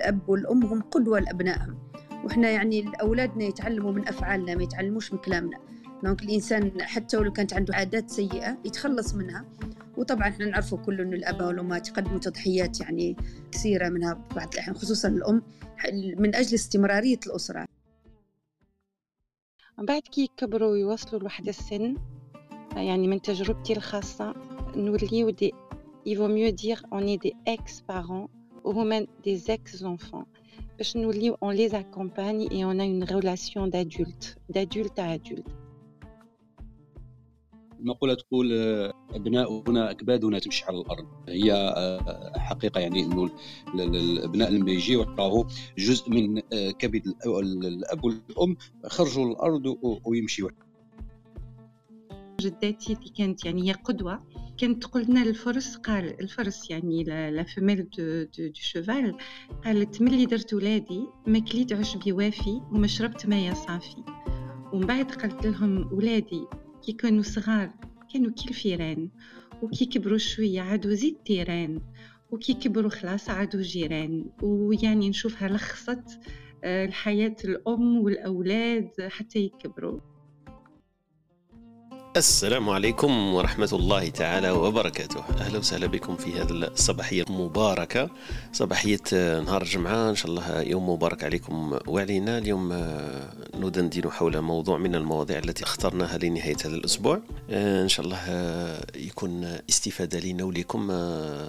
[0.00, 1.78] الأب والأم هم قدوة لأبنائهم.
[2.24, 5.58] وإحنا يعني أولادنا يتعلموا من أفعالنا ما يتعلموش من كلامنا.
[6.04, 9.44] donc الإنسان حتى ولو كانت عنده عادات سيئة يتخلص منها.
[9.96, 13.16] وطبعا إحنا نعرفوا كل إنه الاباء والأمهات يقدموا تضحيات يعني
[13.52, 15.42] كثيرة منها بعض الأحيان خصوصا الأم
[16.18, 17.66] من أجل استمرارية الأسرة.
[19.78, 21.96] من بعد كي يكبروا ويوصلوا لواحد السن
[22.76, 24.34] يعني من تجربتي الخاصة
[24.76, 25.52] نوليو دي
[26.08, 28.28] vaut mieux dire on est des ex-parents
[28.64, 30.26] ou même des ex-enfants.
[30.78, 31.36] باش نوليو
[31.72, 35.50] accompagne et on a une relation d'adulte d'adulte à adulte.
[37.80, 38.52] المقولة تقول
[39.14, 41.06] أبناؤنا أكبادنا تمشي على الأرض.
[41.28, 43.30] هي آه، حقيقة يعني أنه
[43.74, 45.46] الأبناء لما يجيو راهو
[45.78, 48.56] جزء من آه، كبد الأب والأم
[48.86, 50.50] خرجوا الأرض ويمشيوا
[52.40, 54.26] جداتي اللي كانت يعني هي قدوة
[54.58, 59.16] كانت تقول لنا الفرس قال الفرس يعني la femelle du, du, cheval
[59.64, 64.04] قالت ملي درت ولادي ما كليت عشبي وافي وما شربت ماء صافي.
[64.72, 66.44] ومن بعد قالت لهم ولادي
[66.82, 67.70] كي كانوا صغار
[68.12, 69.08] كانوا كي الفيران
[69.62, 71.80] وكي كبروا شوية عادوا زيد تيران
[72.30, 74.24] وكي كبروا خلاص عادوا جيران.
[74.42, 76.20] ويعني نشوفها لخصت
[76.64, 80.00] آه، الحياة الأم والأولاد حتى يكبروا.
[82.16, 85.24] السلام عليكم ورحمة الله تعالى وبركاته.
[85.40, 88.10] أهلا وسهلا بكم في هذه الصباحية المباركة
[88.52, 89.00] صباحية
[89.40, 90.10] نهار الجمعة.
[90.10, 92.38] إن شاء الله يوم مبارك عليكم وعلينا.
[92.38, 97.20] اليوم آه، ندندن حول موضوع من المواضيع التي اخترناها لنهاية هذا الأسبوع.
[97.50, 100.88] آه، إن شاء الله آه، يكون استفادة لنا ولكم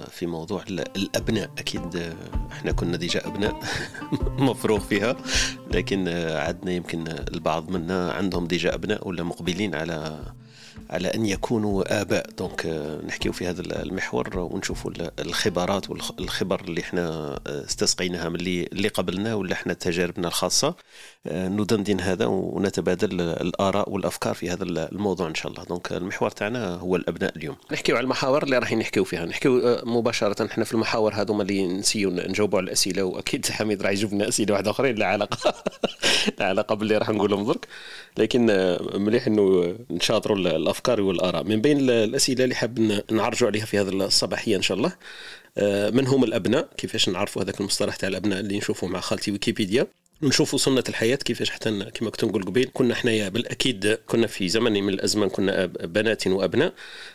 [0.09, 1.50] في موضوع الأبناء.
[1.58, 2.14] أكيد
[2.52, 3.59] إحنا كنا ديجا أبناء
[4.50, 5.16] مفروغ فيها
[5.72, 10.22] لكن عندنا يمكن البعض منا عندهم déjà أبناء ولا مقبلين على
[10.92, 12.30] على أن يكونوا آباء.
[12.38, 17.08] donc آه، نحكيو في هذا المحور ونشوفوا الخبرات والخبر اللي إحنا
[17.48, 20.75] آه، استسقيناها من اللي قبلنا ولا إحنا تجاربنا الخاصة.
[21.27, 25.64] ندندن هذا ونتبادل الآراء والأفكار في هذا الموضوع إن شاء الله.
[25.64, 27.55] donc المحور تاعنا هو الأبناء اليوم.
[27.71, 29.26] نحكيو على المحاور اللي راح نحكيو فيها.
[29.26, 34.21] نحكيو مباشرة إحنا في المحاور هذوما اللي نسيو نجاوبوا على الأسئلة وأكيد حميد راح يجيب
[34.21, 35.54] أسئلة واحدة أخرين لا علاقة
[36.39, 37.67] لا علاقة باللي راح نقولهم درك.
[38.17, 38.45] لكن
[38.93, 41.43] مليح إنه نشاطروا الأفكار والآراء.
[41.43, 44.93] من بين الأسئلة اللي حاب نعرجوا عليها في هذه الصباحية إن شاء الله
[45.58, 49.88] آه، من هم الأبناء؟ كيفاش نعرفوا هذاك المصطلح تاع الأبناء اللي نشوفوه مع خالتي ويكيبيديا؟
[50.23, 54.83] نشوفوا سنة الحياة كيفاش حتى كما كنت نقول قبيل كنا حنايا بالأكيد كنا في زمن
[54.83, 56.73] من الأزمان كنا بنات وأبناء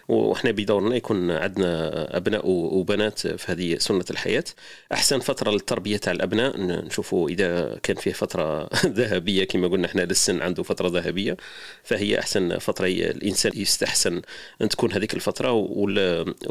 [0.09, 4.45] وإحنا بدورنا يكون عندنا أبناء وبنات في هذه سنة الحياة.
[4.93, 8.69] أحسن فترة للتربية تاع الأبناء نشوفوا إذا كان فيه فترة
[9.01, 11.37] ذهبية كما قلنا إحنا للسن عنده فترة ذهبية
[11.85, 14.23] فهي أحسن فترة الإنسان يستحسن
[14.63, 15.53] أن تكون هذيك الفترة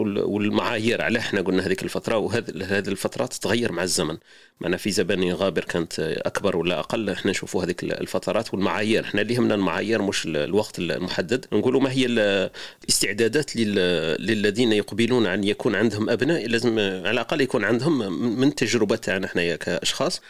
[0.05, 4.17] والمعايير على إحنا قلنا هذيك الفترة وهذه الفترات تتغير مع الزمن.
[4.61, 9.03] معنا في زمان غابر كانت أكبر ولا أقل إحنا نشوفوا هذيك الفترات والمعايير.
[9.03, 11.45] إحنا اللي يهمنا المعايير مش الوقت المحدد.
[11.53, 18.13] نقولوا ما هي الاستعدادات للذين يقبلون أن يكون عندهم أبناء لازم على الأقل يكون عندهم
[18.39, 20.21] من تجربة تاعنا إحنا كأشخاص.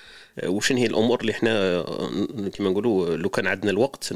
[0.43, 1.81] وشن هي الأمور اللي إحنا
[2.53, 4.13] كما نقولوا لو كان عندنا الوقت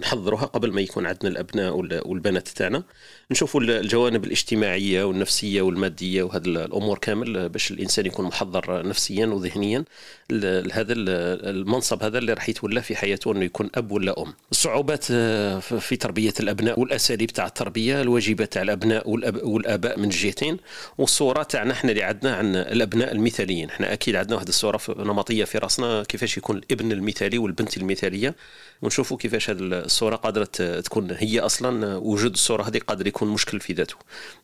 [0.00, 1.76] نحضروها قبل ما يكون عندنا الأبناء
[2.08, 2.82] والبنات تاعنا.
[3.30, 9.84] نشوفوا الجوانب الاجتماعية والنفسية والمادية وهذه الأمور كامل باش الإنسان يكون محضر نفسيا وذهنيا
[10.30, 14.34] لهذا المنصب هذا اللي راح يتولى في حياته إنه يكون أب ولا أم.
[14.50, 19.10] الصعوبات آه، في تربية الأبناء والأساليب تاع التربية الواجبات تاع الأبناء
[19.44, 20.56] والآباء من الجهتين
[20.98, 23.68] والصورة تاعنا إحنا اللي عندنا عن الأبناء المثاليين.
[23.68, 28.34] إحنا أكيد عندنا واحد الصورة نمطية في رأسنا كيفاش يكون الابن المثالي والبنت المثالية.
[28.82, 30.44] ونشوفوا كيفاش هذه الصورة قادره
[30.80, 31.10] تكون.
[31.10, 33.96] هي أصلا وجود الصورة هذه قادر يكون مشكل في ذاته.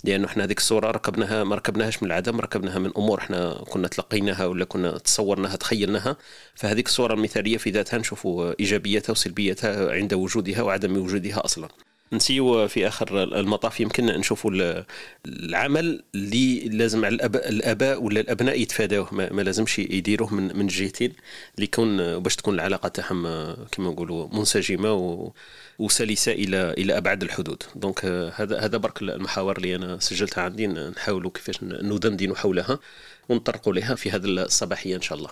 [0.04, 3.18] لأنه إحنا هذيك الصورة ركبناها ما ركبناهاش من العدم ركبناها من أمور.
[3.18, 6.16] إحنا كنا تلقيناها ولا كنا تصورناها تخيلناها.
[6.54, 11.68] فهذيك الصورة المثالية في ذاتها نشوفوا إيجابياتها وسلبياتها عند وجودها وعدم وجودها أصلا.
[12.12, 14.50] نسيو في آخر المطاف يمكن نشوفوا
[15.26, 19.14] العمل اللي لازم على الاباء, الأباء ولا الأبناء يتفاداوه.
[19.14, 21.12] ما لازمش يديروه من من جهتين
[21.54, 23.22] اللي يكون باش تكون العلاقة تاعهم
[23.72, 25.32] كما نقولوا منسجمة و
[25.78, 27.62] وسلسة إلى إلى أبعد الحدود.
[27.74, 28.04] دونك
[28.34, 30.66] هذا هذا برك المحاور اللي أنا سجلتها عندي.
[30.66, 32.78] نحاولوا كيفاش ندندن حولها
[33.28, 35.30] ونطرقوا لها في هذه الصباحية إن شاء الله.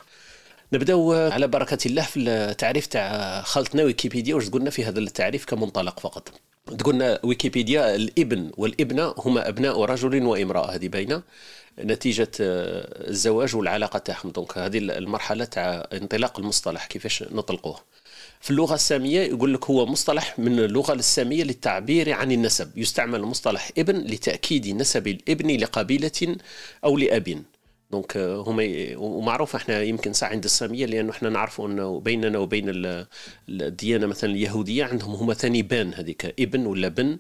[0.73, 4.35] نبداو على بركة الله في التعريف تاع خالتنا ويكيبيديا.
[4.35, 6.33] واش قلنا في هذا التعريف كمنطلق فقط؟
[6.67, 11.23] تقولنا ويكيبيديا الإبن والإبنة هما أبناء رجل وامرأة هذه باينة.
[11.79, 14.31] نتيجة آه، الزواج والعلاقة تاعهم.
[14.31, 17.81] donc هذه المرحلة تاع انطلاق المصطلح كيفاش نطلقوه.
[18.41, 22.79] في اللغة السامية يقول لك هو مصطلح من اللغة السامية للتعبير عن النسب.
[22.79, 26.37] يستعمل مصطلح إبن لتأكيد نسب الإبن لقبيلة
[26.85, 27.43] أو لأب.
[27.91, 28.65] donc هما
[28.97, 32.65] ومعروف إحنا يمكن ساعة عند السامية لأنه إحنا نعرفوا أنه بيننا وبين
[33.49, 37.19] الديانة مثلا اليهودية عندهم هما ثاني بان هذيك ابن ولا بن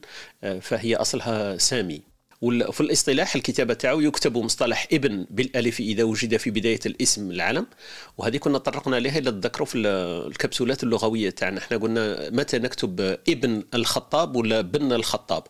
[0.60, 2.02] فهي أصلها سامي.
[2.42, 7.66] وفي الاصطلاح الكتابة تاعو يكتب مصطلح ابن بالألف إذا وجد في بداية الاسم العلم
[8.18, 11.58] وهذه كنا طرقنا لها إلى الذكر في الكبسولات اللغوية تاعنا.
[11.58, 15.42] إحنا قلنا متى نكتب ابن الخطاب ولا بن الخطاب؟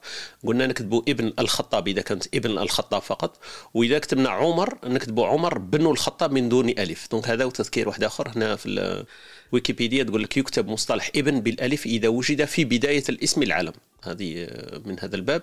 [0.45, 3.39] قلنا نكتبوا ابن الخطاب إذا كانت ابن الخطاب فقط
[3.75, 7.09] وإذا كتبنا عمر نكتبوا عمر بن الخطاب من دون ألف.
[7.11, 8.29] دونك هذا وتذكير واحد آخر.
[8.37, 9.05] هنا في
[9.53, 13.73] ويكيبيديا تقول لك يكتب مصطلح ابن بالألف إذا وجد في بداية الاسم العلم.
[14.07, 14.49] هذه
[14.85, 15.43] من هذا الباب.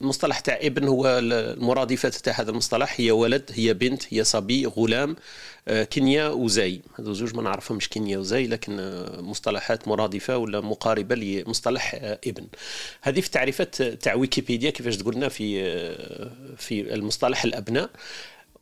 [0.00, 3.00] المصطلح تاع ابن هو المرادفات تاع هذا المصطلح.
[3.00, 5.16] هي ولد هي بنت هي صبي غلام
[5.68, 6.80] آه، كينيا وزاي.
[6.98, 12.46] هذو زوج ما نعرفهمش كينيا وزاي لكن آه، مصطلحات مرادفة ولا مقاربة لمصطلح آه، ابن.
[13.02, 15.46] هذه في التعريفات تاع ويكيبيديا كيفاش تقولنا في
[16.56, 17.90] في المصطلح الأبناء.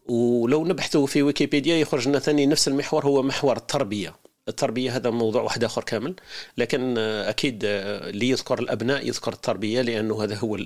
[0.09, 4.24] ولو نبحثوا في ويكيبيديا يخرج لنا ثاني نفس المحور هو محور التربية.
[4.49, 6.15] التربية هذا موضوع واحد آخر كامل.
[6.59, 10.59] لكن أكيد اللي يذكر الأبناء يذكر التربية لأنه هذا هو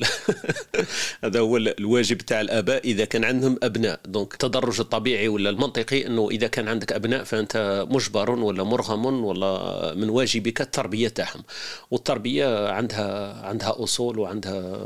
[1.24, 4.00] هذا هو الواجب تاع الآباء إذا كان عندهم أبناء.
[4.06, 9.94] دونك التدرج الطبيعي ولا المنطقي إنه إذا كان عندك أبناء فأنت مجبر ولا مرغم ولا
[9.94, 11.42] من واجبك التربية تاعهم.
[11.90, 14.80] والتربية عندها عندها أصول وعندها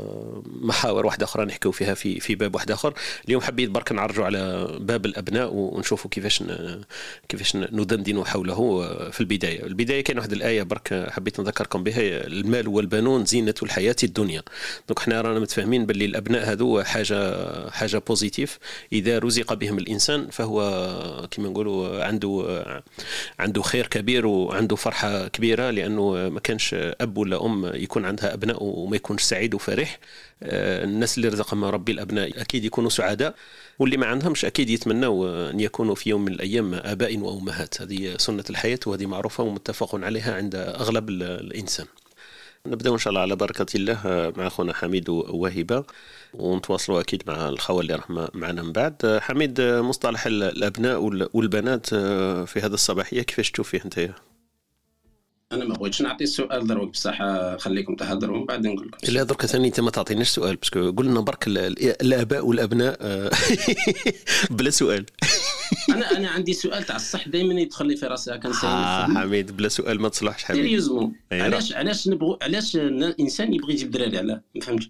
[0.45, 2.93] محاور واحدة أخرى نحكيو فيها في في باب واحد آخر.
[3.25, 6.43] اليوم حبيت برك نعرجوا على باب الأبناء ونشوفوا كيفاش
[7.29, 8.82] كيفاش ندندن حوله.
[9.11, 9.63] في البداية.
[9.65, 14.41] البداية كان واحد الآية برك حبيت نذكركم بها المال والبنون زينة الحياة الدنيا.
[14.87, 18.59] donc حنا رانا متفاهمين باللي الأبناء هذو حاجة حاجة positive
[18.93, 22.63] إذا رزق بهم الإنسان فهو كما نقولوا عنده
[23.39, 28.63] عنده خير كبير وعنده فرحة كبيرة لأنه ما كانش أب ولا أم يكون عندها أبناء
[28.63, 29.99] وما يكونش سعيد وفرح.
[30.43, 33.35] آه، الناس اللي رزقهم ربي الأبناء أكيد يكونوا سعداء.
[33.79, 37.81] واللي ما عندهمش أكيد يتمنوا أن يكونوا في يوم من الأيام اباء وأمهات.
[37.81, 41.85] هذه سنة الحياة وهذه معروفة ومتفق عليها عند أغلب الإنسان.
[42.67, 43.99] نبدأ إن شاء الله على بركة الله
[44.37, 45.83] مع أخونا حميد ووهبه
[46.33, 49.19] ونتواصلوا أكيد مع الخوة اللي راهم معنا من بعد.
[49.21, 50.99] حميد مصطلح الأبناء
[51.33, 51.89] والبنات
[52.45, 54.09] في هذا الصباحيه كيفاش تشوف فيه أنت؟
[55.53, 57.17] أنا ما بغيتش نعطي السؤال دروك بصح
[57.57, 59.13] خليكم تهضروا ومن بعد نقول لكم.
[59.13, 63.31] لا درك ثاني أنت ما تعطينيش سؤال parce que قلنا برك الآباء والأبناء آه،
[64.57, 65.05] بلا سؤال.
[65.89, 69.69] أنا أنا عندي سؤال تاع الصح دائما يدخل لي في راسي كان آه حميد بلا
[69.69, 74.61] سؤال ما تصلحش حميد sérieusement علاش علاش نبغوا علاش الانسان يبغي يجيب دراري علاه؟ ما
[74.61, 74.89] فهمتش.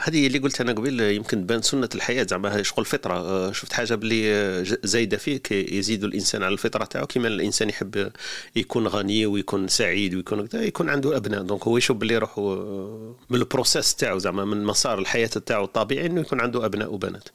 [0.00, 3.14] هذه اللي قلت أنا قبل يمكن تبان سنة الحياة زعما شغل فطرة.
[3.14, 8.12] آه، شفت حاجة بلي آه، زايدة فيك يزيد الإنسان على الفطرة تاعو كيما الإنسان يحب
[8.56, 11.42] يكون غني ويكون سعيد ويكون يكون عنده أبناء.
[11.42, 16.06] donc هو يشوف روحه آه، من ال process تاعو زعما من مسار الحياة تاعو الطبيعي
[16.06, 17.28] إنه يكون عنده أبناء وبنات.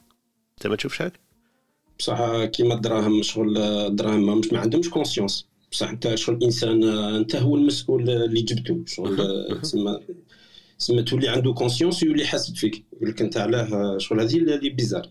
[0.58, 1.14] أنت ما تشوفش هيك
[2.00, 6.84] بصح كيما الدراهم شغل الدراهم ما عندهمش conscience بصح أنت شغل الانسان
[7.16, 10.00] أنت هو المسؤول اللي جبته شغل تسمى
[10.80, 12.84] تسمى تولي عنده conscience يولي حاسب فيك.
[12.94, 14.20] يقول لك أنت علاه شغل.
[14.22, 15.10] هذه اللي bizarre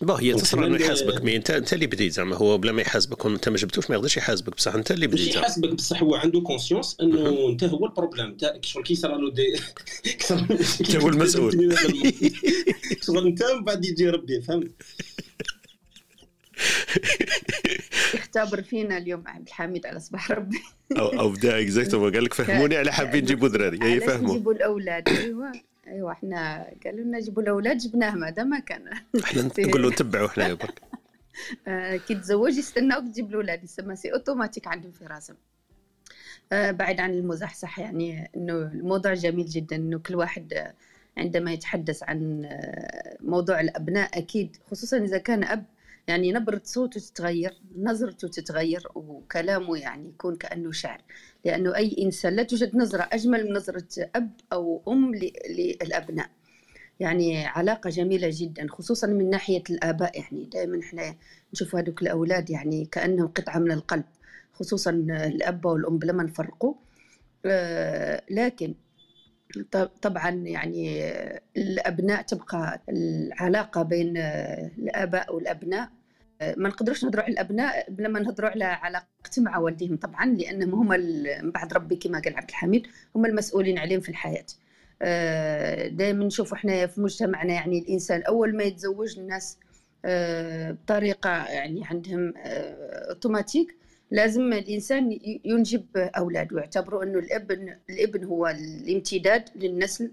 [0.00, 1.22] با هي تصرى إنه يحاسبك.
[1.22, 2.12] mais انت أنت اللي بديت.
[2.12, 4.56] زعما هو بلا ما يحاسبك وأنت ما جبتوش ما يقدرش يحاسبك.
[4.56, 5.34] بصح أنت اللي بديت.
[5.34, 9.30] يحاسبك بصح هو عنده conscience إنه أنت هو ال problème تاعك شغل كي صرا له
[9.30, 9.42] دي
[10.80, 11.52] أنت هو المسؤول.
[13.06, 14.42] شغل أنت من بعد يجي ربي.
[14.42, 14.70] فهمت؟
[18.28, 20.62] يختبر فينا اليوم عبد الحميد على صباح ربي.
[20.98, 23.78] أو أو بدا exactement قال لك فهموني على حابين نجيبوا دراري.
[23.82, 24.30] هي فهموا.
[24.30, 25.52] نجيبوا الأولاد؟ أيوه.
[25.86, 28.88] أيوه إحنا قالوا لنا جيبوا الأولاد جبناهم هذا ما كان.
[29.24, 30.82] إحنا نقول له نتبعوا حنايا برك.
[31.68, 33.64] آه، كي تزوج يستناوك تجيب الأولاد.
[33.64, 35.36] يسمى c'est automatique عندهم في راسهم
[36.52, 40.72] آه، بعيد عن المزح صح؟ يعني إنه الموضوع جميل جدا إنه كل واحد
[41.16, 45.64] عندما يتحدث عن آه، موضوع الأبناء أكيد خصوصا إذا كان أب
[46.08, 51.02] يعني نبرة صوته تتغير نظرته تتغير وكلامه يعني يكون كأنه شعر.
[51.44, 53.86] لأنه أي إنسان لا توجد نظرة أجمل من نظرة
[54.16, 55.14] أب أو أم
[55.50, 56.30] للأبناء.
[57.00, 60.18] يعني علاقة جميلة جدا خصوصا من ناحية الآباء.
[60.20, 61.14] يعني دائما إحنا
[61.52, 64.04] نشوف هذوك الأولاد يعني كأنهم قطعة من القلب
[64.52, 66.74] خصوصا الأب والأم لما نفرقوا.
[67.46, 68.74] آه لكن
[70.02, 71.04] طبعا يعني
[71.56, 74.16] الأبناء تبقى العلاقة بين
[74.78, 75.90] الآباء والأبناء
[76.40, 80.96] ما نقدروش نهضروا على الأبناء بلا ما نهضروا على علاقتهم مع والديهم طبعا لأنهم هما
[81.42, 84.46] من بعد ربي كما قال عبد الحميد هما المسؤولين عليهم في الحياة.
[85.02, 89.58] آه، دائما نشوفوا إحنا في مجتمعنا يعني الإنسان أول ما يتزوج الناس
[90.04, 93.76] آه، بطريقة يعني عندهم آه، أوتوماتيك
[94.10, 100.10] لازم الإنسان ينجب أولاد ويعتبروا أنه الابن الإبن هو الامتداد للنسل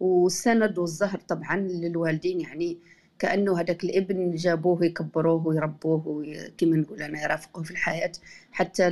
[0.00, 2.40] والسند والزهر طبعا للوالدين.
[2.40, 2.78] يعني
[3.18, 6.26] كأنه هذاك الابن جابوه يكبروه ويربوه
[6.58, 8.12] كما نقول أنا يرافقوه في الحياة
[8.52, 8.90] حتى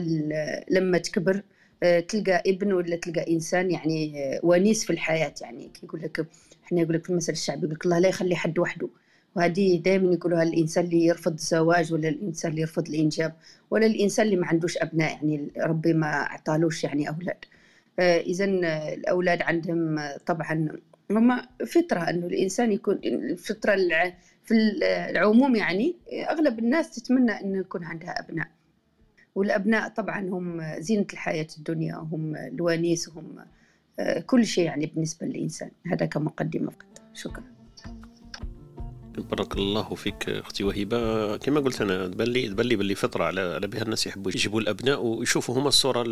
[0.70, 1.42] لما تكبر
[1.82, 5.70] آه، تلقى ابن ولا تلقى إنسان يعني آه، ونيس في الحياة يعني.
[5.82, 6.26] يقول لك
[6.64, 8.88] إحنا يقول لك في المثل الشعبي يقول لك الله لا يخلي حد وحده.
[9.36, 13.32] وهذه دائما يقولوها الإنسان اللي يرفض الزواج ولا الإنسان اللي يرفض الإنجاب
[13.70, 17.44] ولا الإنسان اللي ما عندوش أبناء يعني ربي ما أعطالوش يعني أولاد.
[17.98, 18.44] آه، اذا
[18.94, 20.68] الأولاد عندهم طبعا
[21.10, 23.74] هما فطرة إنه الإنسان يكون الفطرة
[24.44, 24.54] في
[25.10, 25.96] العموم يعني
[26.30, 28.48] أغلب الناس تتمنى انه يكون عندها أبناء.
[29.34, 33.36] والأبناء طبعا هم زينة الحياة الدنيا هم الونيس وهم
[33.98, 35.70] آه، كل شيء يعني بالنسبة للإنسان.
[35.86, 37.02] هذا كمقدمة فقط.
[37.14, 37.53] شكرا.
[39.18, 43.40] بارك الله فيك أختي وهبه كما قلت أنا تبان لي تبان لي باللي فتره على
[43.40, 46.02] على بها الناس يحبوا يجيبوا الأبناء ويشوفوا هما الصورة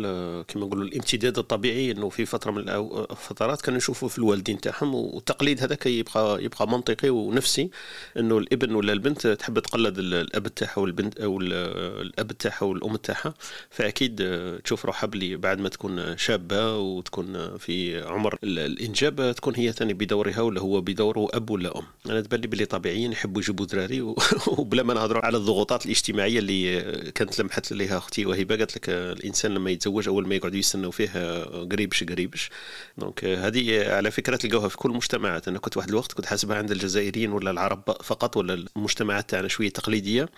[0.41, 5.61] كما نقولوا الامتداد الطبيعي إنه في فترة من الفترات كانوا يشوفوا في الوالدين تاعهم والتقليد
[5.63, 7.69] هذاك يبقى يبقى منطقي ونفسي
[8.17, 13.33] إنه الابن ولا البنت تحب تقلد الأب تاعها والبنت أو الأب تاعها والأم تاعها.
[13.69, 14.15] فأكيد
[14.63, 20.41] تشوف روحها بلي بعد ما تكون شابة وتكون في عمر الإنجاب تكون هي ثاني بدورها
[20.41, 21.83] ولا هو بدوره أب ولا أم.
[22.09, 22.92] أنا تبان لي بلي طبيعي.
[22.93, 24.01] اجتماعيين يحبوا يجيبوا دراري
[24.57, 26.81] وبلا ما نهضروا على الضغوطات الاجتماعية اللي
[27.11, 28.25] كانت لمحت لها أختي.
[28.25, 32.49] وهبه قالت لك الإنسان لما يتزوج أول ما يقعدوا يستنوا فيه قريبش قريبش.
[32.97, 36.71] donc هذه على فكرة تلقاوها في كل المجتمعات أنا كنت واحد الوقت كنت حاسبها عند
[36.71, 40.29] الجزائريين ولا العرب فقط ولا المجتمعات تاعنا شوية تقليدية.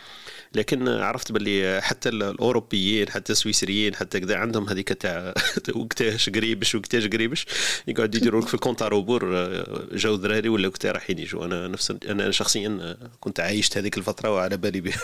[0.53, 5.33] لكن عرفت باللي حتى الأوروبيين حتى السويسريين حتى كذا عندهم هذيك تاع
[5.75, 7.45] وقتاش قريبش وقتاش قريبش.
[7.87, 9.25] يقعدوا يديروا لك في ال compte à rebours
[9.93, 14.57] جاو دراري ولا وقتها رايحين يجوا أنا نفس أنا شخصيا كنت عايشت هذيك الفترة وعلى
[14.57, 15.01] بالي بها.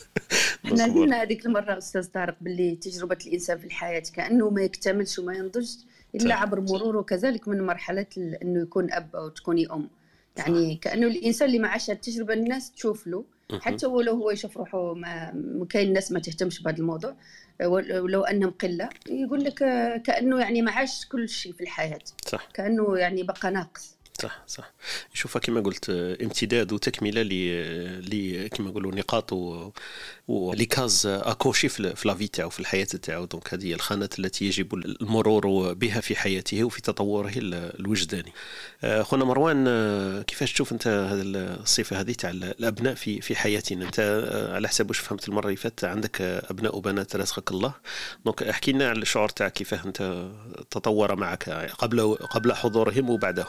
[0.64, 5.34] إحنا قلنا هذيك المرة أستاذ طارق باللي تجربة الإنسان في الحياة كأنه ما يكتملش وما
[5.34, 5.70] ينضج
[6.14, 9.88] إلا عبر مروره كذلك من مرحلة إنه يكون أب أو تكوني أم.
[10.36, 13.24] يعني كأنه الإنسان اللي ما عاش التجربة الناس تشوف له
[13.60, 17.16] حتى ولو هو يشوف روحه ما كاين الناس ما تهتمش بهذا الموضوع.
[17.64, 19.58] ولو أنهم قلة يقول لك
[20.04, 22.00] كأنه يعني ما عاش كل شيء في الحياة.
[22.26, 22.48] صح.
[22.54, 24.01] كأنه يعني بقى ناقص.
[24.22, 24.72] صح صح.
[25.14, 25.90] يشوفها كما قلت
[26.22, 29.32] امتداد وتكملة ل كما نقولوا نقاط
[30.28, 33.24] و les cases à cocher في la vie تاعو في الحياة تاعو.
[33.24, 38.32] donc هذه الخانات التي يجب المرور بها في حياته وفي تطوره الوجداني.
[38.84, 43.84] آه، خونا مروان آه، كيفاش تشوف أنت هذه الصفة هذه تاع الأبناء في في حياتنا؟
[43.84, 47.74] أنت آه، على حسب واش فهمت المرة اللي فاتت عندك أبناء وبنات رزقك الله.
[48.24, 50.28] دونك احكي لنا على الشعور تاعك كيفاه أنت
[50.70, 51.48] تطور معك
[51.78, 53.46] قبل قبل حضورهم وبعده.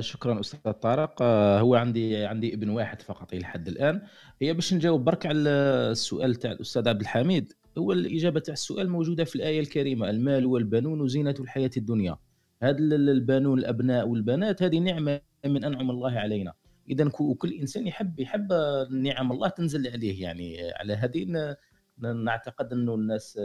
[0.00, 1.22] شكرا أستاذ طارق.
[1.22, 4.02] آه، هو عندي عندي ابن واحد فقط إلى حد الآن.
[4.42, 5.50] هي باش نجاوب برك على
[5.90, 7.52] السؤال تاع الأستاذ عبد الحميد.
[7.78, 12.16] هو الإجابة تاع السؤال موجودة في الآية الكريمة المال والبنون وزينة الحياة الدنيا.
[12.62, 16.52] هذا البنون الأبناء والبنات هذه نعمة من أنعم الله علينا.
[16.90, 17.08] اذا
[17.38, 18.52] كل إنسان يحب يحب
[18.90, 20.72] نعم الله تنزل عليه يعني.
[20.72, 21.26] على هذه
[21.98, 23.40] نعتقد أنه الناس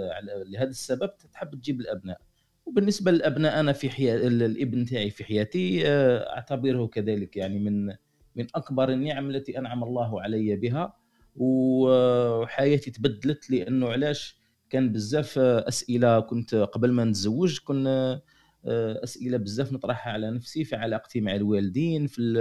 [0.45, 2.21] لهذا السبب تحب تجيب الأبناء.
[2.65, 7.85] وبالنسبة للأبناء أنا في حياتي الإبن تاعي في حياتي آه، أعتبره كذلك يعني من
[8.35, 10.93] من أكبر النعم التي أنعم الله علي بها.
[11.35, 18.21] وحياتي تبدلت لأنه علاش؟ كان بزاف أسئلة كنت قبل ما نتزوج كنا
[18.65, 22.35] آه، أسئلة بزاف نطرحها على نفسي في علاقتي مع الوالدين في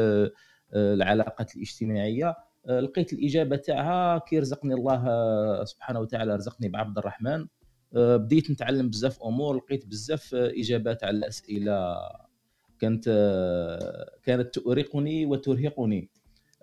[0.75, 2.37] آه، العلاقات الاجتماعية.
[2.69, 7.41] لقيت الإجابة تاعها كي رزقني الله سبحانه وتعالى رزقني بعبد الرحمن.
[7.41, 7.47] آه،
[7.95, 11.99] بديت نتعلم بزاف أمور لقيت بزاف إجابات على الأسئلة.
[12.79, 16.11] كانت آه، كانت تؤرقني وترهقني.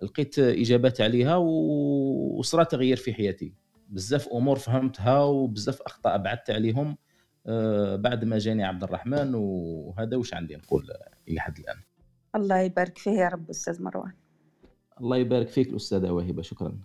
[0.02, 3.54] لقيت إجابات عليها وصرا تغيير في حياتي.
[3.88, 6.96] بزاف أمور فهمتها وبزاف أخطاء بعدت عليهم
[7.46, 10.90] آه، بعد ما جاني عبد الرحمن وهذا واش عندي نقول
[11.28, 11.76] إلى حد الآن.
[12.36, 14.12] الله يبارك فيه يا رب أستاذ مروان.
[15.00, 16.78] الله يبارك فيك الأستاذة وهبه شكرا.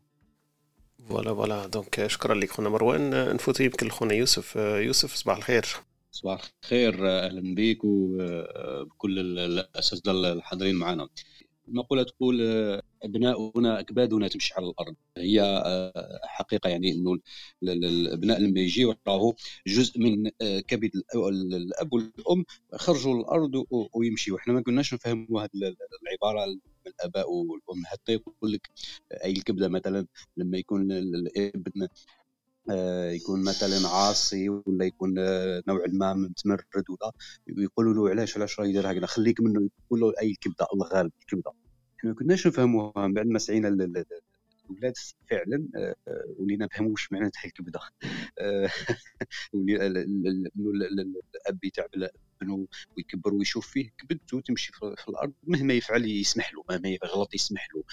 [1.09, 5.65] voilà voilà donc شكرا لك خونا مروان نفوت يمكن لخونا يوسف يوسف صباح الخير
[6.11, 11.09] صباح الخير أهلا بك وبكل الاساتذه الحاضرين معنا
[11.67, 12.41] المقولة تقول
[13.03, 15.63] أبناؤنا أكبادنا تمشي على الأرض هي
[16.23, 17.19] حقيقة يعني أنه
[17.63, 19.35] الأبناء لما يجي راهو
[19.67, 22.45] جزء من كبد الأب والأم
[22.75, 25.49] خرجوا للأرض ويمشي وإحنا ما كناش نفهموا هذه
[26.03, 27.85] العبارة من الآباء والأم.
[27.85, 28.69] حتى يقول لك
[29.23, 31.87] أي الكبدة مثلا لما يكون الابن
[33.15, 35.13] يكون مثلا عاصي ولا يكون
[35.67, 37.11] نوع ما متمرد ولا
[37.47, 41.11] يقولوا له علاش علاش راه يدير هكذا؟ خليك منه يقول له أي الكبده الله غالب
[41.21, 41.51] الكبدة.
[41.99, 43.67] إحنا ما كناش نفهموها من بعد ما سعينا
[44.69, 44.93] الاولاد
[45.29, 45.67] فعلا
[46.39, 47.79] ولينا نفهموا واش معنى تاع الكبده
[51.35, 51.89] الأب يتعب
[52.41, 57.67] ابنه ويكبر ويشوف فيه كبدته تمشي في الأرض مهما يفعل يسمح له مهما يغلط يسمح
[57.75, 57.83] له.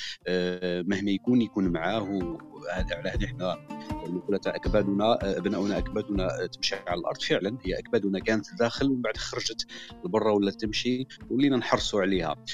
[0.83, 2.39] مهما يكون يكون معاه.
[2.71, 3.67] على هذه إحنا
[4.07, 7.59] المقوله تاع اكبادنا أبناؤنا أكبادنا تمشي على الأرض فعلا.
[7.63, 9.67] هي أكبادنا كانت داخل ومن بعد خرجت
[10.05, 12.45] لبرا ولا تمشي ولينا نحرصوا عليها.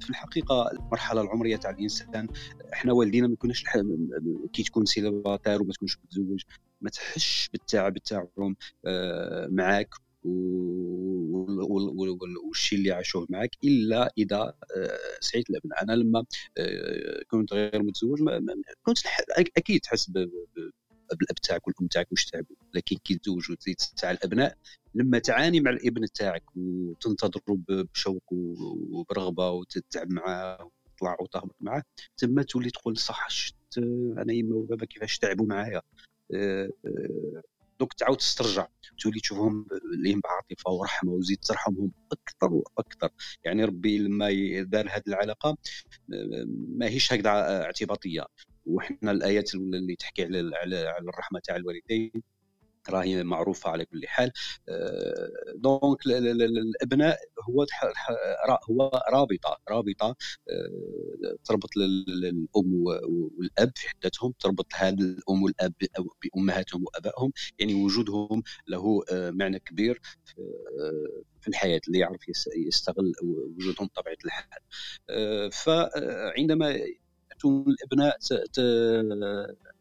[0.00, 2.28] في الحقيقة المرحلة العمرية تاع الإنسان
[2.72, 3.64] إحنا والدينا ما كناش
[4.52, 6.42] كي تكون سيليباتير وما تكونش متزوج
[6.80, 9.94] ما تحش بالتعب تاعهم آه، معاك
[12.44, 16.24] والشيء اللي عاشوه معك إلا إذا آه، سعيت الابناء أنا لما
[16.58, 18.18] آه، كنت غير متزوج
[18.82, 18.98] كنت
[19.56, 20.10] أكيد تحس
[21.14, 24.56] بالاب تاعك والام تاعك واش تعبوا لكن كي تزوج وتزيد تاع الأبناء
[24.94, 31.82] لما تعاني مع الإبن تاعك وتنتظره بشوق وبرغبة وتتعب معاه وتطلع وتهبط معاه
[32.16, 33.54] تما تولي تقول صح شت
[34.18, 35.82] أنا يما وبابا كيفاش تعبوا معايا؟
[36.34, 37.42] آه، آه،
[37.80, 38.66] دوك تعاود تسترجع.
[38.98, 43.10] تولي تشوفهم ليهم بعاطفه ورحمة وزيد ترحمهم أكثر وأكثر.
[43.44, 44.28] يعني ربي لما
[44.62, 45.56] دار هذه العلاقة
[46.78, 47.30] ما هيش هكذا
[47.64, 48.26] اعتباطية.
[48.68, 52.22] وحنا الآيات اللي تحكي على على الرحمة تاع الوالدين
[52.90, 54.32] راهي معروفة على كل حال.
[54.68, 57.18] آه، دونك الأبناء
[57.50, 57.66] هو
[58.70, 60.16] هو رابطة رابطة
[60.50, 62.48] آه، تربط الام
[63.38, 65.74] والأب في حدتهم تربط هذا الأم والأب
[66.22, 70.00] بأمهاتهم وأبائهم يعني وجودهم له آه، معنى كبير
[71.40, 72.20] في الحياة اللي يعرف
[72.56, 74.60] يستغل وجودهم بطبيعة الحال.
[75.52, 76.80] فعندما
[77.38, 78.18] يأتون الأبناء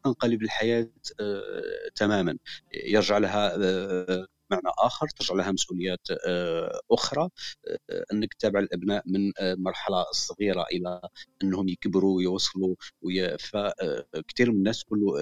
[0.03, 2.37] تنقلب الحياة آه، تماما.
[2.73, 7.29] يرجع لها آه، معنى آخر ترجع لها مسؤوليات آه، أخرى
[8.13, 11.01] أنك تتابع الأبناء من المرحله الصغيره إلى
[11.43, 13.37] أنهم يكبروا ويوصلوا وي...
[13.37, 15.13] فكثير من الناس تقول له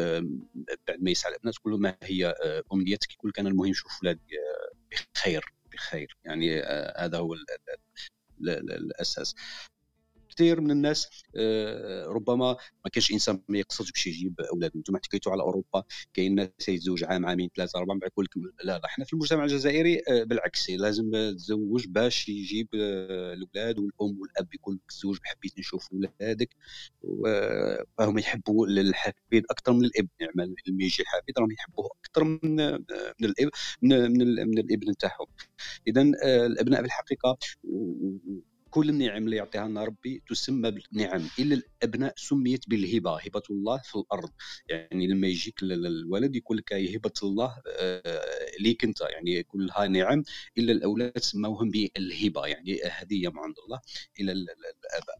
[0.87, 2.35] بعد ما يسعى الأبناء تقول له ما هي
[2.73, 4.21] أمنيتك؟ يقول لك أنا المهم نشوف ولادي
[5.15, 6.17] بخير بخير.
[6.25, 6.61] يعني
[6.97, 7.35] هذا هو
[8.41, 9.35] الأساس.
[10.35, 14.71] كثير من الناس آه، ربما ما كانش إنسان ما يقصدش باش يجيب أولاد.
[14.75, 18.71] أنتم حكيتوا على أوروبا كاين ناس يتزوج عام عامين ثلاثة أربعة بعد يقول لك لا
[18.77, 24.53] لا إحنا في المجتمع الجزائري آه، بالعكس لازم تزوج باش يجيب آه، الأولاد والأم والأب.
[24.53, 26.49] يقول لك حبيت نشوف ولادك
[27.97, 30.07] فهم يحبوا الحفيد أكثر من الإبن.
[30.19, 30.31] يعني
[30.67, 32.55] لما يجي الحفيد راهم يحبوه أكثر من
[33.21, 33.49] من الاب
[33.81, 34.11] من,
[34.47, 35.27] من الإبن تاعهم.
[35.87, 36.01] اذا
[36.45, 37.37] الأبناء بالحقيقة
[38.75, 41.29] كل النعم اللي يعطيها لنا ربي تسمى بالنعم.
[41.39, 44.29] إلا الأبناء سميت بالهبة هبة الله في الأرض.
[44.69, 49.01] يعني لما يجيك الولد يقول لك هبة الله آه، ليك أنت.
[49.01, 50.23] يعني كلها نعم.
[50.57, 52.45] إلا الأولاد سموهم بالهبة.
[52.45, 53.79] يعني هدية من عند الله
[54.19, 55.19] إلى الأباء.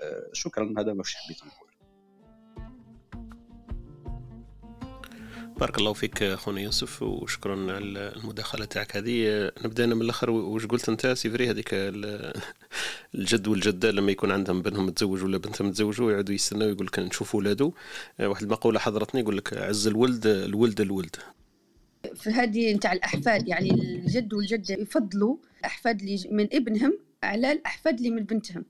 [0.00, 0.74] آه، شكرا.
[0.78, 1.63] هذا ما حبيت نقول
[5.64, 9.50] بارك الله فيك خونا يوسف وشكرا على المداخلة تاعك هذه.
[9.64, 11.68] نبدا أنا من الأخر واش قلت أنت سيفري هذيك
[13.14, 17.34] الجد والجدة لما يكون عندهم بنهم متزوج ولا بنتهم متزوجوا يقعدوا يستناو يقول لك نشوف
[17.34, 17.72] ولاده
[18.20, 21.16] واحد المقولة حضرتني يقول لك عز الولد الولد الولد.
[22.14, 28.10] في هذه نتاع الأحفاد يعني الجد والجدة يفضلوا أحفاد اللي من ابنهم على الأحفاد اللي
[28.10, 28.64] من بنتهم.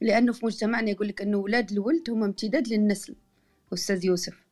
[0.00, 3.14] لأنه في مجتمعنا يقول لك أنه أولاد الولد هم امتداد للنسل
[3.74, 4.49] أستاذ يوسف.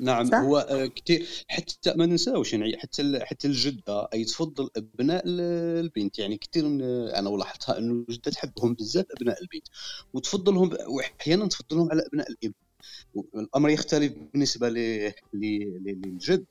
[0.00, 5.22] نعم صح؟ هو آه، كثير حتى ما ننساوش يعني حتى حتى الجدة أي تفضل أبناء
[5.26, 6.18] البنت.
[6.18, 9.66] يعني كثير من أنا لاحظتها أنه الجده تحبهم بزاف أبناء البنت.
[10.12, 12.54] وتفضلهم وأحيانا تفضلهم على أبناء الإبن.
[13.34, 14.68] الامر يختلف بالنسبة
[15.34, 16.44] للجد.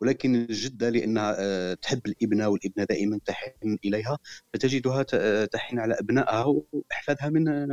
[0.00, 4.18] ولكن الجدة لأنها آه، تحب الابنة والإبنة دائما تحن إليها
[4.52, 5.02] فتجدها
[5.44, 7.68] تحن على أبنائها وأحفادها من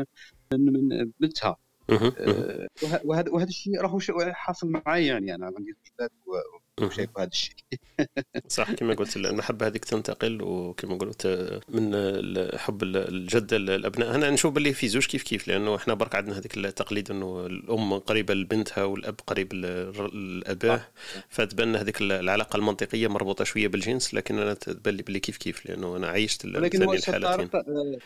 [0.54, 1.50] من بنتها.
[1.50, 1.71] آه،
[3.04, 6.12] وهذا وهذا الشيء راهو حاصل معي يعني أنا عندي أولاد
[6.82, 7.56] وشايف هذا الشيء.
[8.48, 11.28] صح كما قلت المحبه هذيك تنتقل وكما قلت
[11.70, 11.96] من
[12.58, 14.16] حب الجد الأبناء.
[14.16, 17.94] أنا نشوف باللي في زوج كيف كيف لأنه إحنا برك عندنا هذيك التقليد إنه الأم
[17.94, 20.82] قريبة لبنتها والأب قريب لاباه
[21.30, 25.98] فتبان هذيك العلاقة المنطقية مربوطة شوية بالجنس لكن أنا تبان لي باللي كيف كيف لأنه
[25.98, 27.98] أنا عايشت الحالتين آه،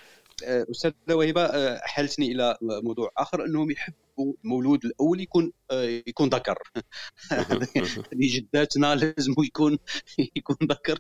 [0.44, 6.58] استاذه وهبة آه، حالتني إلى موضوع آخر أنهم يحبوا المولود الأول يكون آه، يكون ذكر.
[8.14, 9.78] جداتنا لازم يكون
[10.38, 11.00] يكون ذكر.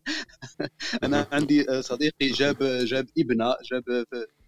[1.04, 4.06] أنا عندي صديقي جاب جاب ابنة جاب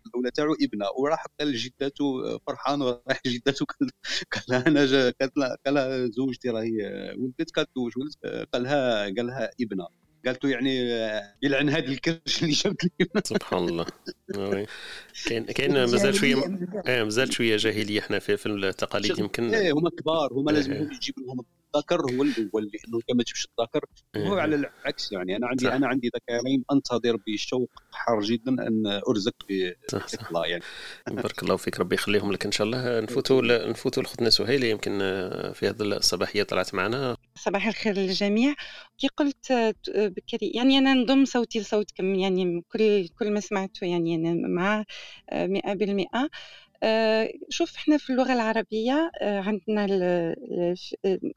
[0.08, 3.66] الأولى تاعو ابنة وراح قال لجداته فرحان وراح جداته
[4.32, 5.14] قال لها أنا
[5.66, 9.88] قال لها زوجتي راهي ولدت قالت له قال لها قال لها ابنة.
[10.28, 10.80] قالت له يعني
[11.42, 13.08] يلعن هذه الكرش اللي جابت لي.
[13.24, 13.86] سبحان الله.
[15.26, 16.36] كاين كاين مازال شوية
[16.88, 21.16] إيه مازال شوية جاهلية إحنا في, في التقاليد يمكن إيه هما كبار هما لازم يجيب
[21.20, 25.36] لهم الذكر هو اللي هو اللي إنه ما تجيبش الذكر وهو على العكس يعني.
[25.36, 29.36] أنا عندي أنا عندي ذكرين أنتظر بشوق حار جدا أن أرزق
[30.30, 30.64] الله يعني.
[31.08, 33.00] بارك الله فيك ربي يخليهم لك إن شاء الله.
[33.00, 35.00] نفوتوا نفوتوا لختنا سهيله يمكن
[35.54, 37.18] في هذه الصباحية طلعت معنا.
[37.36, 38.56] صباح الخير للجميع.
[38.98, 44.48] كي قلت بكري يعني أنا نضم صوتي لصوتكم يعني كل كل ما سمعته يعني أنا
[44.48, 44.86] مع
[45.32, 46.30] 100% آه،
[47.50, 49.88] شوف إحنا في اللغة العربية آه، عندنا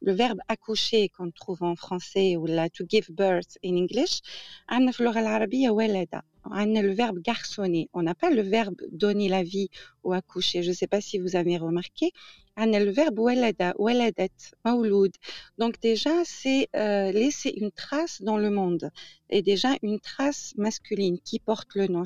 [0.04, 4.20] le verbe accoucher qu'on trouve en français ولا to give birth in English
[4.68, 6.08] عندنا في اللغة العربية ولد
[6.46, 9.68] عندنا le verbe garçonner on n'a pas le verbe donner la vie
[10.04, 12.10] ou accoucher je sais pas si vous avez remarqué
[12.49, 14.30] عندنا le verbe walada, waladet,
[14.64, 15.12] maouloud.
[15.58, 18.90] Donc déjà, c'est euh, laisser une trace dans le monde
[19.30, 22.02] et déjà une trace masculine qui porte le nom.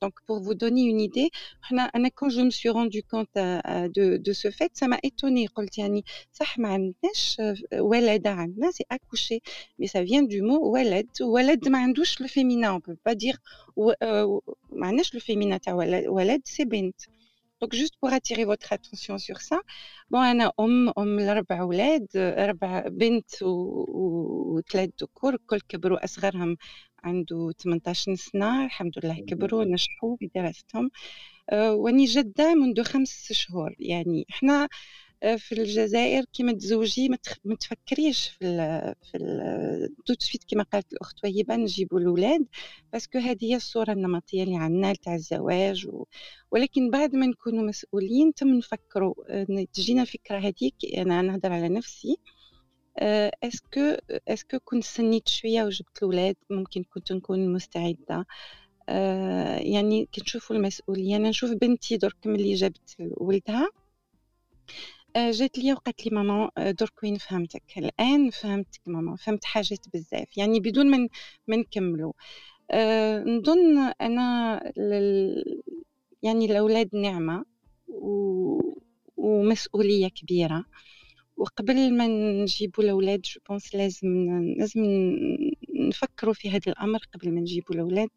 [0.00, 1.30] Donc pour vous donner une idée,
[2.14, 5.46] quand je me suis rendu compte euh, euh, de, ce fait, ça m'a étonnée.
[8.72, 9.40] C'est accouché,
[9.78, 11.06] mais ça vient du mot walad.
[11.20, 12.72] Walad, le féminin.
[12.72, 13.38] On ne peut pas dire
[13.76, 15.58] le féminin.
[15.66, 16.90] Walad, c'est bint.
[17.60, 19.58] Donc, juste pour attirer votre attention sur ça,
[20.10, 26.56] bon, أنا أم أم لأربع أولاد أربع بنت وثلاث ذكور الكل كبروا أصغرهم
[27.04, 30.90] عنده 18 سنة الحمد لله كبروا نجحوا بدراستهم
[31.50, 34.68] أه واني جدة منذ خمس شهور يعني إحنا
[35.20, 37.08] في الجزائر كيما تزوجي
[37.44, 42.46] ما تفكريش في ال في ال tout de suite كيما قالت الأخت وهبه نجيبوا الاولاد
[42.92, 46.04] parce que هذه هي الصورة النمطية اللي عندنا تاع الزواج و...
[46.50, 52.16] ولكن بعد ما نكونوا مسؤولين تم نفكروا آه، تجينا الفكرة هذيك أنا نهضر على نفسي
[52.98, 58.26] est-ce que آه، est-ce que كنت سنيت شوية وجبت الاولاد ممكن كنت نكون مستعدة
[59.58, 63.88] يعني كي نشوفوا المسؤولية أنا نشوف بنتي درك ملي جابت ولدها آه،
[65.16, 70.36] جات ليا وقالت لي ماما آه، درك وين فهمتك؟ الآن فهمتك ماما فهمت حاجات بزاف
[70.38, 71.08] يعني بدون من
[71.46, 72.12] ما نكملوا.
[72.70, 75.62] أه نظن أنا لل...
[76.22, 77.44] يعني الأولاد نعمة
[77.88, 78.60] و...
[79.16, 80.64] ومسؤولية كبيرة.
[81.36, 82.06] وقبل ما
[82.42, 84.08] نجيبوا الأولاد je pense لازم
[84.58, 84.80] لازم
[85.74, 88.08] نفكروا في هذا الأمر قبل ما نجيبوا الأولاد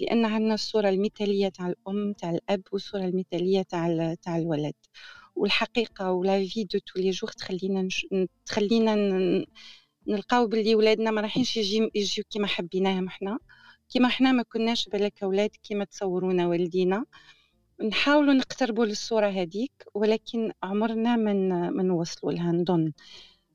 [0.00, 4.74] لأن عندنا الصورة المثالية تاع الأم تاع الأب والصورة المثالية تاع تاع الولد.
[5.36, 8.06] والحقيقة و la vie de tous les jours تخلينا نش...
[8.46, 9.44] تخلينا ن...
[10.08, 13.38] نلقاو باللي ولادنا ما راحينش يجي يجيو كيما حبيناهم إحنا
[13.90, 17.04] كيما إحنا ما كناش بالك أولاد كيما تصورونا والدينا.
[17.84, 22.92] نحاولوا نقتربوا للصورة هذيك ولكن عمرنا من من نوصلوا لها نظن.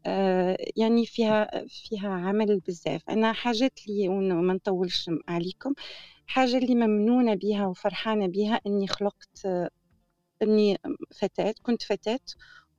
[0.05, 3.09] آه يعني فيها فيها عمل بزاف.
[3.09, 5.73] أنا حاجات لي وما نطولش عليكم
[6.27, 9.47] حاجة اللي ممنونة بها وفرحانة بها إني خلقت
[10.41, 10.77] إني
[11.15, 12.19] فتاه كنت فتاه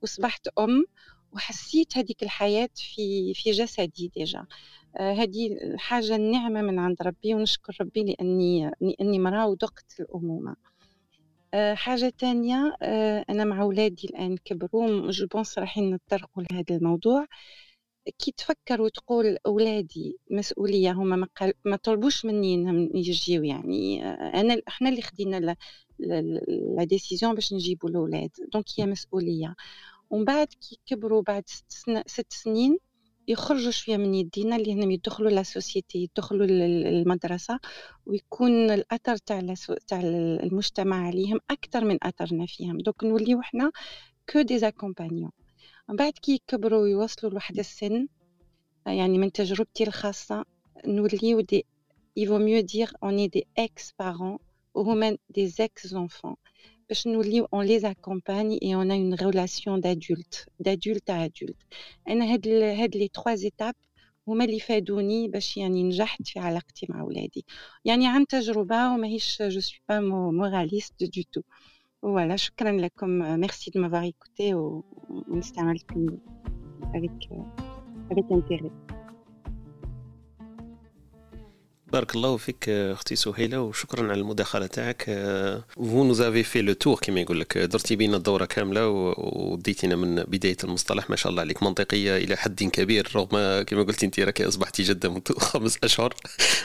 [0.01, 0.85] واصبحت أم
[1.33, 4.45] وحسيت هذيك الحياة في في جسدي déjà.
[4.97, 10.55] آه هذه الحاجة النعمة من عند ربي ونشكر ربي لأني لأني مرأة وذقت الأمومة.
[11.53, 17.25] آه حاجة تانية آه أنا مع أولادي الآن كبروا je pense رايحين نتطرقوا لهذا الموضوع.
[18.19, 21.27] كي تفكر وتقول أولادي مسؤولية هما ما,
[21.65, 25.55] ما طلبوش مني إنهم يجيو يعني أنا إحنا اللي خدينا
[26.77, 29.55] la décision باش نجيبوا الاولاد donc هي مسؤولية.
[30.09, 32.01] ومن بعد كي كبروا بعد ست, سن...
[32.05, 32.77] ست سنين
[33.27, 37.59] يخرجوا شوية من يدينا اللي هنا يدخلوا la société يدخلوا المدرسة
[38.05, 39.53] ويكون الأثر تاع
[39.87, 39.99] تاع
[40.43, 42.77] المجتمع عليهم أكثر من أثرنا فيهم.
[42.77, 43.71] donc نوليو إحنا
[44.29, 45.31] que des accompagnants
[45.89, 48.07] من بعد كي يكبروا ويوصلوا لواحد السن
[48.87, 50.45] يعني من تجربتي الخاصة
[50.87, 51.65] نوليو des
[52.19, 54.39] vaut mieux dire on est des ex-parents
[54.75, 54.83] ou
[55.29, 56.37] des ex-enfants.
[56.87, 61.63] Parce que nous, on les accompagne et on a une relation d'adulte, d'adulte à adulte.
[62.09, 63.83] أنا هاد هاد les trois étapes.
[64.27, 67.45] هما اللي فادوني باش يعني نجحت في علاقتي مع ولادي
[67.85, 71.41] يعني عن تجربة وماهيش je suis pas moraliste du tout
[72.01, 76.17] voilà شكرا لكم merci de m'avoir écoutée ونستمع لكم
[76.93, 77.29] avec
[78.11, 79.02] avec intérêt.
[81.93, 85.03] بارك الله فيك أختي سهيلة وشكرا على المداخلة تاعك.
[85.75, 87.57] فو نوزافي في لو تور كيما يقول لك.
[87.57, 91.09] درتي بينا الدورة كاملة وديتينا من بداية المصطلح.
[91.09, 91.63] ما شاء الله عليك.
[91.63, 96.13] منطقية إلى حد كبير رغم كما قلتي انت راك أصبحتي جدة منذ خمس أشهر.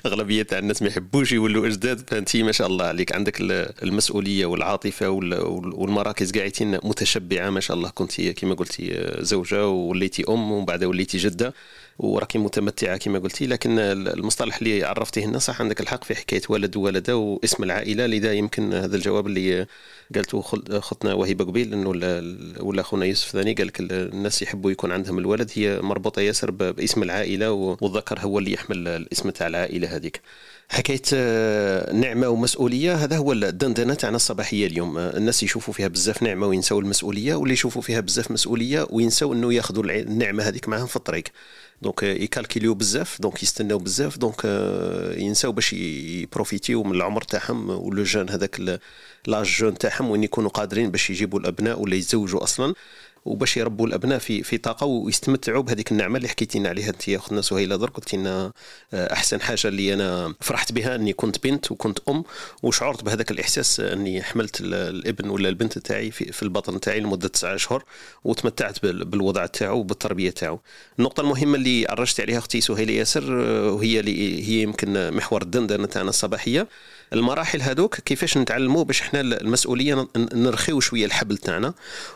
[0.06, 2.10] أغلبية تاع الناس ما يحبوش يولوا أجداد.
[2.10, 3.12] فانت ما شاء الله عليك.
[3.12, 3.40] عندك
[3.82, 7.50] المسؤولية والعاطفة والمراكز قاعدين متشبعة.
[7.50, 11.54] ما شاء الله كنت كما قلتي زوجة وليتي أم ومن بعد وليتي جدة.
[11.98, 16.76] وراكي متمتعة كما قلتي لكن المصطلح اللي عرفتيه لنا صح عندك الحق في حكاية ولد
[16.76, 19.66] وولدة واسم العائلة لذا يمكن هذا الجواب اللي
[20.14, 20.40] قالته
[20.80, 21.88] خطنا وهبه قبيل إنه
[22.60, 27.02] ولا خونا يوسف ثاني قال لك الناس يحبوا يكون عندهم الولد هي مربوطة ياسر باسم
[27.02, 30.20] العائلة والذكر هو اللي يحمل الاسم تاع العائلة هذيك.
[30.70, 34.98] حكاية آه، نعمة ومسؤولية هذا هو الدندنة تاعنا الصباحية اليوم.
[34.98, 39.54] آه، الناس يشوفوا فيها بزاف نعمة وينسوا المسؤولية واللي يشوفوا فيها بزاف مسؤولية وينسوا إنه
[39.54, 41.24] ياخذوا النعمة هذيك معهم في الطريق.
[41.82, 44.44] donc يكالكيليو بزاف donc يستناو بزاف donc
[45.18, 48.80] ينساو باش يبروفيتيو من العمر تاعهم و le jeune هذاك
[49.26, 52.74] l'âge jeune تاعهم وين يكونوا قادرين باش يجيبوا الأبناء ولا يتزوجوا أصلا.
[53.28, 57.16] وباش يربوا الأبناء في في طاقة ويستمتعوا بهذيك النعمة اللي حكيتي لنا عليها أنت يا
[57.16, 58.52] اختنا سهيله درك قلتي لنا
[58.94, 62.24] أحسن حاجة اللي أنا فرحت بها أني كنت بنت وكنت أم
[62.62, 67.54] وشعرت بهذاك الإحساس أني حملت الإبن ولا البنت تاعي في, في البطن تاعي لمدة تسعة
[67.54, 67.84] اشهر
[68.24, 70.60] وتمتعت بالوضع تاعو وبالتربية تاعو.
[70.98, 75.86] النقطة المهمة اللي عرجت عليها أختي سهيلة ياسر آه، وهي اللي هي يمكن محور الدندنة
[75.86, 76.68] تاعنا الصباحية.
[77.12, 81.74] المراحل هذوك كيفاش نتعلموا باش إحنا المسؤولية نرخيو شوية الحبل تاعنا.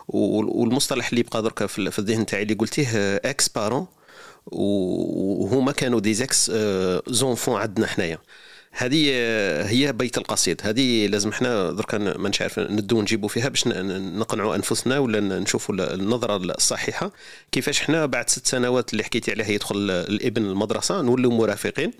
[0.09, 3.87] والمصطلح اللي بقى درك في الذهن تاعي اللي قلتيه ex-parents
[4.47, 6.53] وهما كانوا des
[7.09, 8.19] ex-enfants عندنا حنايا.
[8.75, 9.11] هذه
[9.69, 10.61] هي بيت القصيد.
[10.65, 16.37] هذه لازم إحنا درك ما عارف ندو نجيبوا فيها باش نقنعوا أنفسنا ولا نشوفوا النظرة
[16.37, 17.13] الصحيحة.
[17.53, 21.93] كيفاش إحنا بعد ست سنوات اللي حكيتي عليها يدخل الإبن المدرسة نولوا مرافقين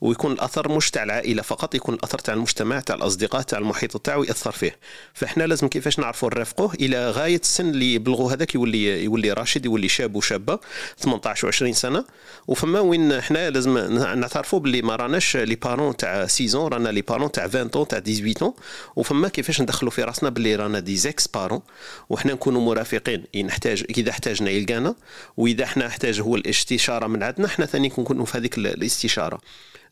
[0.00, 4.22] ويكون الأثر مش تاع العائلة فقط يكون الأثر تاع المجتمع تاع الأصدقاء تاع المحيط تاعو
[4.24, 4.78] يأثر فيه.
[5.14, 9.88] فاحنا لازم كيفاش نعرفوا نرافقوه؟ إلى غاية السن اللي يبلغوا هذاك يولي يولي راشد يولي
[9.88, 10.58] شاب وشابة
[10.98, 12.04] 18 و20 سنة.
[12.46, 13.78] وفما وين إحنا لازم
[14.18, 18.00] نعترفوا باللي ما راناش لي بارون تاع 6 رانا لي بارون تاع 20 طون تاع
[18.00, 18.52] 18
[18.96, 21.60] وفما كيفاش ندخلوا في راسنا باللي رانا دي زيكس بارون
[22.10, 23.24] وحنا نكونوا مرافقين.
[23.36, 24.94] نحتاج إذا احتاجنا يلقانا.
[25.36, 29.40] وإذا إحنا احتاج هو الاستشارة من عندنا إحنا ثاني نكونوا في هذيك الاستشارة.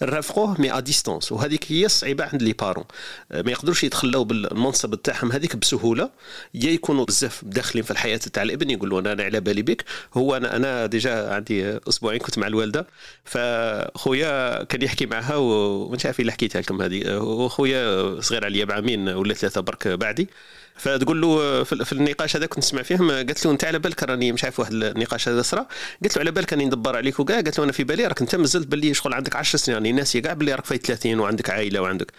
[0.02, 2.84] نرافقوه mais à distance وهذيك هي الصعيبه عند les parents
[3.30, 6.10] ما يقدروش يتخلاو بالمنصب تاعهم هذيك بسهولة.
[6.54, 9.84] يا يكونوا بزاف داخلين في الحياة تاع الابن يقولوا أنا على بالي بك.
[10.14, 12.86] هو أنا أنا déjà عندي أسبوعين كنت مع الوالدة.
[13.24, 17.16] فخويا كان يحكي معها ومش عارف اللي حكيتها لكم هذه.
[17.18, 20.28] وخويا صغير عليا بعامين ولا ثلاثة برك بعدي.
[20.76, 24.44] فتقول له في النقاش هذا كنت نسمع فيهم قالت له أنت على بالك راني مش
[24.44, 25.66] عارف واحد النقاش هذا صرا.
[26.04, 28.34] قلت له على بالك راني ندبر عليك وكاع؟ قالت له أنا في بالي راك أنت
[28.36, 31.80] مازلت باللي شغل عندك 10 سنين يعني الناس كاع باللي راك في 30 وعندك عائلة
[31.80, 32.12] وعندك.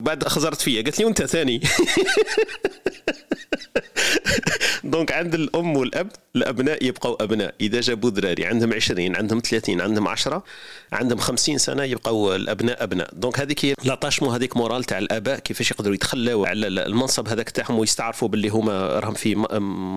[0.00, 0.82] بعد خزرت فيا.
[0.82, 1.60] قالت لي وانت ثاني.
[4.84, 7.54] donc عند الأم والأب الأبناء يبقوا أبناء.
[7.60, 10.42] إذا جابوا ذراري عندهم 20 عندهم 30 عندهم 10
[10.92, 13.10] عندهم 50 سنة يبقوا الأبناء أبناء.
[13.12, 17.78] donc هذيك هي l'attachement هذيك moral تاع الآباء كيفاش يقدروا يتخلاو على المنصب هذاك تاعهم
[17.78, 19.34] ويستعرفوا باللي هما راهم في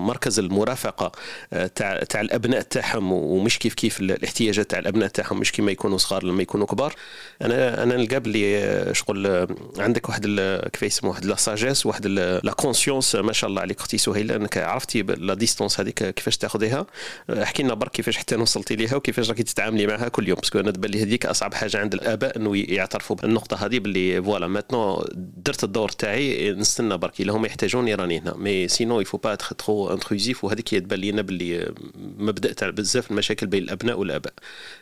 [0.08, 1.12] مركز المرافقة
[1.52, 5.98] آه، تاع تاع الأبناء تاعهم ومش كيف كيف الاحتياجات تاع الأبناء تاعهم مش كيما يكونوا
[5.98, 6.94] صغار لما يكونوا كبار.
[7.42, 9.48] أنا أنا نلقى باللي آه، شغل آه،
[9.78, 10.26] عندك واحد
[10.72, 14.58] كيف يسموه واحد la sagesse واحد la conscience ما شاء الله عليك أختي سهيلة أنك
[14.58, 16.86] عرفتي la distance هذيك كيفاش تاخذيها
[17.30, 20.60] احكي لنا برك كيفاش حتى وصلتي ليها وكيفاش راكي تتعاملي معها كل يوم parce que
[20.60, 25.04] أنا تبان لي هذيك أصعب حاجة عند الآباء إنه يعترفوا بالنقطة هذه باللي voilà ماتنو
[25.36, 27.20] درت الدور تاعي نستنى برك.
[27.20, 28.36] إلا هما يحتاجوني راني هنا.
[28.36, 31.72] mais sinon il faut pas être trop intrusif وهذيك هي تبان لينا باللي
[32.18, 34.32] مبدأ تاع بزاف المشاكل بين الأبناء والاباء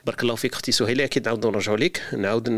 [0.06, 2.50] بارك الله فيك أختي سهيلة أكيد نعاودوا نرجعوا لك نعاود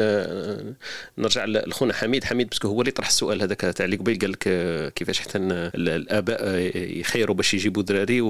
[1.18, 2.24] نرجع لخونا حميد.
[2.24, 4.48] حميد parce que هو اللي طرح السؤال هذاك تاع اللي قبيل قال لك
[4.94, 6.58] كيفاش حتى الآباء
[7.00, 8.20] يخيروا باش يجيبوا دراري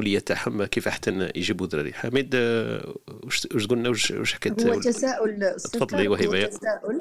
[0.00, 6.42] والمسؤوليه تاعهم كيف حتى يجيبوا دراري حميد واش قلنا؟ واش حكيت؟ هو تساؤل تفضلي وهبه
[6.42, 6.98] هو تساؤل.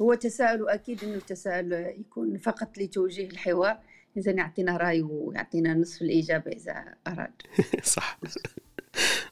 [0.00, 3.78] هو تساؤل واكيد إنه التساؤل يكون فقط لتوجيه الحوار.
[4.16, 7.32] إذا يعطينا رأي ويعطينا نصف الإجابة إذا أراد.
[7.96, 8.18] صح.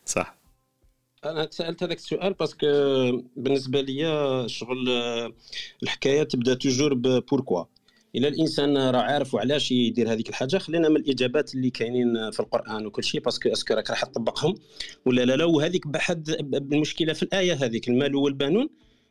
[0.04, 0.36] صح.
[1.24, 2.66] أنا سألت هذاك السؤال parce que
[3.36, 4.04] بالنسبة لي
[4.48, 4.88] شغل
[5.82, 7.64] الحكاية تبدا toujours pourquoi
[8.16, 12.86] إلا الإنسان راه عارف وعلاش يدير هذيك الحاجة خلينا من الإجابات اللي كاينين في القرآن
[12.86, 14.54] وكل شيء parce que est-ce que راك راح تطبقهم.
[15.04, 18.68] ولا لا لا وهذيك بحد المشكلة في الآية هذيك المال والبنون.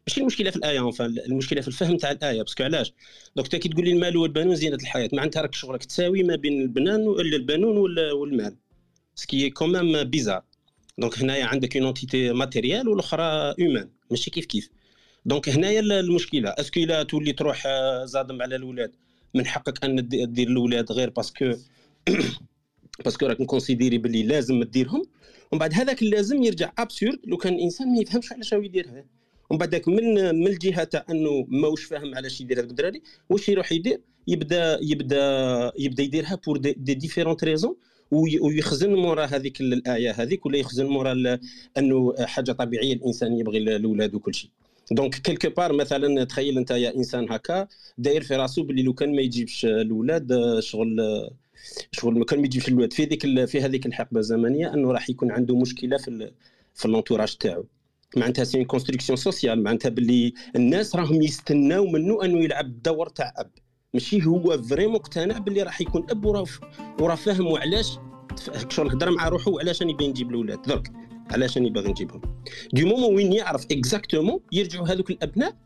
[0.08, 2.94] ماشي المشكلة في الآية المشكلة في الفهم تاع الآية parce que علاش؟
[3.36, 6.62] donc انت كي تقول لي المال والبنون زينة الحياة معناتها راك شغلك تساوي ما بين
[6.62, 7.78] البنان البنون
[8.12, 8.58] والمال.
[9.16, 10.44] ce qui est quand même bizarre
[10.98, 14.70] donc هنايا عندك une entité matérielle والاخرى humaine ماشي كيف كيف.
[15.26, 16.50] donc هنايا المشكلة.
[16.50, 18.92] est-ce que إلا تولي تروح آه، زادم على الاولاد
[19.36, 21.54] من حقك أن دير الاولاد غير parce que
[23.06, 25.04] parce que راك نconsidérer باللي لازم ديرهم
[25.52, 29.06] ومن بعد هذاك اللازم يرجع absurde لو كان الانسان ما يفهمش علاش هو يديرها.
[29.50, 33.72] ومن بعد من من الجهة تاع أنه ماهوش فاهم علاش يدير هذاك الدراري واش يروح
[33.72, 37.76] يدير؟ يبدا يبدا يبدا يديرها pour des, des différentes raisons
[38.12, 41.40] ويخزن مورا هذيك الآية هذيك ولا يخزن مورا
[41.78, 44.50] أنه حاجة طبيعية الإنسان يبغي الاولاد وكل شيء
[44.92, 47.68] donc quelque part مثلا تخيل أنت يا إنسان هكا
[47.98, 50.98] داير في راسو باللي لو كان ما يجيبش الاولاد شغل
[51.92, 55.32] شغل لو كان ما يجيبش الاولاد في ذيك في هذيك الحقبة الزمنية أنه راح يكون
[55.32, 56.32] عنده مشكلة في
[56.74, 57.66] في ال entourage تاعو.
[58.18, 63.52] معناتها c'est construction sociale معناتها باللي الناس راهم يستناو منه أنه يلعب الدور تاع أب.
[63.94, 66.26] ماشي هو vraiment مقتنع باللي راح يكون أب
[67.00, 67.98] وراه فاهم وعلاش
[68.70, 70.92] شغل هضر مع روحه وعلاش راني باغي نجيب الاولاد درك.
[71.32, 72.22] علاش راني باغي نجيبهم؟
[72.74, 75.58] dès le moment وين يعرف exactement يرجعوا هذوك الأبناء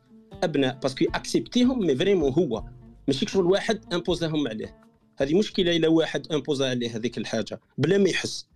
[0.44, 2.64] أبناء parce que accepté هم mais vraiment هو.
[3.08, 4.82] ماشي شغل واحد imposa هم عليه.
[5.18, 8.48] هذه مشكلة إلى واحد imposa عليه هذيك الحاجة بلا ما يحس.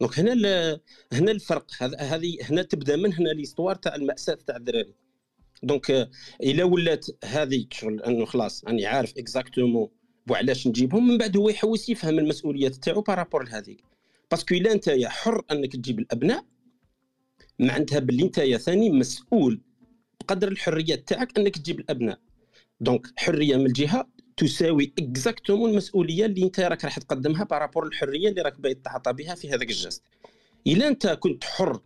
[0.00, 0.32] donc هنا
[1.12, 1.66] هنا الفرق.
[1.98, 4.94] هذه هنا تبدأ من هنا l'histoire تاع المأساة تاع الدراري.
[5.62, 6.10] دونك
[6.42, 9.88] إلا ولات هذه شغل إنه خلاص راني عارف exactement
[10.30, 13.84] وعلاش نجيبهم من بعد هو يحوس يفهم المسؤوليات تاعو par rapport لهذيك.
[14.34, 16.44] parce que إلا انت حر أنك تجيب الأبناء
[17.58, 19.60] معناتها باللي انت ثاني مسؤول
[20.20, 22.18] بقدر الحريات تاعك أنك تجيب الأبناء.
[22.80, 28.28] donc حرية من الجهة تساوي exactement المسؤولية اللي انت راك راح تقدمها par rapport الحريه
[28.28, 30.02] اللي راك باغي تتعاطى بها في هذاك ال geste.
[30.66, 31.80] إلا أنت كنت حر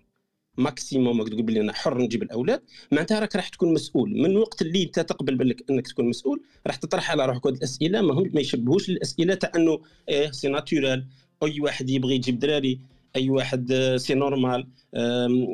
[0.58, 4.10] maximum تقول بلي أنا حر نجيب الأولاد معناتها راك راح تكون مسؤول.
[4.10, 8.00] من الوقت اللي أنت تقبل بالك أنك تكون مسؤول راح تطرح على روحك هذه الأسئلة
[8.00, 11.06] ما هم ما يشبهوش الأسئلة تاع إنه إيه c'est naturel
[11.42, 12.80] أي واحد يبغي يجيب دراري
[13.16, 14.66] أي واحد c'est normal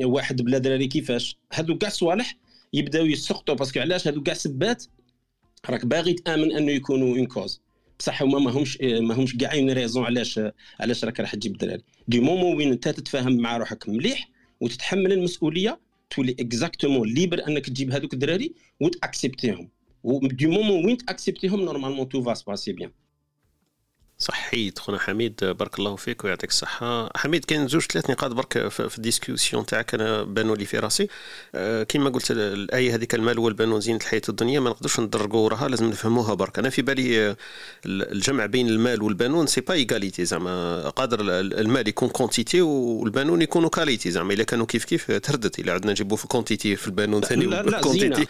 [0.04, 2.36] واحد بلا دراري كيفاش؟ هادو كاع صوالح
[2.72, 4.84] يبداو يسقطوا parce que علاش؟ هادو كاع سبات
[5.70, 7.60] راك باغي تآمن أنه يكونوا une cause
[7.98, 10.40] بصح هما ماهمش ماهمش كاع une raison علاش
[10.80, 11.82] علاش راك راح تجيب الدراري.
[12.08, 17.66] dès le moment وين أنت تتفاهم مع روحك مليح وتتحمل المسؤولية تولي exactement libre أنك
[17.66, 19.68] تجيب هذوك الدراري وتاكسبتيهم
[20.02, 22.90] ودي مومون وين ت accepter هم normalement tout va se passer bien
[24.18, 27.10] صحيت خونا حميد بارك الله فيك ويعطيك الصحة.
[27.16, 29.94] حميد كاين زوج ثلاث نقاط برك في ال discussion تاعك.
[29.94, 31.08] أنا بانوا لي في راسي.
[31.54, 35.86] أه كيما قلت الآية هذيك المال والبنون زينة الحياة الدنيا ما نقدرش ندرقوا وراها لازم
[35.86, 36.58] نفهموها برك.
[36.58, 37.36] أنا في بالي آه،
[37.86, 40.88] الجمع بين المال والبنون c'est pas égalité زعما.
[40.88, 44.34] قادر المال يكون quantité والبنون يكونوا qualité زعما.
[44.34, 45.58] إلا كانوا كيف كيف تردت.
[45.58, 48.16] إلا عندنا نجيبوا في quantité في البنون ثاني لا لا زينة.
[48.16, 48.26] زينة.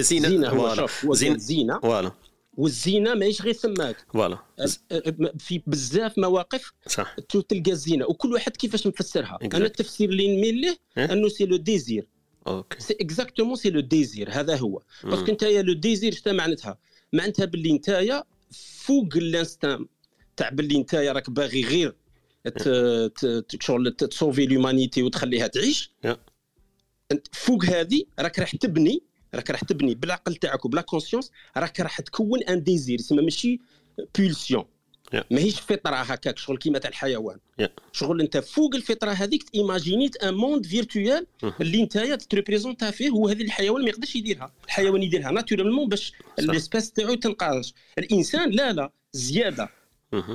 [0.00, 0.86] زينة, زينة.
[1.12, 1.38] زينة.
[1.38, 1.80] زينة.
[1.80, 2.12] voilà.
[2.56, 4.38] والزينة ماهيش غير ثماك voilà.
[5.38, 7.16] في بزاف مواقف صح.
[7.48, 9.38] تلقى الزينة وكل واحد كيفاش مفسرها.
[9.42, 9.54] exactly.
[9.54, 12.06] أنا التفسير اللي نميل له إيه؟ أنه c'est le désir.
[12.46, 12.80] Okay.
[12.80, 14.82] c'est exactement c'est le désir هذا هو.
[15.04, 16.78] parce que انت le désir شتا معناتها؟
[17.12, 19.86] معناتها باللي انت فوق ال instinct
[20.36, 21.94] تاع باللي انت راك باغي غير
[23.60, 25.92] شغل ت sauver l'humanité وتخليها تعيش.
[27.32, 29.02] فوق هذه راك راح تبني
[29.34, 33.60] راك راح تبني بالعقل تاعك وبلا conscience راك راح تكون un désir يسمى ماشي
[34.18, 34.64] pulsion
[35.14, 35.24] yeah.
[35.30, 37.38] ماهيش فطرة هكاك شغل كيما تاع الحيوان.
[37.62, 37.68] Yeah.
[37.92, 41.26] شغل انت فوق الفطرة هذيك imagin يت un monde virtuel
[41.60, 44.52] اللي انت ت représenta فيه وهذه الحيوان ما يقدرش يديرها.
[44.64, 47.64] الحيوان يديرها naturellement باش ال espèce تاعو تنقرض.
[47.98, 49.68] الإنسان لا لا زيادة.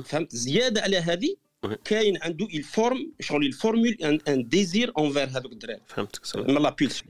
[0.04, 1.36] فهمت؟ زيادة على هذه
[1.84, 3.96] كاين عنده ال forme شغل ال formule
[4.28, 5.80] un désir envers هذوك الدراري.
[5.86, 7.02] فهمتك من لا بيلس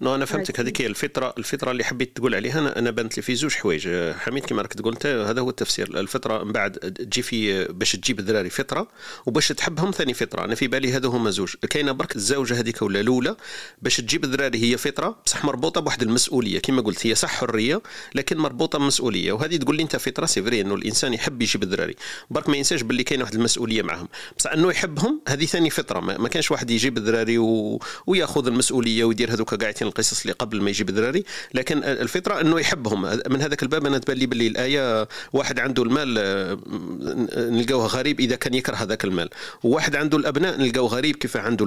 [0.00, 0.60] non أنا فهمتك.
[0.60, 2.58] هذيك هي الفطره الفطرة اللي حبيت تقول عليها.
[2.58, 3.88] أنا, أنا بانت لي في زوج حوايج.
[4.12, 6.00] حميد كما راك تقول هذا هو التفسير.
[6.00, 8.88] الفطرة من بعد تجي في باش تجيب الدراري فطرة
[9.26, 10.44] وباش تحبهم ثاني فطرة.
[10.44, 11.54] أنا في بالي هذو هما زوج.
[11.70, 13.36] كاينة برك الزوجة هذيك ولا الأولى
[13.82, 16.58] باش تجيب الدراري هي فطرة بصح مربوطة بواحد المسؤولية.
[16.58, 17.82] كما قلت هي صح حرية
[18.14, 19.32] لكن مربوطة بمسؤولية.
[19.32, 21.94] وهذه تقول لي أنت فطرة c'est vrai إنه الإنسان يحب يجيب الدراري.
[22.30, 24.08] برك ما ينساش باللي كاينة واحد المسؤولية معهم.
[24.38, 26.00] بصح أنه يحبهم هذه ثاني فطرة.
[26.00, 27.80] ما كانش واحد يجيب الدراري و...
[28.06, 31.24] ويأخذ المسؤولية ويدير هذوك قاعدين القصص اللي قبل ما يجيب الدراري
[31.54, 33.02] لكن الفطرة أنه يحبهم.
[33.02, 36.58] من هذاك الباب أنا تبان لي باللي الآية واحد عنده المال آه،
[37.50, 39.28] نلقاوه غريب إذا كان يكره هذاك المال.
[39.62, 41.66] وواحد عنده الأبناء نلقاوه غريب كيف عنده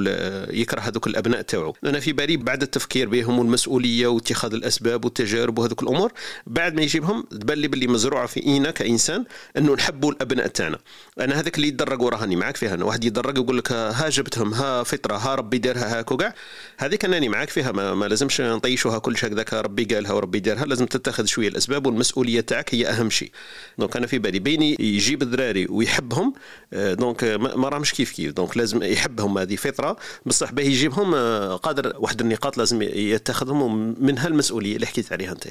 [0.52, 1.76] يكره هذوك الأبناء تاعو.
[1.86, 6.12] أنا في بالي بعد التفكير بهم والمسؤولية واتخاذ الأسباب والتجارب وهذوك الأمور
[6.48, 9.26] بعد ما يجيبهم تبان لي باللي مزروعة فينا كإنسان
[9.58, 10.80] أنه نحبوا الأبناء تاعنا.
[11.20, 12.74] أنا هذاك اللي يدرقوا راني معاك فيها.
[12.74, 16.34] أنا واحد يدرق يقول لك ها جبتهم ها فطرة ها ربي دارها هاك وكاع
[16.78, 17.72] هذيك انني معاك فيها.
[17.72, 22.42] ما, ما لازمش نطيشوها كلش هكذاك ربي قالها وربي دارها لازم تتخذ شوية الأسباب والمسؤولية
[22.42, 23.32] تاعك هي أهم شيء.
[23.78, 26.34] donc أنا في بالي بين يجيب الدراري ويحبهم
[26.74, 28.34] donc ما راهمش كيف كيف.
[28.34, 29.98] donc لازم يحبهم هذه فطرة.
[30.26, 31.16] بصح باهي يجيبهم
[31.56, 35.48] قادر واحد النقاط لازم يتخذهم منها المسؤوليه اللي حكيت عليها أنت.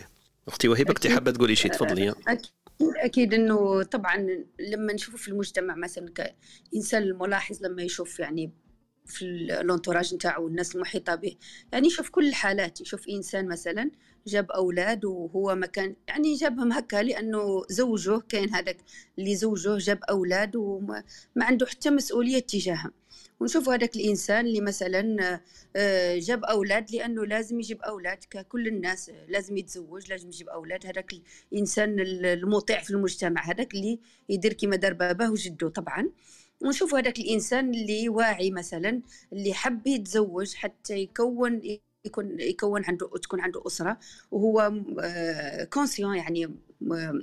[0.48, 2.14] أختي وهبه كنت حابة تقولي شيء تفضلي.
[2.82, 4.16] أكيد إنه طبعا
[4.60, 6.12] لما نشوف في المجتمع مثلا
[6.72, 8.52] كإنسان الملاحظ لما يشوف يعني
[9.06, 11.36] في الانتوراج نتاعو والناس المحيطة به
[11.72, 13.90] يعني يشوف كل الحالات يشوف إنسان مثلا
[14.26, 18.76] جاب أولاد وهو ما كان يعني جابهم هكا لأنه زوجه كان هذاك
[19.18, 21.04] اللي زوجه جاب أولاد وما
[21.36, 22.92] ما عنده حتى مسؤولية تجاههم.
[23.40, 25.40] ونشوف هذاك الإنسان اللي مثلا
[25.76, 30.86] آه، جاب أولاد لأنه لازم يجيب أولاد ككل الناس لازم يتزوج لازم يجيب أولاد.
[30.86, 31.12] هذاك
[31.52, 36.10] الإنسان المطيع في المجتمع هذاك اللي يدير كما دار باباه وجده طبعا.
[36.60, 41.60] ونشوف هذاك الإنسان اللي واعي مثلا اللي حب يتزوج حتى يكون
[42.04, 43.98] يكون يكون عنده تكون عنده أسرة
[44.30, 44.72] وهو
[45.72, 46.54] كونسيون آه، يعني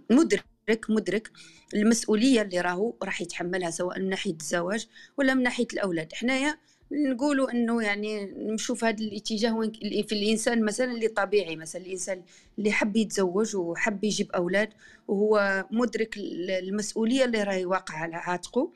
[0.10, 1.32] مدرك مدرك مدرك
[1.74, 4.88] المسؤولية اللي راهو راح يتحملها سواء من ناحية الزواج
[5.18, 6.14] ولا من ناحية الأولاد.
[6.14, 6.58] حنايا
[6.92, 9.72] نقولوا إنه يعني نشوف هذا الاتجاه وين
[10.04, 12.24] في الإنسان مثلا اللي طبيعي مثلا الإنسان
[12.60, 14.70] اللي حب يتزوج وحب يجيب أولاد
[15.08, 18.72] وهو مدرك المسؤولية اللي راهي واقعة على عاتقه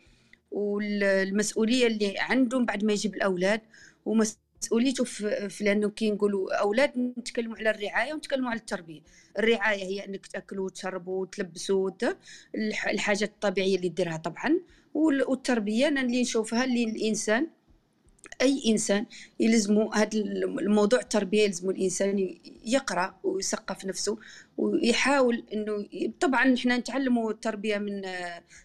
[0.52, 3.62] والمسؤولية اللي عنده بعد ما يجيب الأولاد
[4.06, 9.02] ومس مسؤوليته في, في لأنه كي نقولوا أولاد نتكلموا على الرعاية ونتكلموا على التربية.
[9.40, 11.92] الرعاية هي إنك تأكلوا وتشربوا وتلبسوا
[12.88, 14.60] الحاجات الطبيعية اللي ديرها طبعا.
[14.94, 17.48] والتربية أنا اللي نشوفها اللي الإنسان
[18.42, 19.06] أي إنسان
[19.40, 20.10] يلزمه هذا
[20.62, 24.18] الموضوع التربية يلزمه الإنسان يقرأ ويثقف نفسه
[24.58, 25.88] ويحاول إنه
[26.20, 28.02] طبعا إحنا نتعلموا التربية من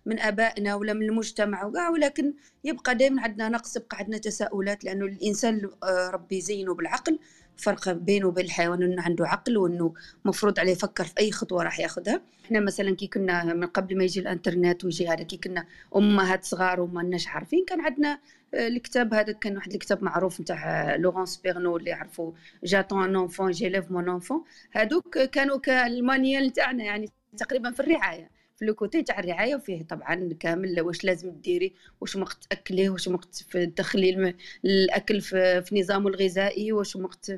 [0.06, 2.34] من آبائنا ولا من المجتمع وكاع ولكن
[2.64, 7.18] يبقى دائما عندنا نقص يبقى عندنا تساؤلات لأنه الإنسان آه، ربي زينه بالعقل.
[7.56, 9.94] فرق بينه وبين الحيوان إنه عنده عقل وإنه
[10.24, 14.04] مفروض عليه يفكر في أي خطوة راح ياخذها إحنا مثلا كي كنا من قبل ما
[14.04, 18.20] يجي الإنترنت ويجي هذا كي كنا أمهات صغار وما لناش عارفين كان عندنا
[18.54, 22.32] الكتاب هذا كان واحد الكتاب معروف نتاع لورانس بيرنو اللي يعرفوا
[22.64, 28.30] j'attends un enfant, j'élève mon enfant هذوك كانوا كال manuel تاعنا يعني تقريبا في الرعاية.
[28.56, 33.08] في le côté تاع الرعاية وفيه طبعا كامل واش لازم ديري واش وقت تاكليه واش
[33.08, 34.34] وقت تدخلي
[34.64, 37.30] الأكل في, في نظامه الغذائي واش وقت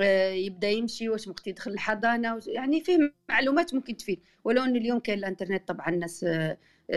[0.00, 2.98] آه، يبدأ يمشي واش وقت يدخل الحضانة يعني فيه
[3.28, 4.20] معلومات ممكن تفيد.
[4.44, 6.56] ولو انه اليوم كاين الإنترنت طبعا الناس آه،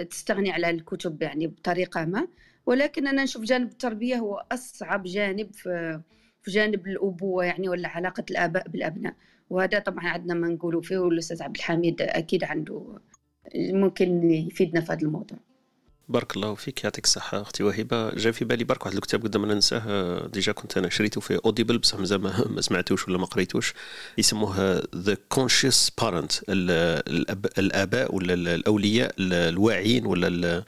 [0.10, 2.28] تستغني على الكتب يعني بطريقة ما.
[2.66, 6.02] ولكن أنا نشوف جانب التربية هو أصعب جانب في
[6.42, 9.14] في جانب الأبوة يعني ولا علاقة الآباء بالأبناء.
[9.50, 13.00] وهذا طبعا عندنا ما نقولوا فيه والأستاذ عبد الحميد أكيد عنده
[13.56, 15.38] ممكن يفيدنا في هذا الموضوع.
[16.10, 18.10] بارك الله فيك يعطيك الصحة أختي وهبة.
[18.10, 21.78] جا في بالي برك واحد الكتاب قدام ما ننساه déjà كنت أنا شريته في Audible
[21.78, 22.20] بصح مازال
[22.56, 23.74] ما سمعتوش ولا ما قريتوش.
[24.18, 26.32] يسموه The Conscious Parent
[27.60, 30.64] الآباء ولا الأولياء الواعيين ولا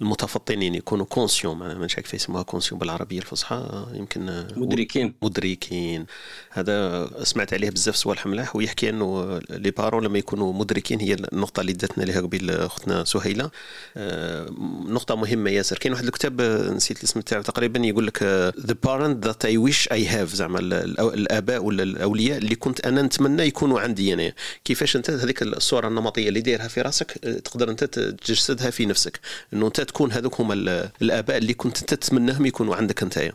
[0.00, 5.14] المتفطنين يكونوا conscients ما كيف يسموها conscients بالعربية الفصحى يمكن مدركين.
[5.22, 6.06] مدركين.
[6.50, 11.60] هذا سمعت عليه بزاف صوالح ملاح ويحكي أنه les parents لما يكونوا مدركين هي النقطة
[11.60, 13.50] اللي داتنا لها قبيل أختنا سهيلة.
[13.96, 14.46] آه،
[14.88, 15.78] نقطة مهمة ياسر.
[15.78, 16.40] كاين واحد الكتاب
[16.76, 18.22] نسيت الاسم تاعو تقريبا يقول لك
[18.66, 23.42] the parent that I wish I have زعما الآباء ولا الأولياء اللي كنت أنا نتمنى
[23.42, 24.32] يكونوا عندي أنا.
[24.64, 27.12] كيفاش أنت هذيك الصورة النمطية اللي دايرها في راسك
[27.44, 29.20] تقدر أنت تجسدها في نفسك؟
[29.52, 30.54] إنه أنت تكون هذوك هما
[31.02, 33.32] الآباء اللي كنت أنت تتمناهم يكونوا عندك أنت.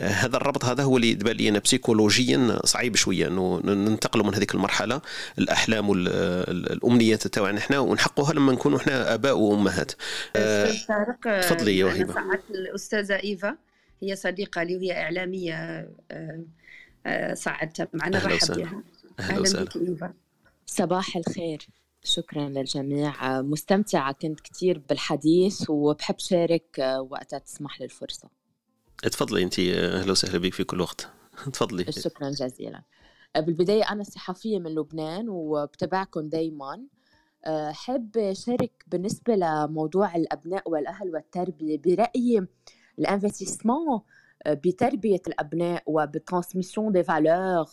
[0.00, 4.54] هذا الربط هذا هو اللي يبان لي أنا بسيكولوجيا صعيب شوية إنه ننتقلوا من هذيك
[4.54, 5.00] المرحلة
[5.38, 9.92] الاحلام والامنيات تاعنا إحنا ونحققوها لما نكونوا إحنا آباء وأمهات.
[10.88, 12.14] طارق تفضلي يا وهبه
[12.50, 13.56] الأستاذة إيفا
[14.02, 15.54] هي صديقة لي وهي إعلامية
[16.10, 16.44] آه،
[17.06, 18.82] آه، صعدت معنا رحب بها
[19.20, 20.12] أهلا وسهلا.
[20.66, 21.68] صباح الخير.
[22.04, 23.42] شكرا للجميع.
[23.42, 26.78] مستمتعة كنت كثير بالحديث وبحب شارك
[27.10, 28.37] وقتها تسمح لي الفرصة.
[29.02, 31.08] تفضلي انت أهلا وسهلا بك في كل وقت.
[31.52, 32.82] تفضلي شكرا جزيلا.
[33.36, 36.80] بالبداية أنا صحفية من لبنان وبتابعكم دايما.
[37.46, 42.46] آه، حاب شارك بالنسبة لموضوع الأبناء والأهل والتربية برأيي
[42.98, 44.00] ال investissement
[44.46, 47.66] آه، بتربية الأبناء وب transmission des valeurs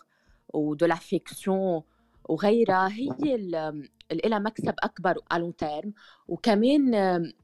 [0.54, 1.82] و de l'affection
[2.30, 5.94] وغيرها هي اللي لها مكسب أكبر على terme
[6.28, 6.92] وكمان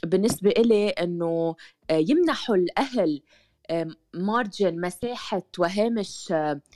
[0.06, 1.56] بالنسبة إلي إنه
[1.90, 3.22] آه، يمنحوا الأهل
[4.14, 6.34] marge مساحة وهامش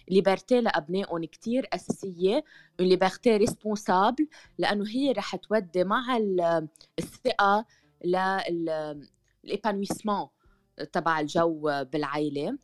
[0.07, 2.43] liberté لأبنائهم كتير أساسية.
[2.79, 4.27] liberté responsable
[4.57, 6.17] لأنه هي رح تودي مع
[6.99, 7.65] الثقة
[9.43, 10.27] ال épanouissement
[10.93, 12.57] تبع الجو بالعائلة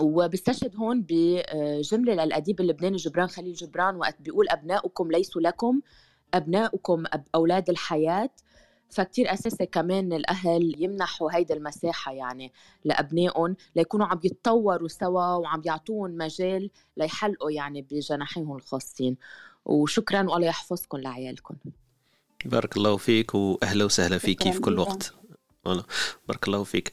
[0.00, 5.80] وبستشهد هون بجملة للأديب اللبناني جبران خليل جبران وقت بيقول أبناؤكم ليسوا لكم
[6.34, 8.30] أبناؤكم أولاد الحياة.
[8.92, 12.52] فكتير أساسي كمان الأهل يمنحوا هيدا المساحة يعني
[12.84, 19.16] لأبنائهم ليكونوا عم يتطوروا سوا وعم يعطوهم مجال ليحلقوا يعني بجناحيهم الخاصين.
[19.64, 21.54] وشكرا والله يحفظكم لعيالكم.
[22.44, 25.14] بارك الله فيك واهلا وسهلا فيك في كل وقت.
[26.28, 26.92] بارك الله فيك.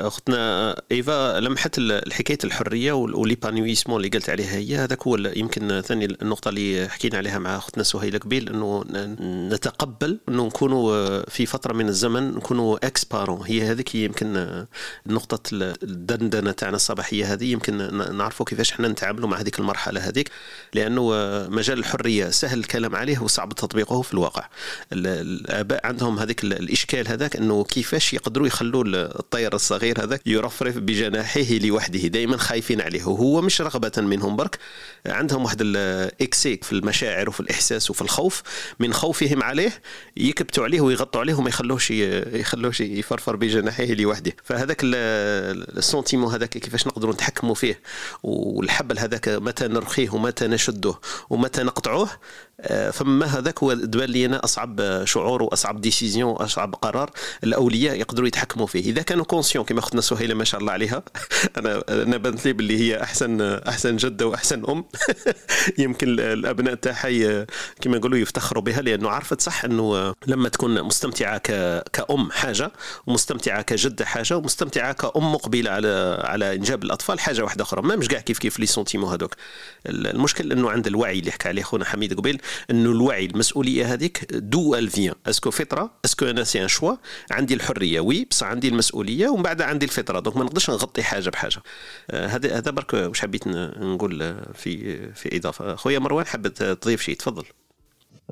[0.00, 6.48] أختنا إيفا لمحت الحكاية الحرية وليبانويسمون اللي قلت عليها هي هذاك هو يمكن ثاني النقطة
[6.48, 8.84] اللي حكينا عليها مع أختنا سهيلة قبيل إنه
[9.54, 14.64] نتقبل إنه نكونوا في فترة من الزمن نكونوا إكس بارون هي هذيك يمكن
[15.06, 15.40] نقطة
[15.82, 17.76] الدندنة تاعنا الصباحية هذه يمكن
[18.16, 20.30] نعرفوا كيفاش إحنا نتعاملوا مع هذيك المرحلة هذيك
[20.74, 21.10] لأنه
[21.48, 24.48] مجال الحرية سهل الكلام عليه وصعب تطبيقه في الواقع.
[24.92, 28.84] الآباء عندهم هذيك الإشكال هذاك إنه كيفاش يقدروا يخلوا
[29.18, 31.98] الطير الصغير الصغير هذاك يرفرف بجناحيه لوحده.
[31.98, 33.04] دائما خايفين عليه.
[33.04, 34.58] وهو مش رغبة منهم برك.
[35.06, 38.42] عندهم واحد الاكسيك في المشاعر وفي الإحساس وفي الخوف.
[38.80, 39.72] من خوفهم عليه
[40.16, 44.32] يكبتوا عليه ويغطوا عليه وما يخلوش يخلوش يفرفر بجناحيه لوحده.
[44.44, 47.80] فهذاك ال sentiment هذاك كيفاش نقدروا نتحكموا فيه؟
[48.22, 50.94] والحبل هذاك متى نرخيه ومتى نشده
[51.30, 52.10] ومتى نقطعوه؟
[52.92, 57.10] فما هذاك هو تبان لي أنا أصعب شعور وأصعب décision وأصعب قرار
[57.44, 58.80] الأولياء يقدروا يتحكموا فيه.
[58.90, 61.02] إذا كانوا conscients كما اختنا سهيلة ما شاء الله عليها.
[61.58, 64.84] أنا أنا بانت لي باللي هي احسن أحسن جدة وأحسن أم.
[65.78, 67.46] يمكن الأبناء تاعها
[67.80, 71.38] كما نقولوا يفتخروا بها لأنه عرفت صح أنه لما تكون مستمتعة
[71.78, 72.72] كأم حاجة
[73.06, 77.82] ومستمتعة كجدة حاجة ومستمتعة كأم مقبلة على على إنجاب الأطفال حاجة واحدة أخرى.
[77.82, 79.34] ما مش كاع كيف كيف les sentiments هذوك.
[79.86, 82.40] المشكل أنه عند الوعي اللي حكى عليه خونا حميد قبيل
[82.70, 86.68] أنه الوعي المسؤولية هذيك d'où elle vient, est-ce que فطره est-ce que أنا c'est un
[86.68, 86.94] choix
[87.30, 88.00] عندي الحرية.
[88.00, 90.20] oui بصح عندي المسؤولية ومن بعد عندي الفطرة.
[90.20, 91.58] donc ما نقدرش نغطي حاجة بحاجة.
[92.10, 95.74] آه، هذا هذا برك واش حبيت نقول في في إضافة.
[95.74, 97.44] خويا مروان حبيت تضيف شيء تفضل.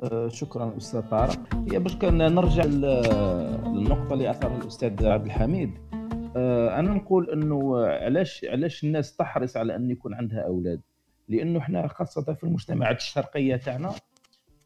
[0.03, 1.39] آه، شكرا أستاذ طارق.
[1.71, 5.71] هي باش نرجع للنقطة اللي اثرها الأستاذ عبد الحميد.
[6.37, 10.81] آه، أنا نقول إنه علاش علاش الناس تحرص على أن يكون عندها أولاد؟
[11.29, 13.91] لأنه إحنا خاصة في المجتمعات الشرقية تاعنا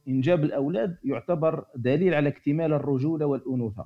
[0.08, 3.86] إنجاب الأولاد يعتبر دليل على اكتمال الرجولة والأنوثة.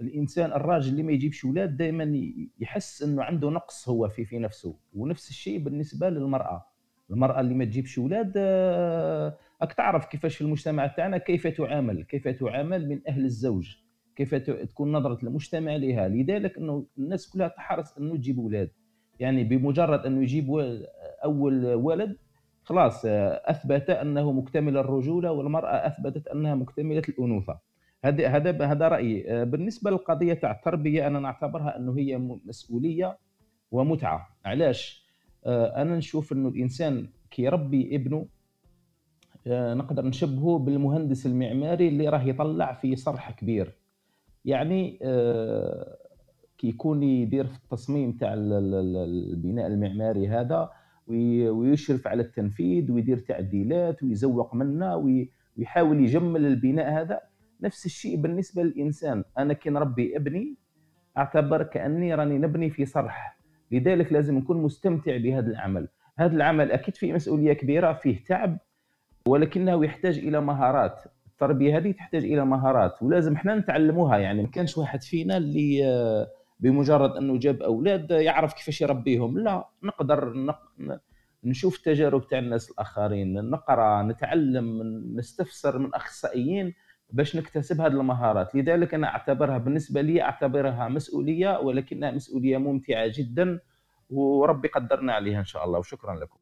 [0.00, 4.76] الإنسان الراجل اللي ما يجيبش أولاد دائما يحس إنه عنده نقص هو في في نفسه.
[4.94, 6.66] ونفس الشيء بالنسبة للمرأة.
[7.10, 12.02] المرأة اللي ما تجيبش أولاد آه، راك تعرف كيفاش في المجتمع تاعنا كيف تعامل.
[12.04, 13.76] كيف تعامل من أهل الزوج.
[14.16, 16.08] كيف تكون نظرة المجتمع لها.
[16.08, 18.70] لذلك إنه الناس كلها تحرص إنه تجيب أولاد.
[19.22, 20.50] يعني بمجرد أنه يجيب
[21.24, 22.16] أول ولد
[22.64, 27.58] خلاص آه، أثبت أنه مكتمل الرجولة والمرأة أثبتت أنها مكتملة الأنوثة.
[28.04, 29.30] هذا هذا هذا رأيي.
[29.30, 33.18] آه، بالنسبة للقضية تاع التربية أنا نعتبرها أنه هي مسؤولية
[33.70, 34.28] ومتعة.
[34.44, 35.06] علاش؟
[35.46, 38.26] آه، أنا نشوف أنه الإنسان كي يربي ابنه
[39.46, 43.72] نقدر نشبهه بالمهندس المعماري اللي راه يطلع في صرح كبير.
[44.44, 44.98] يعني
[46.62, 50.70] كي يكون يدير في التصميم تاع البناء المعماري هذا
[51.06, 57.20] ويشرف على التنفيذ ويدير تعديلات ويزوق منه ويحاول يجمل البناء هذا.
[57.60, 59.24] نفس الشيء بالنسبة للإنسان.
[59.38, 60.54] أنا كي نربي ابني
[61.18, 63.38] أعتبر كأني راني نبني في صرح.
[63.70, 65.88] لذلك لازم نكون مستمتع بهذا العمل.
[66.18, 68.58] هذا العمل أكيد فيه مسؤولية كبيرة فيه تعب
[69.26, 71.00] ولكنه يحتاج إلى مهارات.
[71.26, 74.18] التربية هذه تحتاج إلى مهارات ولازم إحنا نتعلموها.
[74.18, 75.82] يعني ما كانش واحد فينا اللي
[76.62, 79.38] بمجرد أنه جاب أولاد يعرف كيفاش يربيهم.
[79.38, 80.32] لا نقدر
[81.44, 84.82] نشوف تجارب تاع الناس الآخرين نقرأ نتعلم
[85.16, 86.74] نستفسر من أخصائيين
[87.10, 88.54] باش نكتسب هذه المهارات.
[88.54, 93.60] لذلك أنا أعتبرها بالنسبة لي أعتبرها مسؤولية ولكنها مسؤولية ممتعة جدا
[94.10, 95.78] وربي قدرنا عليها إن شاء الله.
[95.78, 96.41] وشكرا لكم.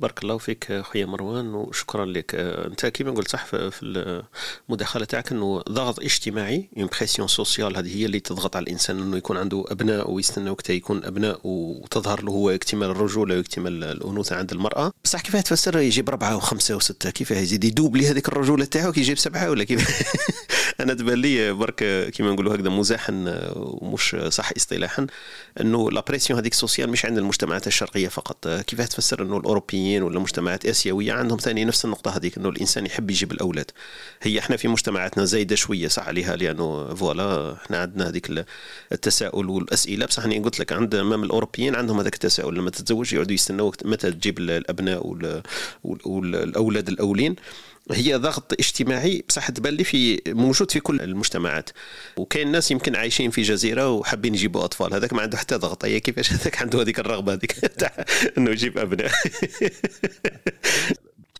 [0.00, 2.34] بارك الله فيك خويا مروان وشكرا لك.
[2.34, 4.22] أنت كيما قلت صح في
[4.68, 9.16] المداخلة تاعك إنه ضغط اجتماعي une pression sociale هذه هي اللي تضغط على الإنسان إنه
[9.16, 14.52] يكون عنده أبناء ويستنى وقتها يكون أبناء وتظهر له هو اكتمال الرجولة واكتمال الأنوثة عند
[14.52, 14.92] المرأة.
[15.04, 19.00] بصح كيف تفسر؟ يجيب اربعه وخمسة وستة كيف يزيد ي doubler هذيك الرجولة تاعو كي
[19.00, 20.02] يجيب سبعة ولا كيف؟
[20.80, 23.24] أنا تبان لي برك كيما نقولوا هكذا مزاحا
[23.56, 25.06] ومش صح اصطلاحا
[25.60, 28.48] إنه la pression هذيك sociale مش عند المجتمعات الشرقية فقط.
[28.48, 33.10] كيف تفسر إنه الأوروبيين ولا مجتمعات آسيوية عندهم ثاني نفس النقطة هذيك إنه الإنسان يحب
[33.10, 33.70] يجيب الأولاد.
[34.22, 38.44] هي إحنا في مجتمعاتنا زايدة شوية صح عليها لأنه فوالا إحنا عندنا هذيك
[38.92, 40.06] التساؤل والأسئلة.
[40.06, 44.10] بصح أنا قلت لك عند امام الأوروبيين عندهم هذاك التساؤل لما تتزوج يقعدوا يستنوا متى
[44.10, 45.06] تجيب الأبناء
[45.84, 47.36] والأولاد الأولين.
[47.92, 51.70] هي ضغط اجتماعي بصح تبان لي في موجود في كل المجتمعات.
[52.16, 54.94] وكاين ناس يمكن عايشين في جزيرة وحابين يجيبوا أطفال.
[54.94, 55.84] هذاك ما عنده حتى ضغط.
[55.84, 58.04] هي كيفاش هذاك عنده هذيك الرغبة هذيك تاع
[58.38, 59.10] إنه يجيب أبناء؟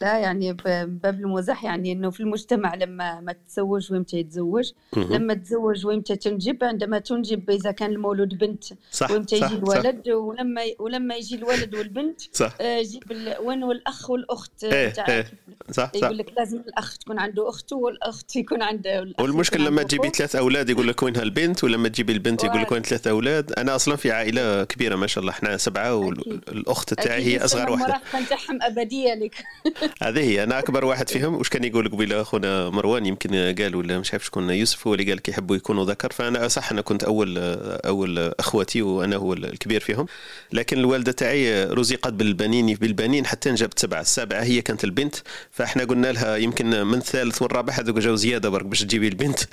[0.02, 5.86] لا يعني باب المزاح يعني إنه في المجتمع لما ما تتزوج وامتى يتزوج لما تتزوج
[5.86, 11.14] وامتى تنجب عندما تنجب إذا كان المولود بنت صح وامتى صح يجي الولد ولما ولما
[11.14, 12.54] يجي الولد والبنت صح.
[12.60, 13.02] آه، جيب
[13.40, 15.26] وين والاخ والأخت إيه إيه.
[15.72, 16.02] صح صح.
[16.02, 20.70] يقول لك لازم الأخ تكون عنده اخته والأخت يكون عنده والمشكل لما تجيبي ثلاث أولاد
[20.70, 23.52] يقول لك وينها البنت ولما تجيبي البنت يقول لك وين ثلاث أولاد.
[23.52, 27.86] أنا أصلا في عائلة كبيرة ما شاء الله إحنا سبعة والأخت تاعي هي أصغر واحدة.
[27.86, 29.44] المراهقة نتاعهم أبدية لك.
[30.02, 30.42] هذه هي.
[30.42, 31.34] أنا أكبر واحد فيهم.
[31.34, 35.10] واش كان يقول قبيله أخونا مروان؟ يمكن قال ولا مش عارف شكون يوسف هو اللي
[35.10, 36.12] قال كيحبوا يكونوا ذكر.
[36.12, 37.38] فأنا صح أنا كنت أول
[37.86, 40.06] أول اخواتي وأنا هو الكبير فيهم.
[40.52, 44.00] لكن الوالدة تاعي رزقت بالبنين بالبنين حتى جابت سبعة.
[44.00, 45.14] السابعة هي كانت البنت.
[45.50, 49.40] فإحنا قلنا لها يمكن من الثالث والرابع هذوك جاو زيادة برك باش تجيبي البنت.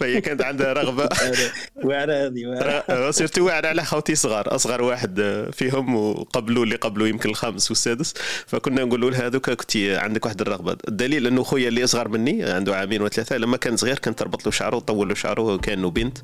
[0.00, 1.08] فهي كانت عندها رغبة.
[1.84, 4.54] واعره هذه سيرتو واعره على خوتي صغار.
[4.54, 7.89] أصغر واحد فيهم وقبلوا اللي قبلوا يمكن الخامس والسادس.
[8.46, 10.76] فكنا نقولوا لها هذوك كنت عندك واحد الرغبة.
[10.88, 14.50] الدليل أنه خويا اللي أصغر مني عنده عامين وثلاثة لما كان صغير كان تربط له
[14.52, 16.18] شعره وطول له شعره كانه بنت.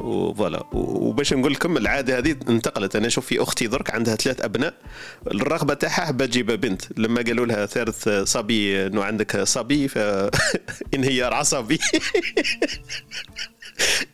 [0.00, 2.96] وفوالا وباش نقول لكم العادة هذه انتقلت.
[2.96, 4.74] أنا أشوف في أختي درك عندها ثلاث أبناء.
[5.26, 6.82] الرغبة تاعها حابه تجيب بنت.
[6.96, 11.78] لما قالوا لها ثالث صبي إنه عندك صبي فانهيار عصبي.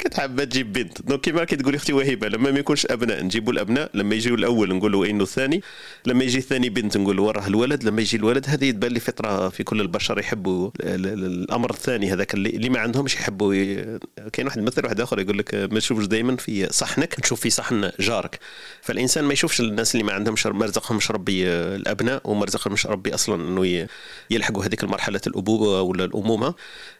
[0.01, 1.03] كنت حابه تجيب بنت.
[1.03, 4.75] donc كيما كي تقولي أختي وهبه لما ما يكونش أبناء نجيبوا الأبناء لما يجيو الأول
[4.75, 5.63] نقولوا إنه الثاني
[6.07, 9.65] لما يجي الثاني بنت نقولوا وراه الولد لما يجي الولد هذه تبان لي فطرة في
[9.65, 13.55] كل البشر يحبوا الأمر الثاني هذاك اللي, ما عندهمش يحبوا.
[14.33, 17.91] كاين واحد مثل واحد آخر يقول لك ما تشوفش دائما في صحنك تشوف في صحن
[18.01, 18.39] جارك.
[18.83, 23.49] فالإنسان ما يشوفش الناس اللي ما عندهمش ما رزقهمش ربي الأبناء وما رزقهمش ربي أصلا
[23.49, 23.89] إنه
[24.31, 26.55] يلحقوا هذيك المرحلة الأبوة ولا الأمومة.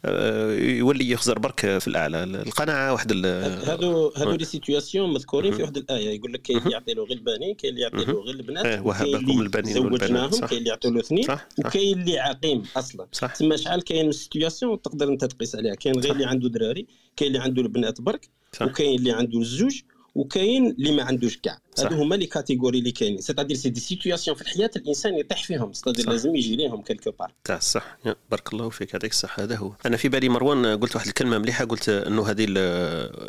[0.05, 2.42] آه، يولي يخزر برك في الأعلى.
[2.47, 6.17] القناعة واحد هادو هادو les situations مذكورين في واحد الآية.
[6.17, 9.41] يقول لك كاين اللي يعطي له غير البنين كاين اللي يعطي له غير البنات وهبكم
[9.41, 11.27] البنين زوجناهم كاين اللي يعطي له اثنين
[11.59, 13.07] وكاين اللي عقيم أصلا.
[13.39, 15.75] تما شحال كاين situations؟ تقدر أنت تقيس عليها.
[15.75, 16.87] كاين غير اللي عنده دراري
[17.17, 18.29] كاين اللي عنده البنات برك
[18.61, 19.81] وكاين اللي عنده الزوج
[20.15, 21.59] وكاين اللي ما عندوش كاع.
[21.79, 23.21] هادو هما les catégories اللي كاينين.
[23.21, 27.33] c'est-à-dire c'est des situations في الحياة الإنسان يطيح فيهم c'est-à-dire لازم يجي ليهم quelque part
[27.45, 27.97] تاع صح.
[28.31, 28.95] بارك الله فيك.
[28.95, 29.73] هذاك الصح هذا هو.
[29.87, 31.65] أنا في بالي مروان قلت واحد الكلمة مليحة.
[31.65, 32.47] قلت إنه هذه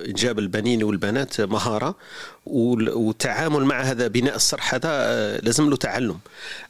[0.10, 1.96] إنجاب البنين والبنات مهارة
[2.46, 6.20] والتعامل مع هذا بناء الصرح هذا آه، لازم له تعلم.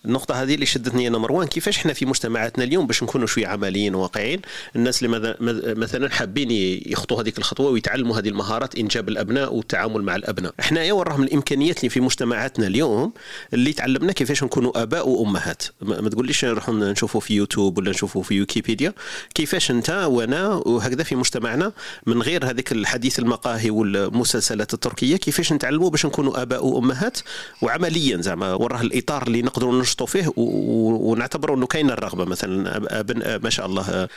[0.05, 3.95] النقطة هذه اللي شدتني أنا مروان كيفاش إحنا في مجتمعاتنا اليوم باش نكونوا شوية عمليين
[3.95, 4.41] وواقعيين
[4.76, 5.36] الناس اللي
[5.76, 6.51] مثلا حابين
[6.91, 10.53] يخطوا هذيك الخطوة ويتعلموا هذه المهارات إنجاب الأبناء والتعامل مع الأبناء.
[10.59, 13.14] إحنا وراهم الامكانيات اللي في مجتمعاتنا اليوم
[13.53, 15.64] اللي تعلمنا كيفاش نكونوا آباء وأمهات.
[15.82, 18.93] ما تقوليش نروحوا نشوفوا في يوتيوب ولا نشوفوا في ويكيبيديا.
[19.36, 21.72] كيفاش انت وأنا وهكذا في مجتمعنا
[22.05, 27.18] من غير هذيك الحديث المقاهي والمسلسلات التركية كيفاش نتعلموا باش نكونوا آباء وأمهات
[27.61, 32.26] وعمليا زعما وراه الإطار اللي نقدروا ننشطوا فيه ونعتبروا إنه كاين الرغبة.
[32.26, 34.07] مثلا ابن ما شاء الله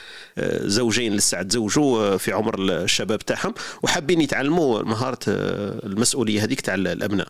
[0.65, 7.29] زوجين لسه تزوجوا في عمر الشباب تاعهم وحابين يتعلموا مهارة المسؤولية هذيك تاع الأبناء.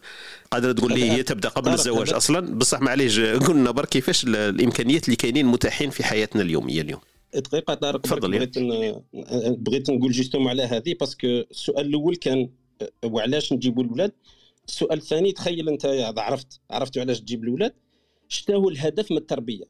[0.50, 5.16] قادر تقول لي هي تبدأ قبل الزواج أصلا؟ بصح معليش قلنا برك كيفاش الإمكانيات اللي
[5.16, 7.00] كاينين متاحين في حياتنا اليومية اليوم؟
[7.34, 8.58] دقيقة طارق تفضل بغيت
[9.58, 12.50] بغيت نقول justement على هذه parce que السؤال الأول كان
[13.04, 14.12] وعلاش نجيبوا الاولاد
[14.68, 17.72] السؤال الثاني تخيل أنت عرفت عرفت علاش تجيب الاولاد
[18.28, 19.64] شتا هو الهدف من التربية؟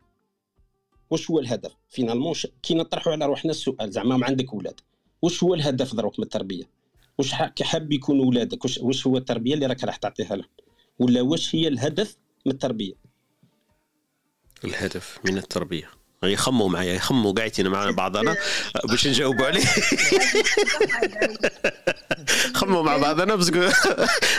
[1.11, 4.80] واش هو الهدف؟ finalement كي نطرحوا على روحنا السؤال زعما ما عندك أولاد
[5.22, 6.64] واش هو الهدف دروك من التربية؟
[7.19, 10.49] واش حاب يكونوا اولادك واش, واش هو التربيه اللي راك راح تعطيها لهم
[10.99, 12.93] ولا واش هي الهدف من التربيه
[14.64, 15.91] الهدف من التربيه
[16.23, 18.37] يخموا معايا يخموا قاعدين معنا بعضنا
[18.85, 19.64] باش نجاوبوا عليه
[22.55, 23.51] خموا مع بعضنا بس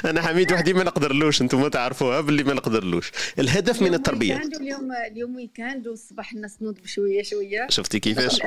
[0.06, 5.36] أنا حميد وحدي ما نقدرلوش أنتم تعرفوها باللي ما نقدرلوش الهدف من التربيه اليوم اليوم
[5.36, 8.40] ويكاند والصباح الناس نوض بشويه شوية شفتي كيفاش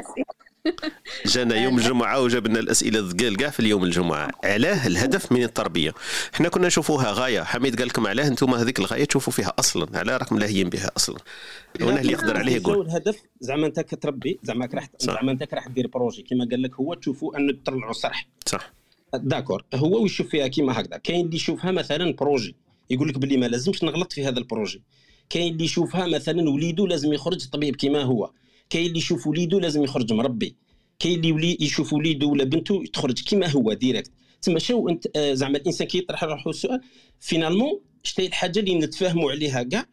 [1.34, 4.30] جانا يوم الجمعة وجبنا الأسئلة الثقال كاع في اليوم الجمعة.
[4.44, 5.94] علاه الهدف من التربية.
[6.34, 7.42] إحنا كنا نشوفوها غاية.
[7.42, 11.18] حميد قال لكم علاه أنتم هذيك الغاية تشوفوا فيها أصلا علاه راكم لاهيين بها أصلا.
[11.80, 12.86] وأنا اللي يقدر عليه يقول.
[12.86, 16.22] الهدف؟ زعما أنت كتربي زعما راح زعما أنت راح دير projet.
[16.22, 18.72] كما قال لك هو تشوفوا أنه تطلعوا صرح صح.
[19.14, 19.64] d'accord.
[19.74, 20.96] هو ويشوف فيها كيما هكذا.
[20.96, 22.56] كاين اللي يشوفها مثلا projet.
[22.90, 24.82] يقول لك باللي ما لازمش نغلط في هذا ال projet.
[25.30, 28.30] كاين اللي يشوفها مثلا وليدو لازم يخرج طبيب كيما هو.
[28.70, 30.56] كاين اللي يشوف وليدو لازم يخرج مربي
[30.98, 34.10] كاين اللي ولي يشوف وليدو ولا بنته تخرج كيما هو direct
[34.42, 36.80] تما شو انت آه زعما الإنسان كي يطرح روحه السؤال
[37.20, 39.86] finalement شتي الحاجة اللي نتفاهموا عليها كاع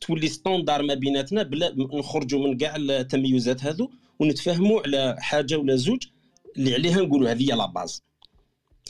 [0.00, 6.06] تولي standard ما بيناتنا بلا نخرجوا من كاع التميزات هذو ونتفاهموا على حاجة ولا زوج
[6.56, 8.02] اللي عليها نقولوا هذه la base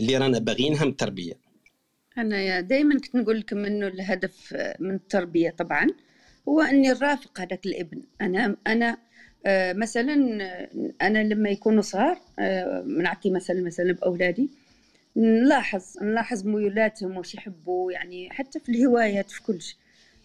[0.01, 1.33] اللي رانا باغيينها من التربية.
[2.19, 5.87] أنا دائما كنت نقول لكم إنه الهدف من التربية طبعا
[6.49, 8.03] هو إني نرافق هذاك الابن.
[8.21, 8.99] أنا أنا
[9.73, 10.15] مثلا
[11.03, 14.51] أنا لما يكونوا صغار آه، نعطي مثلا مثلا بأولادي
[15.17, 19.77] نلاحظ نلاحظ ميولاتهم وش يحبوا يعني حتى في الهوايات في كل شيء.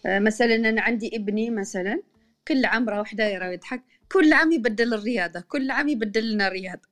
[0.06, 2.02] آه، مثلا أنا عندي ابني مثلا
[2.48, 6.88] كل عام راه دايره يضحك كل عام يبدل الرياضة كل عام يبدل لنا رياضة.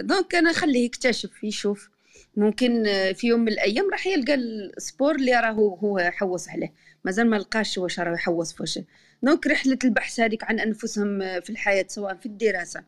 [0.00, 1.90] دونك أنا خليه يكتشف يشوف.
[2.36, 6.72] ممكن في يوم من الأيام راح يلقى ال sport اللي راه هو حوص عليه.
[7.04, 8.78] مازال ما لقاش واش راه يحوص فوش.
[9.22, 12.84] donc رحلة البحث هذيك عن أنفسهم في الحياة سواء في الدراسة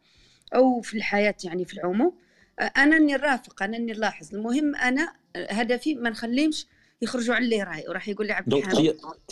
[0.55, 2.15] أو في الحياة يعني في العموم.
[2.77, 6.67] أنا اني نرافق أنا اني نلاحظ المهم أنا هدفي ما نخليهمش
[7.03, 7.85] يخرجوا على اللي راي.
[7.89, 8.75] وراح يقول لي عبد donc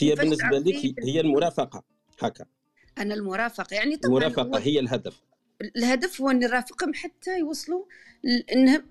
[0.01, 1.85] هي, بالنسبة لك هي المرافقة
[2.20, 2.45] هكا.
[2.99, 3.74] أنا المرافقة.
[3.74, 5.20] يعني طبعا المرافقة هي الهدف.
[5.76, 7.85] الهدف هو أني نرافقهم حتى يوصلوا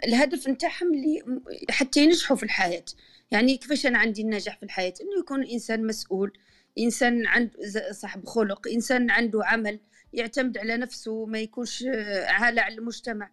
[0.03, 2.85] الهدف نتاعهم اللي حتى ينجحوا في الحياة.
[3.31, 6.33] يعني كيفاش أنا عندي النجاح في الحياة؟ إنه يكون انسان مسؤول
[6.79, 7.51] إنسان عنده
[7.91, 9.79] صاحب خلق إنسان عنده عمل
[10.13, 11.85] يعتمد على نفسه ما يكونش
[12.27, 13.29] عالة على المجتمع.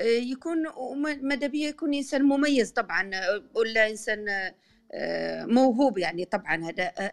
[0.00, 0.62] يكون
[1.22, 3.10] ماذا بيا؟ يكون إنسان مميز طبعا
[3.54, 4.52] ولا إنسان
[5.54, 6.70] موهوب يعني طبعا.
[6.70, 7.12] هذا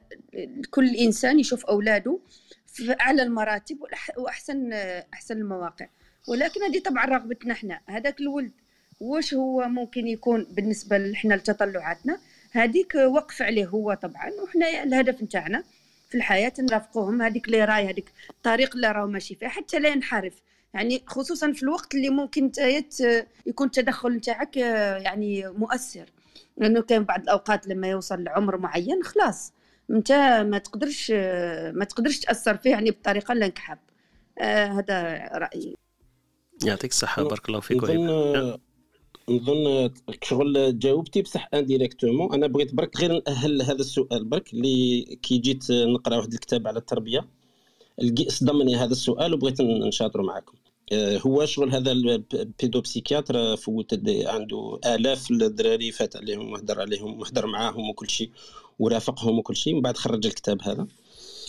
[0.70, 2.20] كل إنسان يشوف أولاده
[2.68, 3.78] في أعلى المراتب
[4.18, 4.74] وأحسن
[5.14, 5.88] أحسن المواقع.
[6.28, 7.82] ولكن هذه طبعا رغبتنا إحنا.
[7.86, 8.52] هذاك الولد
[9.00, 12.20] واش هو ممكن يكون بالنسبة لحنا لتطلعاتنا؟
[12.52, 15.64] هذيك وقف عليه هو طبعا وحنا الهدف نتاعنا
[16.10, 17.22] في الحياة نرافقوهم.
[17.22, 20.34] هذيك اللي راي هذيك الطريق اللي راهو ماشي فيها حتى لا ينحرف.
[20.74, 22.52] يعني خصوصا في الوقت اللي ممكن
[23.46, 26.06] يكون التدخل نتاعك يعني مؤثر.
[26.58, 29.54] لأنه كان بعض الأوقات لما يوصل لعمر معين خلاص
[29.90, 30.12] أنت
[30.52, 31.12] ما تقدرش
[31.74, 33.80] ما تقدرش تأثر فيه يعني بطريقة اللي انك حاب
[34.40, 35.76] آه هذا رأيي.
[36.66, 38.58] يعطيك الصحة بارك الله فيك نظن
[39.30, 39.90] نظن
[40.24, 45.72] شغل جاوبتي بصح indirectement أنا بغيت برك غير نأهل هذا السؤال برك اللي كي جيت
[45.72, 47.28] نقرأ واحد الكتاب على التربية
[48.28, 50.54] صدمني هذا السؤال وبغيت نشاطر معكم
[50.92, 57.46] آه، هو شغل هذا ال pédopsychiatre فوت عنده آلاف الدراري فات عليهم وهدر عليهم وهدر
[57.46, 58.30] معاهم وكل شيء
[58.80, 60.88] ورافقهم وكل شيء من بعد خرج الكتاب هذا.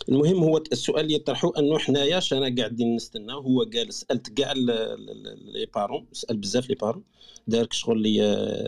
[0.09, 5.67] المهم هو السؤال اللي يطرحوا أنه حنايا شانا قاعدين نستنى هو قال سألت كاع les
[5.75, 7.03] parents سأل بزاف les parents
[7.47, 8.23] دار شغل لي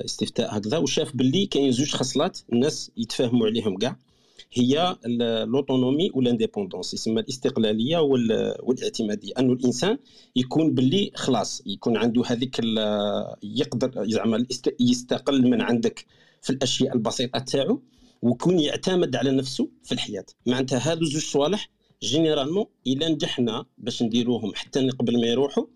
[0.04, 3.96] استفتاء هكذا وشاف باللي كاين زوج خصلات الناس يتفاهموا عليهم كاع
[4.52, 4.96] هي
[5.46, 9.98] l'autonomie وال indépendance يسمى الاستقلالية والاعتماديه أنه الإنسان
[10.36, 12.60] يكون باللي خلاص يكون عنده هذيك
[13.42, 14.46] يقدر زعما
[14.80, 16.06] يستقل من عندك
[16.42, 17.80] في الأشياء البسيطة تاعو
[18.22, 20.24] ويكون يعتمد على نفسه في الحياة.
[20.46, 21.68] معناتها هادو زوج صوالح
[22.02, 25.66] généralement إلا نجحنا باش نديروهم حتى قبل ما يروحوا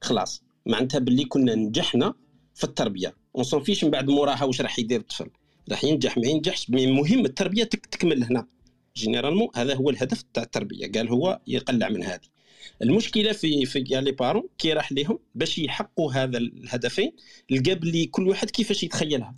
[0.00, 0.42] خلاص.
[0.66, 2.14] معناتها باللي كنا نجحنا
[2.54, 3.14] في التربية.
[3.36, 5.30] on s'en fiche من بعد موراها واش راح يدير الطفل.
[5.70, 8.46] راح ينجح ما ينجحش المهم التربية تكمل هنا
[8.96, 10.92] généralement هذا هو الهدف تاع التربية.
[10.92, 12.28] قال هو يقلع من هذه.
[12.82, 17.12] المشكلة في في les parents كي راح لهم باش يحققوا هذا الهدفين
[17.50, 19.34] لقى بلي كل واحد كيفاش يتخيلها.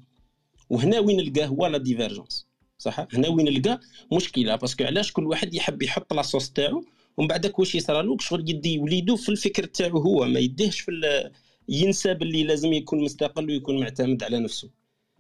[0.71, 2.50] وهنا وين نلقاه هو la divergence
[2.81, 3.81] صح؟ هنا وين نلقى
[4.13, 6.85] مشكلة؟ parce que علاش كل واحد يحب يحط la sauce تاعو
[7.17, 11.31] ومن بعد واش له شغل يدي وليدو في الفكر تاعو هو ما يديهش في
[11.69, 14.71] ينسى باللي لازم يكون مستقل ويكون معتمد على نفسه.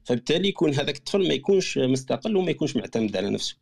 [0.04, 3.56] فبالتالي يكون هذاك الطفل ما يكونش مستقل وما يكونش معتمد على نفسه.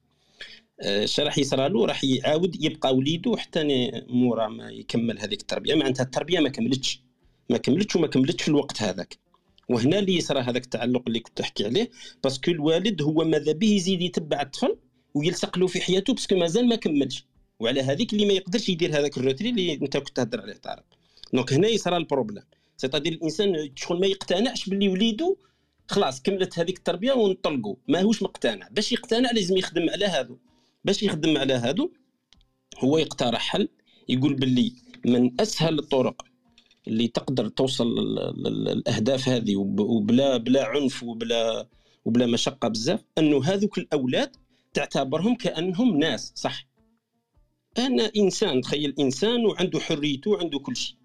[0.80, 5.74] اش راح يصرى له راح يعاود يبقى وليده حتى مورا ما يكمل هذيك التربية.
[5.74, 7.02] معناتها التربية ما كملتش
[7.50, 9.27] ما كملتش وما كملتش في الوقت هذاك.
[9.68, 11.90] وهنا اللي يصرى هذاك التعلق اللي كنت تحكي عليه
[12.24, 14.76] parce que الوالد هو ماذا به يزيد يتبع الطفل
[15.14, 17.24] ويلصق له في حياته parce que مازال ما كملش.
[17.60, 20.84] وعلى هذيك اللي ما يقدرش يدير هذاك ال retrait اللي انت كنت تهضر عليه طارق.
[21.32, 22.42] donc هنا يصرى ال problème.
[22.76, 25.36] c'est-à-dire الإنسان شغل ما يقتنعش باللي وليده
[25.88, 28.68] خلاص كملت هذيك التربية ونطلقوا ماهوش مقتنع.
[28.68, 30.36] باش يقتنع لازم يخدم على هذا
[30.84, 31.88] باش يخدم على هذا
[32.78, 33.68] هو يقترح حل
[34.08, 34.72] يقول باللي
[35.04, 36.27] من أسهل الطرق
[36.88, 37.86] اللي تقدر توصل
[38.36, 41.68] للأهداف هذه وبلا بلا عنف وبلا
[42.04, 44.36] وبلا مشقة بزاف انه هذوك الأولاد
[44.74, 46.66] تعتبرهم كأنهم ناس صح؟
[47.78, 50.96] أنا إنسان تخيل إنسان وعنده حريته وعنده كل شيء.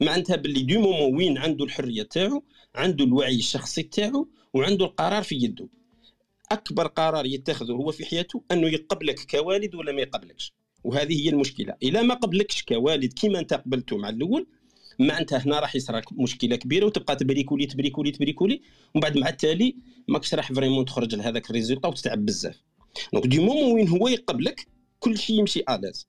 [0.00, 2.42] معناتها باللي دو مومون وين عنده الحرية تاعو
[2.74, 5.68] عنده الوعي الشخصي تاعو وعنده القرار في يده.
[6.50, 10.52] أكبر قرار يتخذه هو في حياته أنه يقبلك كوالد ولا ما يقبلكش.
[10.84, 11.74] وهذه هي المشكلة.
[11.82, 14.46] اذا ما قبلكش كوالد كيما أنت قبلته مع الأول
[14.98, 18.60] معناتها هنا راح يصرى مشكلة كبيرة وتبقى تبريكولي تبريكولي تبريكولي
[18.94, 19.76] ومن بعد مع التالي
[20.08, 22.62] ماكش راح vraiment تخرج لهذاك ال résultat وتتعب بزاف.
[23.12, 24.66] donc du moment وين هو يقبلك
[25.00, 26.06] كل شيء يمشي à l'aise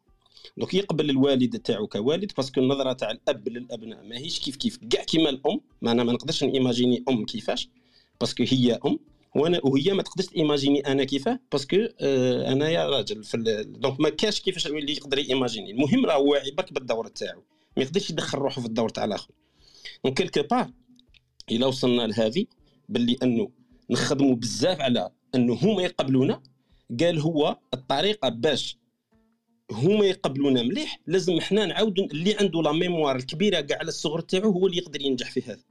[0.58, 4.78] donc يقبل الوالد تاعو كوالد parce que النظرة تاع الأب للأبناء ماهيش كيف كيف.
[4.90, 7.70] كاع كيما الأم ما أنا ما نقدرش نيماجيني أم كيفاش
[8.22, 9.00] parce que هي أم
[9.36, 11.78] وأنا وهي ما تقدرش imaginer أنا كيفاه parce que
[12.52, 16.74] أنا يا راجل في donc ما كاش كيفاش اللي يقدر imaginer المهم راه واعي برك
[16.74, 17.44] بال rôle تاعو.
[17.78, 19.32] ما يقدرش يدخل روحه في الدور تاع الآخر.
[20.04, 20.72] donc quelque part
[21.52, 22.46] الا وصلنا لهذه
[22.90, 23.50] باللي أنه
[23.90, 26.44] نخدموا بزاف على أنه هما يقبلونا.
[27.00, 28.78] قال هو الطريقة باش
[29.72, 34.52] هما يقبلونا مليح لازم إحنا نعاودوا اللي عنده la mémoire الكبيرة كاع على الصغر تاعو
[34.52, 35.64] هو اللي يقدر ينجح في هذا.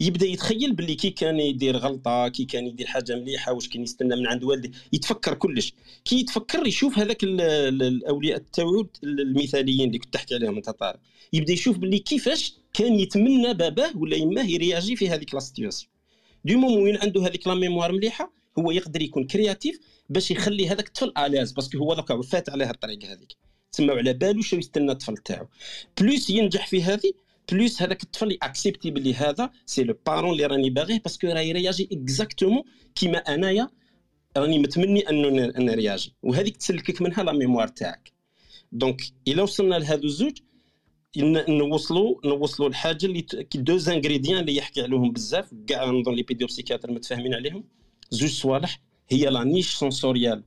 [0.00, 4.16] يبدا يتخيل باللي كي كان يدير غلطه كي كان يدير حاجة مليحه واش كان يستنى
[4.16, 5.74] من عند والده يتفكر كلش.
[6.04, 11.00] كي يتفكر يشوف هذاك الأولياء التوعد المثاليين اللي كنت تحكي عليهم أنت طارق.
[11.32, 15.90] يبدا يشوف باللي كيفاش كان يتمنى باباه ولا يماه يرياجي في هذيك la situation
[16.44, 21.12] du moment عنده هذيك la mémoire مليحه هو يقدر يكون créatif باش يخلي هذاك الطفل
[21.18, 23.36] à l'aise parce que هو ذاك فات على الطريق هذيك
[23.72, 25.46] تسمى على بالو شو يستنى الطفل تاعو
[26.00, 27.12] plus ينجح في هذه
[27.52, 31.40] plus هذاك الطفل accepter بلي هذا c'est le parent اللي راني باغيه parce que راه
[31.40, 32.62] ي réagir exactement
[32.94, 33.68] كيما أنايا
[34.36, 35.28] راني متمني أنه
[35.58, 38.12] نرياجي وهذيك تسلكك منها la mémoire تاعك.
[38.72, 40.38] donc إلا وصلنا لهذو الزوج
[41.48, 47.34] نوصلوا نوصلوا الحاجة اللي deux ingrédients اللي يحكي عليهم بزاف كاع نظن les pédopsychiatres متفاهمين
[47.34, 47.64] عليهم.
[48.10, 50.44] زوج صوالح هي la niche sensorielle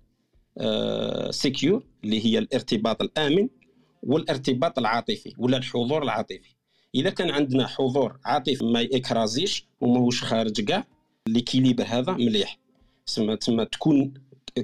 [1.29, 3.49] sécure اللي هي الارتباط الآمن
[4.03, 6.58] والارتباط العاطفي ولا الحضور العاطفي.
[6.95, 10.87] إذا كان عندنا حضور عاطفي ما ي craser ش وماهوش خارج كاع
[11.27, 12.59] l'équilibre هذا مليح.
[13.05, 14.13] تسمى تسمى تكون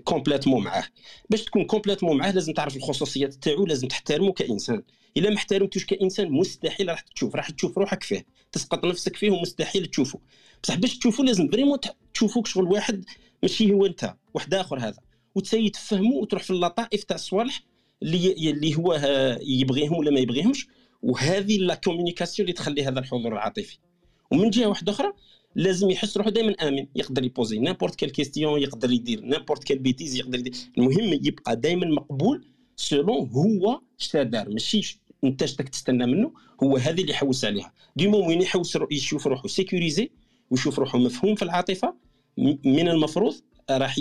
[0.03, 0.83] complètement معاه.
[1.29, 4.83] باش تكون complètement معاه لازم تعرف الخصوصيات تاعو لازم تحترمه كإنسان.
[5.17, 8.25] إلا ما احترمتوش كإنسان مستحيل راح تشوف راح تشوف روحك فيه.
[8.51, 10.19] تسقط نفسك فيه ومستحيل تشوفه
[10.63, 11.77] بصح باش تشوفه لازم vraiment
[12.13, 13.05] تشوفوك شغل واحد
[13.43, 14.99] ماشي هو أنت واحد آخر هذا.
[15.35, 17.61] و ت essayer تفهمه وتروح في اللطائف تاع الصوالح
[18.03, 18.93] اللي اللي هو
[19.41, 20.67] يبغيهم ولا ما يبغيهمش
[21.05, 23.77] وهذه la communication اللي تخلي هذا الحضور العاطفي.
[24.31, 25.13] ومن جهة واحدة أخرى
[25.55, 29.79] لازم يحس روحه دائما آمن يقدر ي poser n'importe quelle question يقدر يدير n'importe quelle
[29.79, 30.53] bêtise يقدر يدير.
[30.77, 32.45] المهم يبقى دائما مقبول
[32.75, 34.49] selon هو اش دار.
[34.49, 36.33] ماشي انت شتك تستنى منه
[36.63, 37.73] هو هذه اللي يحوس عليها.
[37.95, 40.11] ديما وين يحوس يشوف روحه sécurisé
[40.49, 41.95] ويشوف روحه مفهوم في العاطفة
[42.65, 43.35] من المفروض
[43.71, 43.95] راح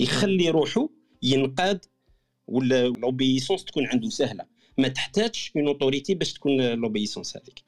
[0.00, 0.88] يخلي روحه
[1.22, 1.84] ينقاد
[2.46, 4.59] ولا l'obéissance تكون عنده سهلة.
[4.80, 7.62] ما تحتاجش une autorité باش تكون l'obéissance هذيك.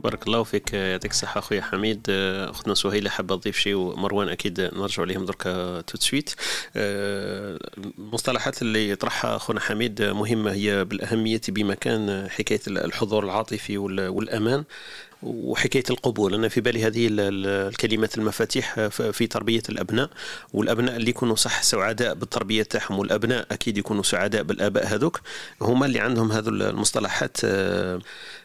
[0.00, 2.06] بارك الله فيك يعطيك الصحة أخويا حميد.
[2.10, 6.34] أختنا سهيلة حابة تضيف شيء ومروان أكيد نرجع عليهم دركا tout de suite
[6.76, 14.64] المصطلحات اللي يطرحها أخونا حميد مهمة هي بالأهمية بمكان حكاية الحضور العاطفي والأمان.
[15.24, 16.34] وحكاية القبول.
[16.34, 20.10] أنا في بالي هذه الكلمات المفاتيح في تربية الأبناء
[20.52, 25.20] والأبناء اللي يكونوا صح سعداء بالتربية تاعهم والأبناء أكيد يكونوا سعداء بالآباء هذوك.
[25.60, 27.36] هما اللي عندهم هذو المصطلحات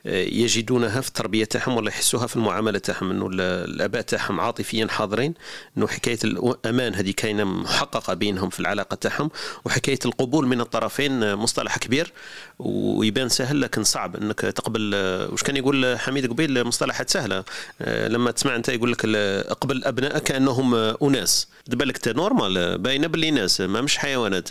[0.05, 3.11] يجدونها في التربية تاعهم ولا يحسوها في المعاملة تاعهم.
[3.11, 5.33] إنه الآباء تاعهم عاطفيا حاضرين
[5.77, 9.31] إنه حكاية الأمان هذه كاينة محققة بينهم في العلاقة تاعهم.
[9.65, 12.13] وحكاية القبول من الطرفين مصطلح كبير.
[12.59, 14.95] ويبان سهل لكن صعب إنك تقبل.
[15.31, 17.43] وش كان يقول حميد قبيل؟ مصطلحات سهلة.
[17.87, 21.47] لما تسمع أنت يقول لك اقبل أبنائك كانهم أناس.
[21.67, 24.49] بالك normal باينة باللي ناس ما مش حيوانات.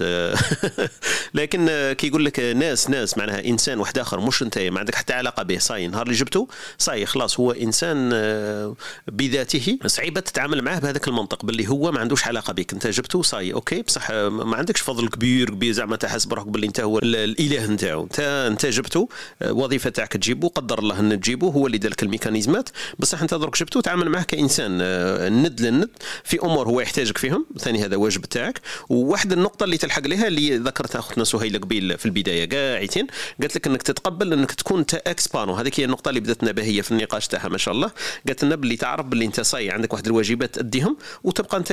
[1.35, 1.67] لكن
[1.99, 5.43] كي يقول لك ناس ناس معناها إنسان واحد آخر مش أنت ما عندك حتى علاقة
[5.43, 5.59] به.
[5.59, 6.49] صاي نهار اللي جبته
[6.79, 8.77] صاي خلاص هو إنسان آه،
[9.09, 12.73] بذاته صعيبة تتعامل معاه بهذاك المنطق باللي هو ما عندوش علاقة بك.
[12.73, 16.81] أنت جبته صاي OK بصح ما عندكش فضل كبير كبير زعما تحس بروحك باللي أنت
[16.81, 17.98] هو الإله نتاعو.
[18.03, 19.09] انت انت جبته
[19.43, 22.69] الوظيفه تاعك تجيبه قدر الله ان تجيبه هو اللي دار لك ال mécanisme ات.
[22.99, 25.91] بصح انت درك جبته تعامل معاه كإنسان آه، ند للند
[26.25, 28.61] في أمور هو يحتاجك فيهم ثاني هذا واجب تاعك.
[28.89, 33.07] وواحد النقطة اللي تلحق لها اللي ذكرتها أختنا سهيلة قبيل في البداية قاعدين
[33.41, 35.55] قالت لك إنك تتقبل إنك تكون ta expansion.
[35.55, 37.91] هذيك هي النقطة اللي بدأت باهيه في النقاش تاعها ما شاء الله.
[38.27, 41.73] قالت لنا باللي تعرف باللي انت صاي عندك واحد الواجبات تأديهم وتبقى انت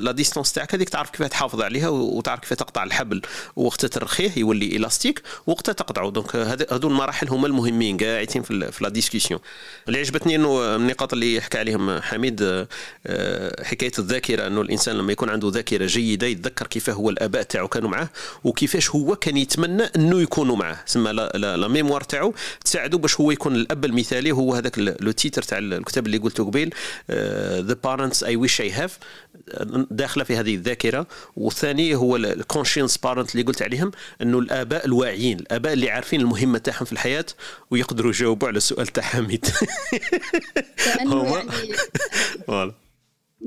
[0.00, 3.22] la distance تاعك هذيك تعرف كيف تحافظ عليها وتعرف كيف تقطع الحبل
[3.56, 5.22] وقت ترخيه يولي élastique
[5.52, 9.40] وقت تقطعه donc هذو المراحل هما المهمين قاعدين في la discussion.
[9.88, 12.66] اللي عجبتني إنه النقاط اللي يحكي عليهم حميد
[13.06, 17.68] آه، حكاية الذاكرة إنه الإنسان لما يكون عنده ذاكرة جيدة يتذكر كيف هو الأباء تاعو
[17.68, 18.08] كانوا معاه
[18.44, 20.78] وكيفاش هو كان يتمنى إنه يكونوا معاه.
[20.86, 22.34] سما la mémoire تاعو
[22.64, 24.30] تساعده باش هو يكون الأب المثالي.
[24.30, 26.74] هو هذاك le titre تاع الكتاب اللي قلته قبيل
[27.60, 28.98] the parents I wish I have
[29.90, 31.06] داخلة في هذه الذاكرة.
[31.36, 33.90] والثاني هو ال conscious parent اللي قلت عليهم
[34.22, 35.41] إنه الآباء الواعيين.
[35.42, 37.26] الآباء اللي عارفين المهمة تاعهم في الحياة
[37.70, 39.46] ويقدروا يجاوبوا على السؤال تاع حميد.
[40.76, 42.72] كأنه يعني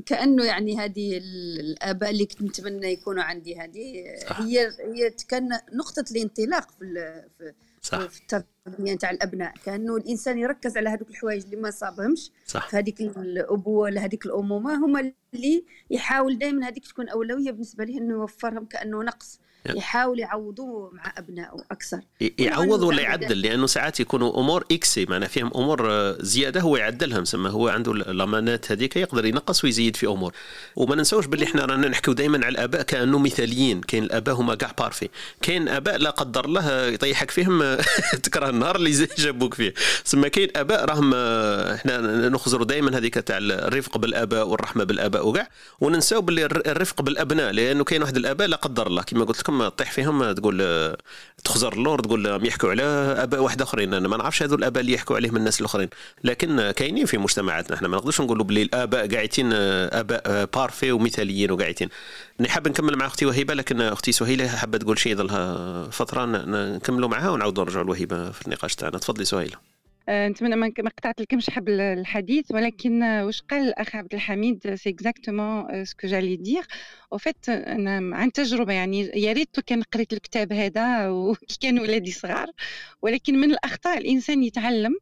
[0.06, 4.04] كأنه يعني هذه الآباء اللي كنت نتمنى يكونوا عندي هذه.
[4.28, 8.06] هي هي كان نقطة الانطلاق في صح.
[8.06, 9.54] في التربيه نتاع الأبناء.
[9.66, 12.32] كأنه الإنسان يركز على هذوك الحوايج اللي ما صابهمش.
[12.46, 12.70] صح.
[12.70, 17.98] في هذيك الأبوة ولا هذيك الأمومة هما اللي يحاول دائما هذيك تكون أولوية بالنسبة له
[17.98, 19.40] إنه يوفرهم كأنه نقص.
[19.70, 22.00] يحاول يعوضوه مع أبنائه أكثر.
[22.40, 27.20] يعوض ولا يعدل؟ لأنه ساعات يكونوا أمور اكسي معناها فيهم أمور آه، زيادة هو يعدلها
[27.20, 30.34] مسمى هو عنده الأمانات هذيك يقدر ينقص ويزيد في أمور.
[30.76, 34.72] وما ننساوش باللي إحنا رانا نحكيو دائما على الآباء كأنه مثاليين كاين الآباء هما كاع
[34.78, 35.10] بارفي
[35.42, 37.76] كاين آباء لا قدر الله يطيحك فيهم
[38.24, 39.74] تكره النهار اللي جابوك فيه.
[40.06, 45.50] ثم كاين آباء راهم آه، إحنا نخزر دائما هذيك تاع الرفق بالآباء والرحمة بالآباء وكاع
[45.80, 49.70] وننساو باللي الرفق بالأبناء لأنه كاين واحد الآباء لا قدر الله كما قلت لكم فيهم
[49.70, 50.96] تطيح فيهم تقول
[51.44, 53.94] تخزر اللور تقول يحكوا على اباء واحد آخرين.
[53.94, 55.90] أنا ما نعرفش هذو الأباء اللي يحكوا عليهم الناس الأخرين.
[56.24, 57.76] لكن كاينين في مجتمعاتنا.
[57.76, 61.90] إحنا ما نقدرش نقولوا بلي الآباء قاعدين آباء parfaits ومثاليين وقاعدين.
[62.40, 67.10] أنا حاب نكمل مع أختي وهيبة لكن أختي سهيلة حابة تقول شيء ظلها فترة نكملوا
[67.10, 68.98] معها ونعاودوا نرجعوا لوهيبة في النقاش تاعنا.
[68.98, 69.75] تفضلي سهيلة.
[70.10, 75.95] نتمنى ما قطعت لكمش حبل الحديث ولكن واش قال الأخ عبد الحميد c'est exactement ce
[75.95, 76.64] que j'allais dire
[77.14, 82.12] en fait أنا عن تجربة يعني يا ريت كان قريت الكتاب هذا وكي كانوا ولادي
[82.12, 82.52] صغار.
[83.02, 84.94] ولكن من الأخطاء الإنسان يتعلم.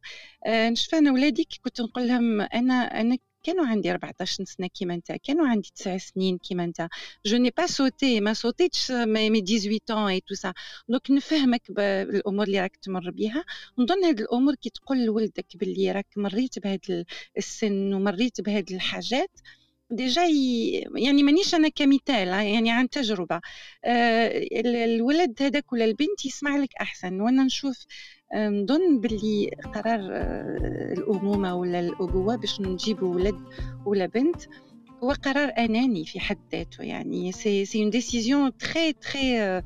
[0.46, 5.12] آه، نشوف أنا ولادي كنت نقول لهم أنا أنا كانوا عندي 14 سنة كيما انت
[5.12, 6.88] كانوا عندي 9 سنين كيما انت
[7.26, 10.52] je n'ai pas sauté ما سوتيتش mes 18 ans et tout ça
[10.88, 13.44] donc نفهمك بالامور اللي راك تمر بها
[13.78, 17.06] نظن هاد الأمور كي تقول لولدك باللي راك مريت بهاد
[17.38, 19.30] السن ومريت بهاد الحاجات
[19.90, 20.22] déjà
[20.96, 23.40] يعني مانيش أنا كمثال يعني عن تجربة.
[23.84, 27.20] آه، الولد هذاك ولا البنت يسمع لك أحسن.
[27.20, 27.86] وأنا نشوف
[28.34, 33.36] نظن باللي قرار آه، الأمومة ولا الأبوة باش نجيبوا ولد
[33.86, 34.42] ولا بنت
[35.02, 37.32] هو قرار أناني في حد ذاته يعني.
[37.32, 39.62] c'est c'est une décision très très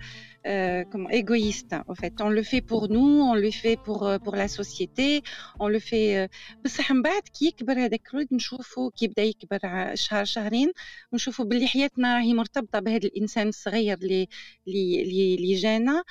[0.47, 2.15] euh, comment, égoïste en fait.
[2.21, 5.23] On le fait pour nous, on le fait pour euh, pour la société,
[5.59, 6.29] on le fait
[6.65, 9.59] بصح من بعد كي يكبر هذاك الولد نشوفه كي يبدا يكبر
[9.95, 10.73] شهر شهرين
[11.13, 14.29] نشوفه باللي حياتنا راهي مرتبطة بهذا الإنسان الصغير اللي
[14.69, 16.05] اللي اللي جانا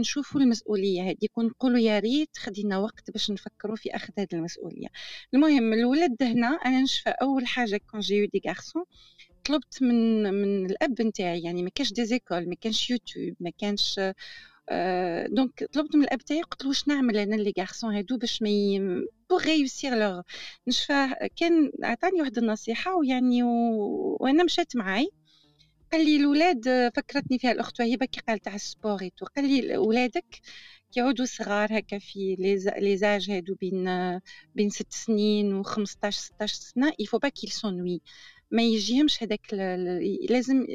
[0.00, 4.88] نشوفوا المسؤولية هذه ونقولوا يا ريت خدينا وقت باش نفكروا في أخذ هذه المسؤولية
[5.34, 8.84] المهم الولد هنا أنا نشفى أول حاجة كون جي دي غارسون
[9.50, 14.00] طلبت من من الأب نتاعي يعني ما كانش des écoles ما كانش يوتيوب ما كانش
[14.68, 18.42] آه donc طلبت من الأب تاعي قلت له واش نعمل أنا les garçons هادو باش
[18.42, 18.50] ما
[19.30, 20.22] pour réussir leur
[20.68, 23.48] نشفى كان عطاني واحد النصيحة ويعني و...
[24.20, 25.10] وأنا مشيت معاي.
[25.92, 30.40] قال لي الاولاد فكرتني فيها الأخت وهبة كي قالت على ال sport قال لي ولادك
[30.92, 32.36] كيعودوا صغار هكا في
[32.78, 33.84] les âges هادو بين
[34.54, 38.02] بين ست سنين و 15 16 سنه faut pas qu'ils s'ennuient.
[38.50, 39.54] ما يجيهمش هذاك
[40.30, 40.66] لازم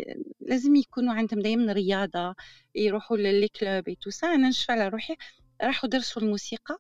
[0.42, 2.36] لازم يكونوا عندهم دائما رياضة
[2.76, 5.16] يروحوا ل les clubs tout ça أنا نشفى على روحي
[5.64, 6.80] راحوا درسوا الموسيقى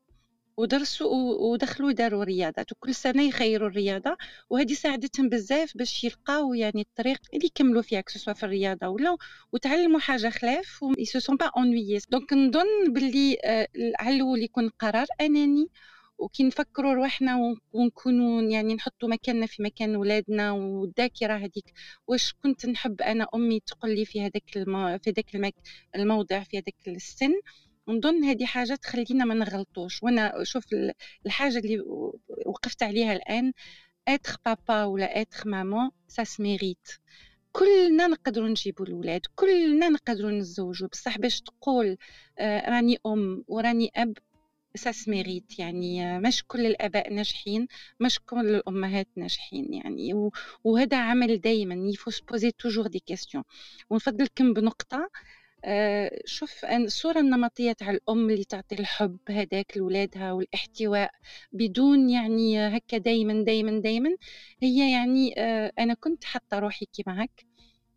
[0.57, 1.07] ودرسوا
[1.51, 4.17] ودخلوا داروا رياضات وكل سنة يخيروا الرياضة
[4.49, 8.87] وهذه ساعدتهم بزاف باش يلقاو يعني الطريق اللي يكملوا فيها que ce soit في الرياضة
[8.87, 9.17] ولا
[9.53, 13.67] وتعلموا حاجة خلاف و se sont pas ennuyés donc نظن باللي آه،
[13.99, 15.67] علو يكون قرار أناني
[16.17, 21.73] وكي نفكروا روحنا ونكونوا يعني نحطوا مكاننا في مكان ولادنا والذاكرة هذيك
[22.07, 24.43] واش كنت نحب أنا أمي تقول لي في هذاك.
[25.03, 25.55] في هذاك.
[25.95, 27.33] الموضع في هذاك السن
[27.87, 30.65] نظن هذه حاجة تخلينا ما نغلطوش وأنا شوف
[31.25, 31.79] الحاجة اللي
[32.45, 33.53] وقفت عليها الآن
[34.07, 36.87] être papa ولا être maman ça se mérite
[37.51, 41.97] كلنا نقدروا نجيبوا الاولاد كلنا نقدروا نتزوجوا بصح باش تقول
[42.39, 44.17] آه راني أم وراني أب
[44.75, 47.67] ça se mérite يعني مش كل الآباء ناجحين
[47.99, 50.31] مش كل الأمهات ناجحين يعني
[50.63, 53.43] وهذا عمل دايما il faut se poser toujours des questions
[53.89, 55.09] ونفضلكم بنقطة
[55.65, 61.11] آه، شوف الصورة النمطية تاع الأم اللي تعطي الحب هذاك لولادها والاحتواء
[61.51, 64.09] بدون يعني هكا دايما دايما دايما
[64.61, 67.45] هي يعني آه، أنا كنت حاطة روحي كيما هك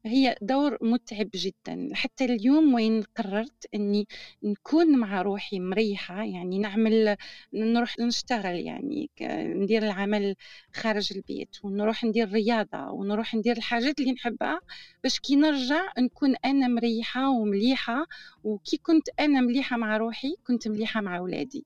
[0.07, 1.88] هي دور متعب جدا.
[1.94, 4.07] حتى اليوم وين قررت إني
[4.42, 7.16] نكون مع روحي مريحة يعني نعمل
[7.55, 10.34] نروح نشتغل يعني ندير العمل
[10.74, 14.61] خارج البيت ونروح ندير رياضه ونروح ندير الحاجات اللي نحبها
[15.03, 18.07] باش كي نرجع نكون أنا مريحة ومليحة.
[18.44, 21.64] وكي كنت أنا مليحة مع روحي كنت مليحة مع اولادي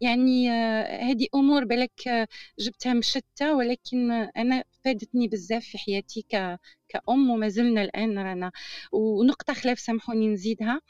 [0.00, 0.50] يعني
[1.10, 6.58] هذه أمور بالك جبتها مشتة ولكن أنا فادتني بزاف في حياتي ك...
[6.88, 8.52] كأم وما زلنا الآن رانا.
[8.92, 10.80] ونقطة خلاف سامحوني نزيدها.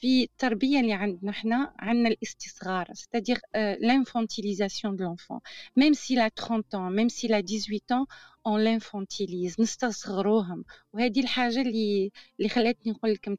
[0.00, 5.40] في التربية اللي عندنا حنا عندنا الإستصغار c'est-à-dire euh, l'infantilisation de l'enfant.
[5.76, 8.06] Même s'il a 30 ans même s'il a 18 ans
[8.44, 9.60] on l'infantilise.
[9.60, 10.64] نستصغروهم.
[10.92, 13.34] وهذه الحاجة اللي اللي خلاتني نقول لكم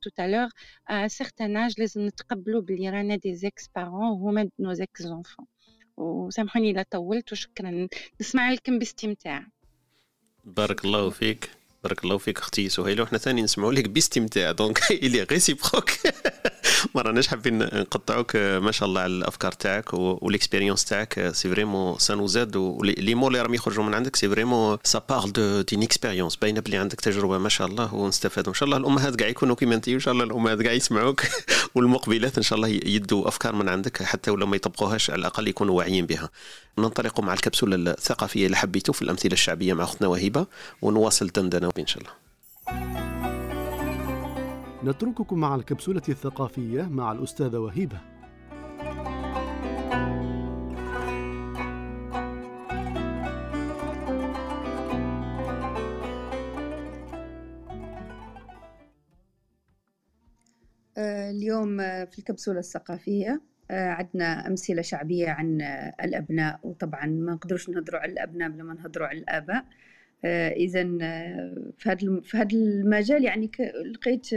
[0.90, 5.46] à un certain âge لازم نتقبلوا باللي رانا des ex parents وهما nos ex enfants
[5.98, 7.88] وسامحوني إذا طولت وشكرا.
[8.22, 9.48] نسمع لكم باستمتاع.
[10.58, 11.50] بارك الله فيك.
[11.84, 14.52] بارك الله فيك أختي سهيله وحنا ثاني نسمعوا لك باستمتاع.
[14.52, 15.90] donc il est réciproque
[16.96, 21.32] ما راناش حابين نقطعوك ما شاء الله على الأفكار تاعك وال expérience تاعك.
[21.34, 24.78] c'est vraiment ça nous aide و les mots اللي راهم يخرجوا من عندك c'est vraiment
[24.84, 28.68] ça parle de d'une expérience باينة بلي عندك تجربة ما شاء الله ونستفادوا ان شاء
[28.68, 31.22] الله الأمهات كاع يكونوا كيما أنت وإن شاء الله الأمهات كاع يسمعوك.
[31.76, 35.78] والمقبلات إن شاء الله يدوا أفكار من عندك حتى ولو ما يطبقوهاش على الأقل يكونوا
[35.78, 36.30] واعيين بها.
[36.78, 40.46] ننطلق مع الكبسولة الثقافية اللي حبيتوا في الأمثلة الشعبية مع أختنا وهبه
[40.82, 43.19] ونواصل الدندنه ان شاء الله.
[44.84, 47.98] نترككم مع الكبسولة الثقافية مع الأستاذة وهيبة.
[60.98, 65.62] آه، اليوم آه، في الكبسولة الثقافية آه، عندنا أمثلة شعبية عن
[66.04, 69.66] الأبناء وطبعا ما نقدروش نهضروا على الأبناء بلا ما نهضروا على الآباء.
[70.26, 70.84] إذا
[71.78, 73.52] في هذا في هذا المجال يعني
[73.94, 74.34] لقيت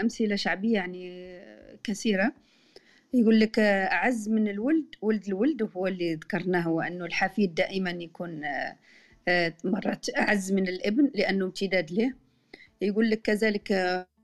[0.00, 1.34] أمثلة شعبية يعني
[1.84, 2.32] كثيرة.
[3.14, 8.42] يقول لك أعز من الولد ولد الولد وهو اللي ذكرناه هو أنه الحفيد دائما يكون
[9.64, 12.12] مرات أعز من الإبن لأنه امتداد له.
[12.80, 13.70] يقول لك كذلك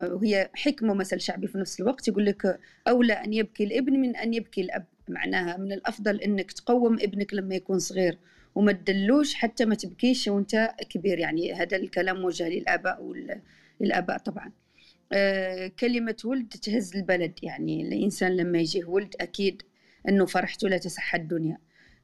[0.03, 2.09] وهي حكمة مثل شعبي في نفس الوقت.
[2.09, 4.85] يقول لك أولى أن يبكي الإبن من أن يبكي الأب.
[5.09, 8.19] معناها من الأفضل أنك تقوم ابنك لما يكون صغير.
[8.55, 11.18] وما تدلوش حتى ما تبكيش وانت كبير.
[11.18, 13.03] يعني هذا الكلام موجه للآباء
[13.80, 14.53] والآباء طبعا.
[15.12, 17.32] آه كلمة ولد تهز البلد.
[17.42, 19.62] يعني الإنسان لما يجيه ولد أكيد
[20.09, 21.59] أنه فرحته لا تسح الدنيا.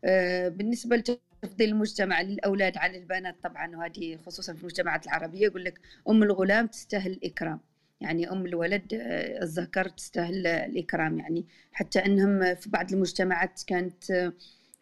[0.04, 5.80] آه بالنسبة لتفضيل المجتمع للأولاد على البنات طبعا وهذه خصوصا في المجتمعات العربية يقول لك
[6.08, 7.60] أم الغلام تستاهل الإكرام.
[8.00, 11.18] يعني أم الولد آه، الذكر تستاهل الإكرام.
[11.18, 14.32] يعني حتى أنهم في بعض المجتمعات كانت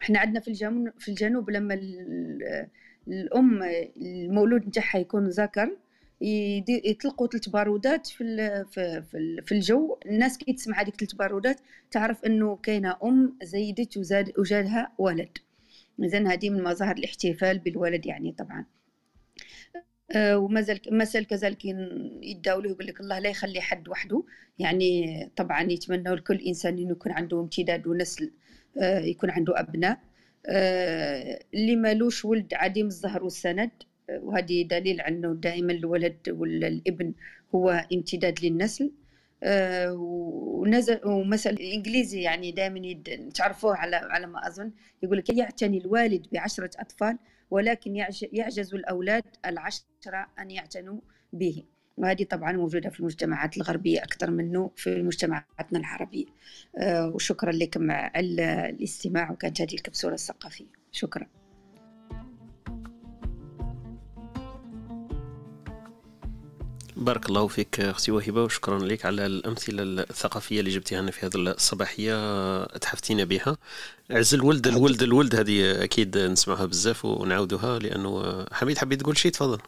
[0.01, 1.73] إحنا عندنا في الجنوب في الجنوب لما
[3.07, 3.63] الأم
[3.97, 5.77] المولود نتاعها يكون ذكر
[6.21, 8.65] يطلقوا ثلاث بارودات في
[9.45, 9.97] في الجو.
[10.05, 11.59] الناس كي تسمع هذيك ثلاث بارودات
[11.91, 13.97] تعرف إنه كاينة أم زيدت
[14.39, 15.37] وجالها ولد.
[16.03, 18.65] اذا هذه من مظاهر الاحتفال بالولد يعني طبعا.
[20.11, 21.65] آه، ومازال مثل كذلك
[22.21, 24.23] يداو له يقول لك الله لا يخلي حد وحده.
[24.59, 28.31] يعني طبعا يتمنوا لكل إنسان إنه يكون عنده امتداد ونسل.
[28.81, 29.99] يكون عنده أبناء.
[30.47, 33.71] آه، اللي مالوش ولد عديم الزهر والسند.
[34.09, 37.13] آه، وهذه دليل أنه دائما الولد ولا الإبن
[37.55, 38.91] هو امتداد للنسل.
[39.91, 43.03] ونزل ومثل الانجليزي يعني دائما
[43.35, 44.71] تعرفوه على على ما أظن.
[45.03, 47.17] يقول لك يعتني الوالد بعشرة أطفال
[47.51, 47.95] ولكن
[48.33, 50.99] يعجز الأولاد العشرة أن يعتنوا
[51.33, 51.63] به.
[51.97, 56.25] وهذه طبعا موجودة في المجتمعات الغربية أكثر منه في مجتمعاتنا العربية.
[56.77, 61.27] آه، وشكرا لكم على الاستماع وكانت هذه الكبسولة الثقافية شكرا.
[66.97, 71.35] بارك الله فيك أختي وهبة وشكرا لك على الأمثلة الثقافية اللي جبتيها لنا في هذه
[71.35, 72.13] الصباحية
[72.63, 73.57] اتحفتينا بها.
[74.11, 79.59] عز الولد الولد الولد هذه أكيد نسمعها بزاف ونعاودوها لأنه حميد حبيت تقول شيء تفضل.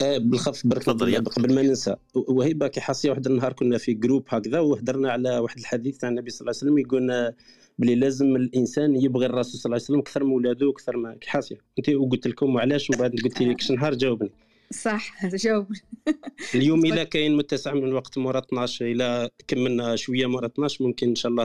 [0.00, 1.96] بالخف برك قبل ما ننسى.
[2.14, 6.30] وهيبه كي حاسيه واحد النهار كنا في groupe هكذا وهدرنا على واحد الحديث تاع النبي
[6.30, 7.32] صلى الله عليه وسلم يقول
[7.78, 11.30] بلي لازم الإنسان يبغي الرسول صلى الله عليه وسلم أكثر من ولادو أكثر ما كي
[11.30, 14.30] حاسيه أنت وقلت لكم وعلاش وبعد قلت لي كش نهار جاوبني.
[14.72, 15.66] صح جاوب.
[16.54, 21.14] اليوم إلا كاين متسع من الوقت مورا 12 إلا كملنا شوية مورا 12 ممكن إن
[21.14, 21.44] شاء الله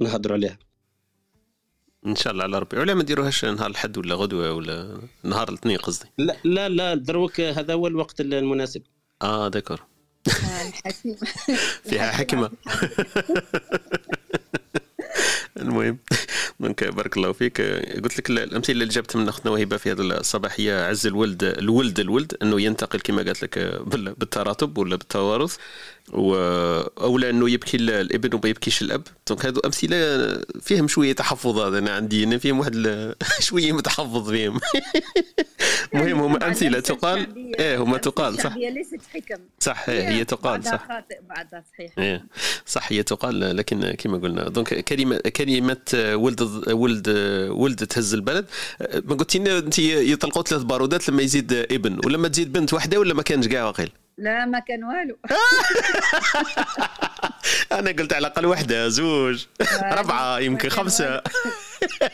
[0.00, 0.58] نهضروا عليها.
[2.06, 2.78] إن شاء الله على ربي.
[2.78, 6.08] ولا ما نديروهاش نهار الحد ولا غدوة ولا نهار الاثنين قصدي.
[6.18, 8.82] لا لا لا دروك هذا هو الوقت المناسب.
[9.22, 9.80] آه d'accord.
[10.66, 11.16] الحكيم.
[11.88, 12.50] فيها حكمة.
[15.56, 15.98] المهم
[16.60, 17.60] donc بارك الله فيك.
[18.04, 22.36] قلت لك الأمثلة اللي جبت من أختنا وهبة في هذه الصباحية عز الولد الولد الولد
[22.42, 23.58] أنه ينتقل كما قالت لك
[24.18, 25.56] بالتراتب ولا بالتوارث.
[26.14, 29.02] أو انه يبكي الابن وما يبكيش الأب.
[29.28, 29.96] donc هذو أمثلة
[30.60, 32.74] فيهم شوية تحفظات أنا عندي أنا فيهم واحد
[33.40, 34.60] شوية متحفظ فيهم.
[35.94, 38.52] المهم هما أمثلة تقال؟ إيه هما تقال صح.
[38.52, 39.42] هي ليست حكم.
[39.60, 40.88] صح إيه هي تقال صح.
[40.88, 41.92] خاطئ بعدها صحيح.
[41.98, 42.24] إيه
[42.66, 45.76] صح هي تقال لكن كما قلنا donc كلمه كلمة
[46.14, 47.08] ولد ولد
[47.50, 48.46] ولد تهز البلد.
[48.80, 53.22] ما قلتي أنت يطلقوا ثلاث بارودات لما يزيد ابن ولما تزيد بنت واحدة ولا ما
[53.22, 53.90] كانش كاع واقيل؟
[54.22, 55.18] لا ما كان والو.
[57.72, 59.46] أنا قلت على الأقل واحدة زوج.
[59.82, 61.22] ربعة يمكن خمسة.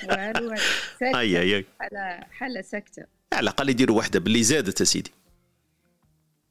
[0.09, 0.55] والو.
[1.03, 5.13] اي اي على حالة سكتة على الأقل يديروا واحدة باللي زادت يا سيدي.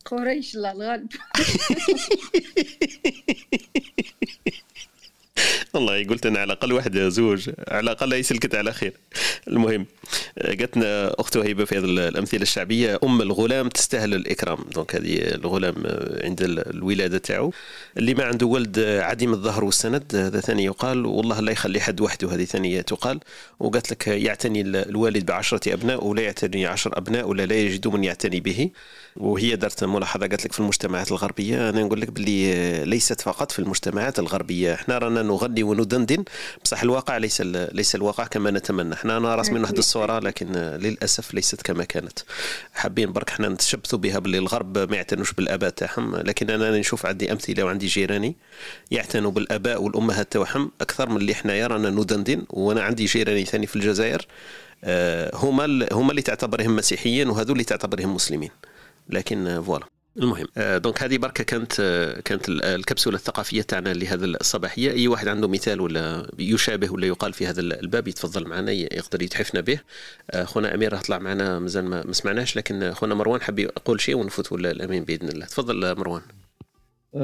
[0.05, 1.07] قريش الله الغالب.
[5.73, 8.93] والله قلت أنا على الأقل واحدة زوج على الأقل هي سلكت على خير.
[9.47, 9.85] المهم
[10.45, 14.57] قالتنا أخت وهيبة في هذه الأمثلة الشعبية أم الغلام تستاهل الإكرام.
[14.73, 15.75] donc هذه الغلام
[16.23, 17.53] عند الولادة تاعو.
[17.97, 22.33] اللي ما عنده ولد عديم الظهر والسند هذا ثاني يقال والله لا يخلي حد وحده
[22.33, 23.19] هذه ثانية تقال.
[23.59, 28.39] وقالت لك يعتني الوالد بعشرة أبناء ولا يعتني عشر أبناء ولا لا يجد من يعتني
[28.39, 28.69] به.
[29.17, 33.59] وهي دارت ملاحظة قالت لك في المجتمعات الغربية أنا نقول لك باللي ليست فقط في
[33.59, 34.73] المجتمعات الغربية.
[34.73, 36.23] إحنا رانا نغني وندندن
[36.63, 38.93] بصح الواقع ليس ليس الواقع كما نتمنى.
[38.93, 42.19] إحنا راسمين واحد الصورة لكن للأسف ليست كما كانت.
[42.73, 47.31] حابين برك إحنا نتشبثوا بها باللي الغرب ما يعتنوش بالآباء تاعهم لكن أنا نشوف عندي
[47.31, 48.35] أمثلة وعندي جيراني
[48.91, 52.45] يعتنوا بالآباء والأمهات تاعهم أكثر من اللي إحنا رانا ندندن.
[52.49, 54.27] وأنا عندي جيراني ثاني في الجزائر
[54.83, 58.49] آه، هما هما اللي تعتبرهم مسيحيين وهذو اللي تعتبرهم مسلمين.
[59.09, 59.85] لكن voilà.
[60.17, 60.47] المهم.
[60.57, 64.91] آه، donc هذه بركة كانت آه، كانت الكبسولة الثقافية تاعنا لهذا الصباحية.
[64.91, 69.61] أي واحد عنده مثال ولا يشابه ولا يقال في هذا الباب يتفضل معنا يقدر يتحفنا
[69.61, 69.79] به.
[70.31, 74.17] آه، خونا أمير راح طلع معنا مازال ما سمعناش لكن خونا مروان حب يقول شيء
[74.17, 75.45] ونفوتوا الأمين بإذن الله.
[75.45, 76.21] تفضل مروان.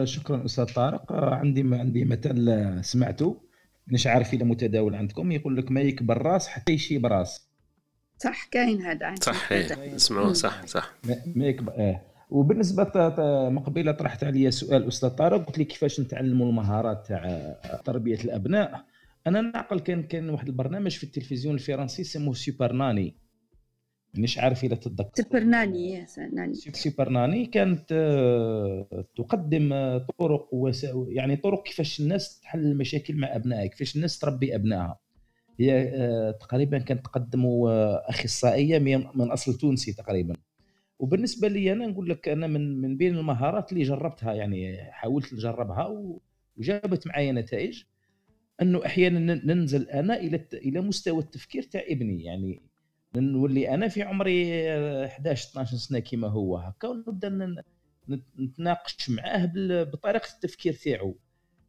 [0.03, 1.11] شكرا أستاذ طارق.
[1.11, 3.41] عندي عندي مثل سمعته.
[3.87, 5.31] مش عارف اذا متداول عندكم.
[5.31, 7.52] يقول لك ما يكبر راس حتى يشيب راس
[8.23, 10.93] صح كاين هذا صح اسمعوا صح صح.
[11.35, 12.01] ما يكبر آه.
[12.29, 12.91] وبالنسبة
[13.49, 17.55] مقبلة طرحت عليا سؤال أستاذ طارق قلت لي كيفاش نتعلموا المهارات تاع
[17.85, 18.85] تربية الأبناء؟
[19.27, 23.15] أنا نعقل كان كان واحد البرنامج في التلفزيون الفرنسي سموه Super Nanny.
[24.17, 26.53] مش عارف اذا تتذكر Super Nanny Nanny.
[26.53, 30.87] Super Nanny كانت آه، تقدم آه، طرق وس...
[31.07, 34.99] يعني طرق كيفاش الناس تحل المشاكل مع أبنائها كيفاش الناس تربي أبنائها.
[35.59, 37.45] هي آه، تقريبا كانت تقدم
[38.09, 38.79] أخصائية
[39.15, 40.35] من أصل تونسي تقريبا.
[40.99, 46.15] وبالنسبة لي أنا نقول لك أنا من من بين المهارات اللي جربتها يعني حاولت نجربها
[46.57, 47.83] وجابت معايا نتائج
[48.61, 52.23] أنه أحيانا ننزل أنا إلى إلى مستوى التفكير تاع ابني.
[52.23, 52.61] يعني
[53.15, 54.69] نولي أنا في عمري
[55.05, 57.55] 11 12 سنة كما هو هكا ونبدأ
[58.39, 59.51] نتناقش معاه
[59.83, 61.17] بطريقة التفكير تاعو.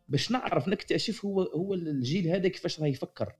[0.08, 3.32] باش نعرف نكتشف هو هو الجيل هذا كيفاش راه يفكر.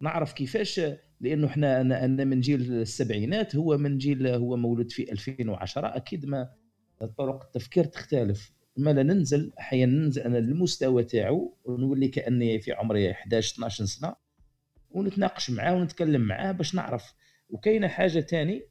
[0.00, 0.80] نعرف كيفاش
[1.20, 6.26] لأنه إحنا أنا أنا من جيل السبعينات هو من جيل هو مولود في 2010 أكيد
[6.26, 6.48] ما
[7.18, 8.52] طرق التفكير تختلف.
[8.76, 14.14] ما لا ننزل أحيانا ننزل أنا للمستوى تاعو ونولي كأني في عمري 11 12 سنة
[14.90, 17.14] ونتناقش معاه ونتكلم معاه باش نعرف.
[17.50, 18.62] وكاينه حاجة ثاني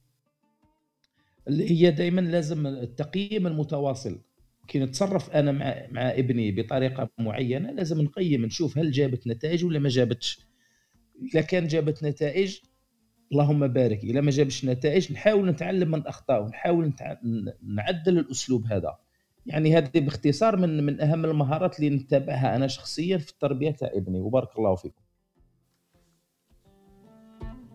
[1.48, 4.22] اللي هي دائما لازم التقييم المتواصل.
[4.68, 9.80] كي نتصرف أنا مع مع ابني بطريقة معينة لازم نقيم نشوف هل جابت نتائج ولا
[9.80, 10.45] ما جابتش.
[11.22, 12.58] إذا كان جابت نتائج
[13.32, 14.04] اللهم بارك.
[14.04, 16.94] إذا ما جابش نتائج نحاول نتعلم من اخطاء ونحاول
[17.64, 18.98] نعدل الأسلوب هذا.
[19.46, 24.20] يعني هذه باختصار من من أهم المهارات اللي نتبعها أنا شخصيا في التربية تاع ابني.
[24.20, 25.02] وبارك الله فيكم.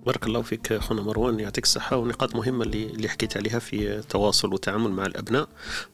[0.06, 4.52] بارك الله فيك خونا مروان يعطيك الصحة ونقاط مهمة اللي اللي حكيت عليها في التواصل
[4.52, 5.48] والتعامل مع الأبناء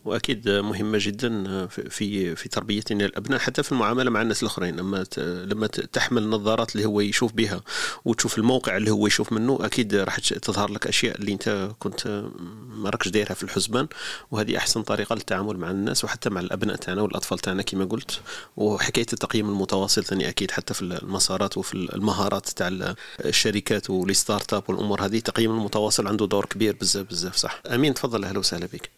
[0.05, 4.77] وأكيد مهمة جدا في في تربيتنا الأبناء حتى في المعاملة مع الناس الآخرين.
[4.77, 7.61] لما لما تحمل النظارات اللي هو يشوف بها
[8.05, 12.29] وتشوف الموقع اللي هو يشوف منه أكيد راح تظهر لك أشياء اللي أنت كنت
[12.69, 13.87] ما راكش دايرها في الحسبان
[14.31, 18.21] وهذه أحسن طريقة للتعامل مع الناس وحتى مع الأبناء تاعنا والأطفال تاعنا كما قلت.
[18.57, 25.05] وحكاية التقييم المتواصل ثاني أكيد حتى في المسارات وفي المهارات تاع الشركات والستارت أب والأمور
[25.05, 28.91] هذه تقييم المتواصل عنده دور كبير بزاف بزاف صح؟ أمين تفضل أهلا وسهلا بك.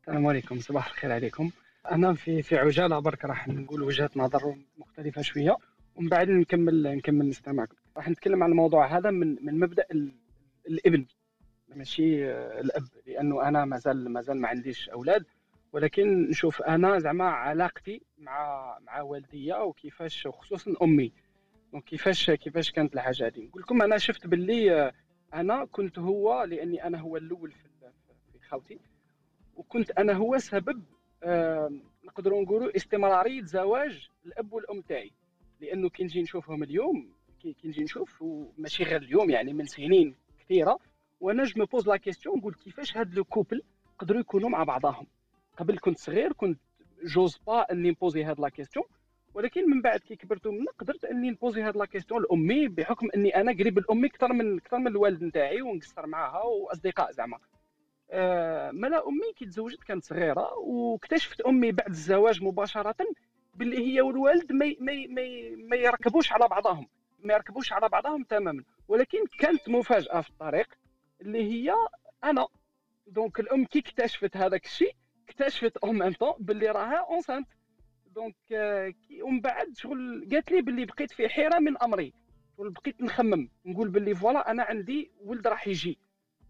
[0.00, 1.50] السلام عليكم صباح الخير عليكم.
[1.90, 5.56] أنا في في عجالة برك راح نقول وجهة نظر مختلفة شوية
[5.96, 9.84] ومن بعد نكمل نكمل نستمعكم راح نتكلم عن الموضوع هذا من من مبدأ
[10.68, 11.06] الإبن
[11.76, 12.24] ماشي؟
[12.60, 15.24] الأب لأنه أنا مازال مازال ما عنديش أولاد
[15.72, 21.12] ولكن نشوف أنا زعما علاقتي مع مع والديا وكيفاش وخصوصا أمي.
[21.72, 24.92] دونك كيفاش كيفاش كانت الحاجة هذه نقول لكم أنا شفت باللي
[25.34, 27.68] أنا كنت هو لأني أنا هو الأول في
[28.32, 28.78] في خوتي
[29.56, 30.82] وكنت أنا هو سبب
[31.22, 31.72] آه
[32.04, 35.12] نقدروا نقولوا استمرارية زواج الأب والأم تاعي.
[35.60, 37.12] لأنه كي نجي نشوفهم اليوم
[37.42, 40.78] كي نجي نشوف وماشي غير اليوم يعني من سنين كثيرة
[41.20, 43.62] وأنا je pose la question نقول كيفاش هاد le couple
[43.98, 45.06] قدروا يكونوا مع بعضهم.
[45.56, 46.60] قبل كنت صغير كنت
[47.04, 48.84] j'ose pas أني نبوزي هاد la question
[49.36, 53.36] ولكن من بعد كي كبرت ومنا قدرت أني نبوزي هاد la question لامي بحكم أني
[53.36, 57.38] أنا قريب لامي أكثر من أكثر من الوالد نتاعي ونقصر معاها وأصدقاء زعما.
[58.10, 62.94] آه، ملا أمي كي تزوجت كانت صغيرة واكتشفت أمي بعد الزواج مباشرة
[63.54, 65.22] باللي هي والوالد ما ما ما,
[65.68, 66.88] ما يركبوش على بعضهم
[67.20, 68.64] ما يركبوش على بعضهم تماما.
[68.88, 70.68] ولكن كانت مفاجأة في الطريق
[71.20, 71.74] اللي هي
[72.24, 72.46] أنا.
[73.06, 74.94] donc الأم كي اكتشفت هذاك الشيء
[75.28, 77.48] اكتشفت en même temps باللي راها enceinte
[78.16, 78.34] donc
[79.22, 82.12] ومن بعد شغل قالت لي باللي بقيت في حيرة من أمري
[82.58, 85.98] بقيت نخمم نقول باللي voilà أنا عندي ولد راح يجي.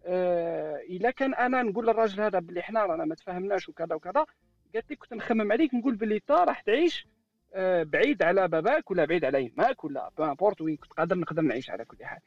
[0.05, 4.27] آه إلا كان أنا نقول للراجل هذا باللي حنا رانا ما تفاهمناش وكذا وكذا
[4.75, 7.07] قالت لي كنت نخمم عليك نقول باللي تا راح تعيش
[7.55, 11.71] آه بعيد على باباك ولا بعيد على يماك ولا n'importe وين كنت قادر نقدر نعيش
[11.71, 12.21] على كل حال.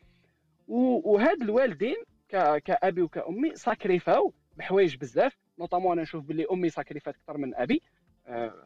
[0.67, 1.95] وهاد الوالدين
[2.65, 7.75] كأبي وكأمي ساكريفاو بحوايج بزاف notamment أنا نشوف باللي أمي ساكريفات أكثر من أبي.
[7.75, 7.98] آه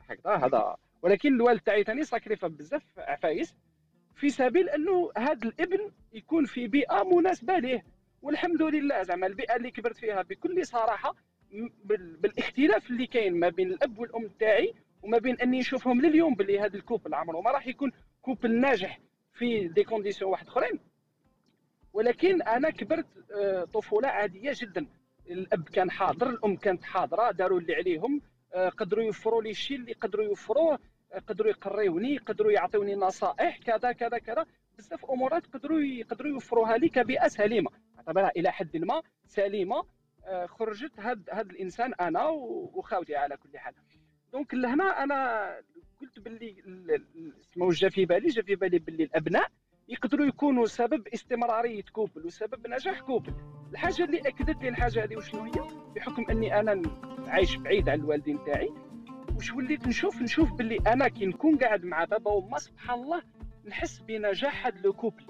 [0.10, 0.76] هكذا هذا.
[1.02, 3.56] ولكن الوالد تاعي ثاني ساكريفا بزاف عفايس
[4.16, 7.84] في سبيل أنه هذا الابن يكون في بيئة مناسبة ليه.
[8.22, 11.16] والحمد لله زعما البيئة اللي كبرت فيها بكل صراحة
[11.86, 16.76] بالاختلاف اللي كاين ما بين الأب والأم تاعي وما بين أني نشوفهم لليوم باللي هذا
[16.76, 17.92] ال couple عمره ما راح يكون
[18.22, 19.00] couple ناجح
[19.34, 20.80] في des conditions واحد أخرين.
[21.94, 24.86] ولكن أنا كبرت آه، طفولة عادية جدا.
[25.30, 28.16] الأب كان حاضر الأم كانت حاضرة داروا اللي عليهم.
[28.16, 30.80] آه، قدروا يوفروا لي الشيء اللي قدروا يوفروه
[31.14, 34.46] آه، قدروا يقريوني قدروا يعطوني نصائح كذا كذا كذا.
[34.78, 37.72] بزاف أمورات قدروا يقدروا يوفروها لي كبيئة سليمة.
[37.98, 39.84] أعتبرها إلى حد ما سليمة.
[40.46, 42.28] خرجت هاد هاد الإنسان أنا
[42.74, 43.74] وخاوتي على كل حال.
[44.34, 45.50] donc لهنا أنا
[46.02, 46.56] قلت باللي
[47.42, 49.48] اسمه جا في بالي جا في بالي باللي الأبناء
[49.88, 53.34] يقدروا يكونوا سبب استمرارية couple وسبب نجاح couple.
[53.72, 55.52] الحاجة اللي أكدت لي الحاجة هذه وشنو هي؟
[55.96, 56.82] بحكم أني أنا
[57.28, 58.70] عايش بعيد عن الوالدين تاعي
[59.36, 63.22] واش وليت نشوف؟ نشوف باللي أنا كي نكون قاعد مع بابا وما سبحان الله
[63.66, 65.24] نحس بنجاح هذا le couple.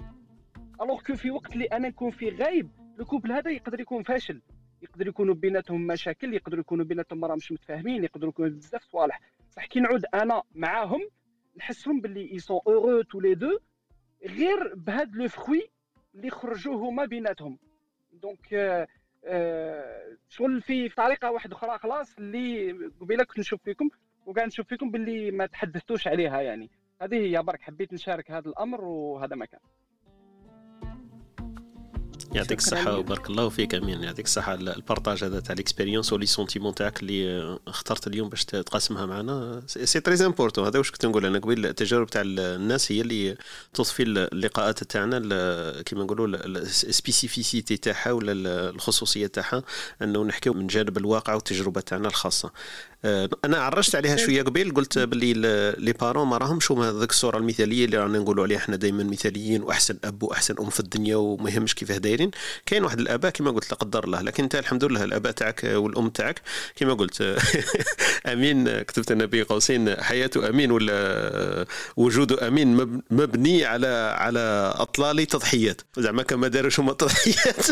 [0.80, 4.42] alors que في وقت اللي أنا نكون فيه غايب le couple هذا يقدر يكون فاشل.
[4.82, 9.20] يقدر يكونوا بيناتهم مشاكل يقدروا يكونوا بيناتهم راه مش متفاهمين يقدروا يكونوا بزاف صوالح.
[9.50, 11.00] صح كي نعود أنا معاهم
[11.56, 13.58] نحسهم باللي ils sont heureux tous les deux
[14.24, 15.70] غير بهاد le fruit
[16.14, 17.58] اللي خرجوه هما بيناتهم.
[18.12, 18.86] donc آه
[19.24, 20.16] آه
[20.60, 23.88] في طريقة واحدة أخرى خلاص اللي قبيلة كنت نشوف فيكم
[24.26, 26.70] وقاعد نشوف فيكم باللي ما تحدثتوش عليها يعني.
[27.00, 29.60] هذه هي برك حبيت نشارك هذا الأمر وهذا ما كان.
[32.34, 34.02] يعطيك الصحة وبارك الله فيك أمين.
[34.02, 38.44] يعطيك الصحة ال partage هذا تاع l'expérience و les sentiments تاعك اللي اخترت اليوم باش
[38.44, 39.62] تقاسمها معنا.
[39.66, 43.36] c'est très important هذا واش كنت نقول أنا قبيل التجارب تاع الناس هي اللي
[43.74, 48.32] تضفي اللقاءات تاعنا كيما نقولوا ال spécificité تاعها ولا
[48.70, 49.62] الخصوصية تاعها
[50.02, 52.50] أنه نحكيو من جانب الواقع والتجربة تاعنا الخاصة.
[53.04, 55.32] آه، أنا عرجت عليها شوية قبيل قلت باللي
[55.78, 59.62] لي بارون ما راهمش هما ذاك الصورة المثالية اللي رانا نقولوا عليها إحنا دائما مثاليين
[59.62, 62.23] وأحسن أب وأحسن أم في الدنيا وما يهمش كيفاه دايرين
[62.66, 66.08] كاين واحد الآباء كما قلت لا قدر الله لكن انت الحمد لله الآباء تاعك والأم
[66.08, 66.42] تاعك
[66.76, 67.22] كما قلت
[68.32, 75.80] آمين كتبت أنا بين قوسين حياة أمين ولا وجود أمين مبني على على أطلال تضحيات.
[75.96, 77.66] زعما كما داروش هما التضحيات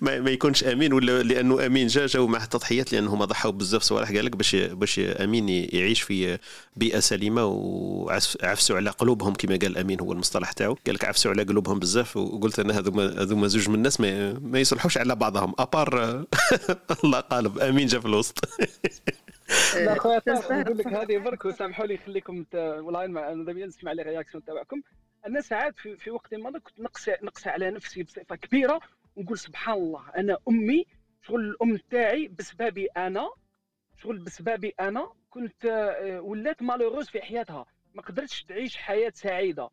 [0.00, 4.24] ما يكونش أمين ولا لأنه أمين جا جاو معه التضحيات لأنه ضحوا بزاف صوالح قال
[4.24, 6.38] لك باش باش أمين يعيش في
[6.76, 10.76] بيئة سليمة وعفسوا على قلوبهم كما قال أمين هو المصطلح تاعو.
[10.86, 14.58] قال لك عفسوا على قلوبهم بزاف وقلت أنا هذوما هذوما زوج من الناس ما, ما
[14.58, 16.24] يصلحوش على بعضهم أبار
[17.04, 18.34] الله قالب آمين جا في الوسط.
[19.74, 24.44] لا خويا نقول لك هذه برك وسامحوا لي خليكم والله أنا دابا نسمع لي رياكسيون
[24.44, 24.82] تاعكم
[25.26, 28.80] أنا ساعات في, في وقت ما كنت نقص نقص على نفسي بصفة كبيرة
[29.16, 30.86] ونقول سبحان الله أنا أمي
[31.22, 33.30] شغل الأم تاعي بسببي أنا
[34.02, 39.68] شغل بسببي أنا كنت آه، ولات مالوروز في حياتها ما قدرتش تعيش حياة سعيدة.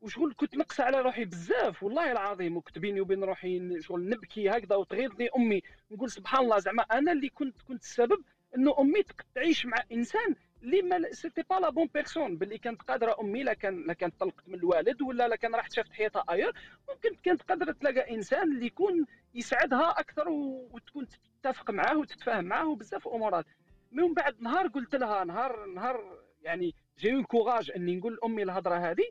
[0.00, 4.76] وشغل كنت نقص على روحي بزاف والله العظيم وكنت بيني وبين روحي شغل نبكي هكذا
[4.76, 5.28] وتغيظني.
[5.36, 8.24] أمي نقول سبحان الله زعما أنا اللي كنت كنت السبب
[8.56, 9.02] إنه أمي
[9.34, 13.54] تعيش مع إنسان اللي ما c'était pas la bonne personne باللي كانت قادرة أمي لا
[13.54, 16.52] كان لا كانت طلقت من الوالد ولا لا كان راحت شافت حياتها اير
[16.88, 21.06] ممكن كانت قادرة تلاقى إنسان اللي يكون يسعدها أكثر وتكون
[21.42, 23.46] تتفق معاه وتتفاهم معاه وبزاف أمورات.
[23.92, 29.04] من بعد نهار قلت لها نهار نهار يعني j'ai courage إني نقول لأمي الهضرة هذه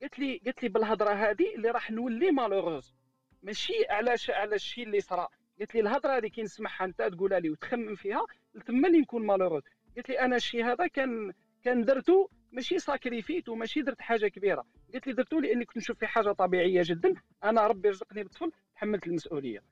[0.00, 2.94] قالت لي قالت لي بالهضرة هذه اللي راح نولي malheureuse
[3.42, 5.28] ماشي على على الشيء اللي صرا؟
[5.58, 8.26] قالت لي الهضرة هذه كي نسمعها أنت تقولها لي وتخمم فيها
[8.66, 9.62] تما اللي نكون malheureuse
[9.96, 11.32] قالت لي أنا الشيء هذا كان
[11.64, 14.64] كان درته ماشي ساكريفيت وماشي درت حاجة كبيرة.
[14.92, 17.14] قالت لي درته لاني كنت نشوف في حاجة طبيعية جدا.
[17.44, 19.62] أنا ربي رزقني بطفل تحملت المسؤولية.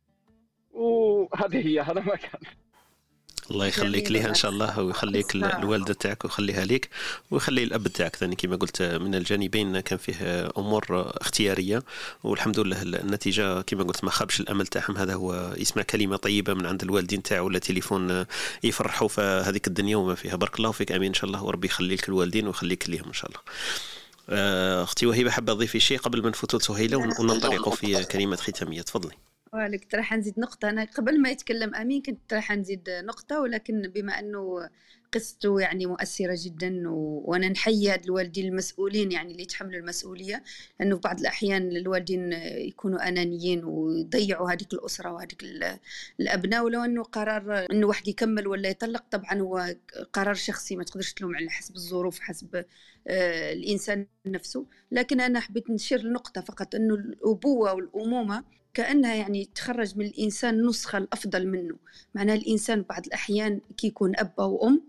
[0.71, 2.41] وهذه هي هذا ما كان.
[3.51, 6.89] الله يخليك ليها إن شاء الله ويخليك الوالدة تاعك ويخليها لك
[7.31, 11.83] ويخلي الأب تاعك ثاني كما قلت من الجانبين كان فيه أمور اختيارية
[12.23, 14.97] والحمد لله النتيجة كما قلت ما خابش الأمل تاعهم.
[14.97, 18.25] هذا هو يسمع كلمة طيبة من عند الوالدين تاعو ولا تليفون
[18.65, 20.37] يفرحوا في هذيك الدنيا وما فيها.
[20.37, 23.31] بارك الله فيك آمين إن شاء الله وربي يخلي لك الوالدين ويخليك ليهم إن شاء
[23.31, 23.41] الله.
[24.29, 28.83] آه، أختي وهبه حابة تضيفي شيء قبل ما نفوتوا لسهيلة وننطلق في كلمة ختامية.
[28.83, 29.15] تفضلي.
[29.79, 30.71] كنت راح نزيد نقطة.
[30.71, 34.71] أنا قبل ما يتكلم أمين كنت راح نزيد نقطة ولكن بما أنه
[35.15, 36.83] قصته يعني مؤثرة جدا.
[36.89, 40.43] وأنا نحيي الوالدين المسؤولين يعني اللي يتحملوا المسؤولية
[40.81, 45.45] لأنه بعض الأحيان الوالدين يكونوا أنانيين ويضيعوا هذيك الأسرة وهذيك
[46.21, 49.75] الأبناء ولو أنه قرار أنه واحد يكمل ولا يطلق طبعا هو
[50.13, 52.65] قرار شخصي ما تقدرش تلوم على حسب الظروف حسب
[53.07, 59.99] آه، الإنسان نفسه لكن أنا حبيت نشير نقطة فقط أنه الأبوة والأمومة كأنها يعني تخرج
[59.99, 61.77] من الإنسان النسخة الأفضل منه
[62.15, 64.81] معناها الإنسان بعض الأحيان كي يكون أم آه،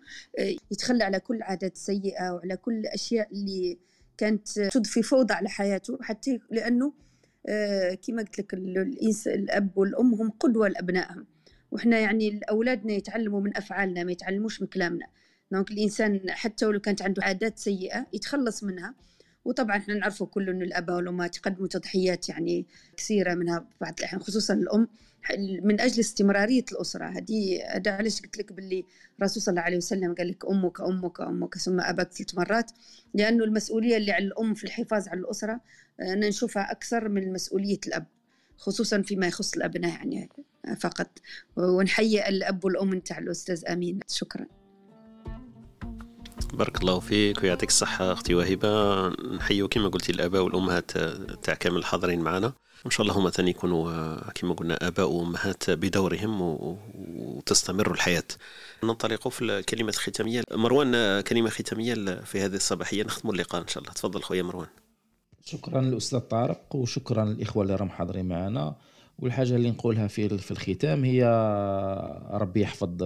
[0.71, 3.77] يتخلى على كل عادات سيئة وعلى كل الأشياء اللي
[4.17, 6.93] كانت تضفي فوضى على حياته حتى لأنه
[7.47, 8.53] آه، كما قلت لك
[9.27, 11.25] الأب والأم هم قدوة لأبنائهم.
[11.71, 15.05] وإحنا يعني أولادنا يتعلموا من أفعالنا ما يتعلموش من كلامنا.
[15.51, 18.95] دونك الإنسان حتى ولو كانت عنده عادات سيئة يتخلص منها.
[19.45, 22.65] وطبعا إحنا نعرفوا كل إنه الاباء والأمهات يقدموا تضحيات يعني
[22.97, 24.87] كثيرة منها بعض الاحيان خصوصا الأم.
[25.63, 28.85] من أجل استمرارية الأسرة هذه هذا علاش قلت لك باللي
[29.19, 32.71] الرسول صلى الله عليه وسلم قال لك أمك أمك أمك ثم أباك ثلاث مرات؟
[33.13, 35.61] لأنه المسؤولية اللي على الأم في الحفاظ على الأسرة
[36.01, 38.05] أنا نشوفها أكثر من مسؤولية الأب
[38.57, 40.29] خصوصا فيما يخص الأبناء يعني
[40.79, 41.09] فقط.
[41.57, 43.99] ونحيي الأب والأم نتاع الأستاذ أمين.
[44.07, 44.45] شكرا.
[46.55, 50.91] بارك الله فيك ويعطيك الصحة أختي وهبة نحيو كما قلتي الآباء والأمهات
[51.43, 52.53] تاع كامل الحاضرين معنا.
[52.85, 58.23] وإن شاء الله هما ثاني يكونوا كما قلنا آباء وأمهات بدورهم وتستمر الحياة.
[58.83, 60.43] ننطلق في الكلمة الختامية.
[60.51, 63.03] مروان كلمة ختامية في هذه الصباحية.
[63.03, 63.93] نختم اللقاء إن شاء الله.
[63.93, 64.67] تفضل خويا مروان.
[65.45, 68.75] شكرا للأستاذ طارق وشكرا للإخوة اللي راهم حاضرين معنا.
[69.19, 71.23] والحاجة اللي نقولها في في الختام هي
[72.31, 72.97] ربي يحفظ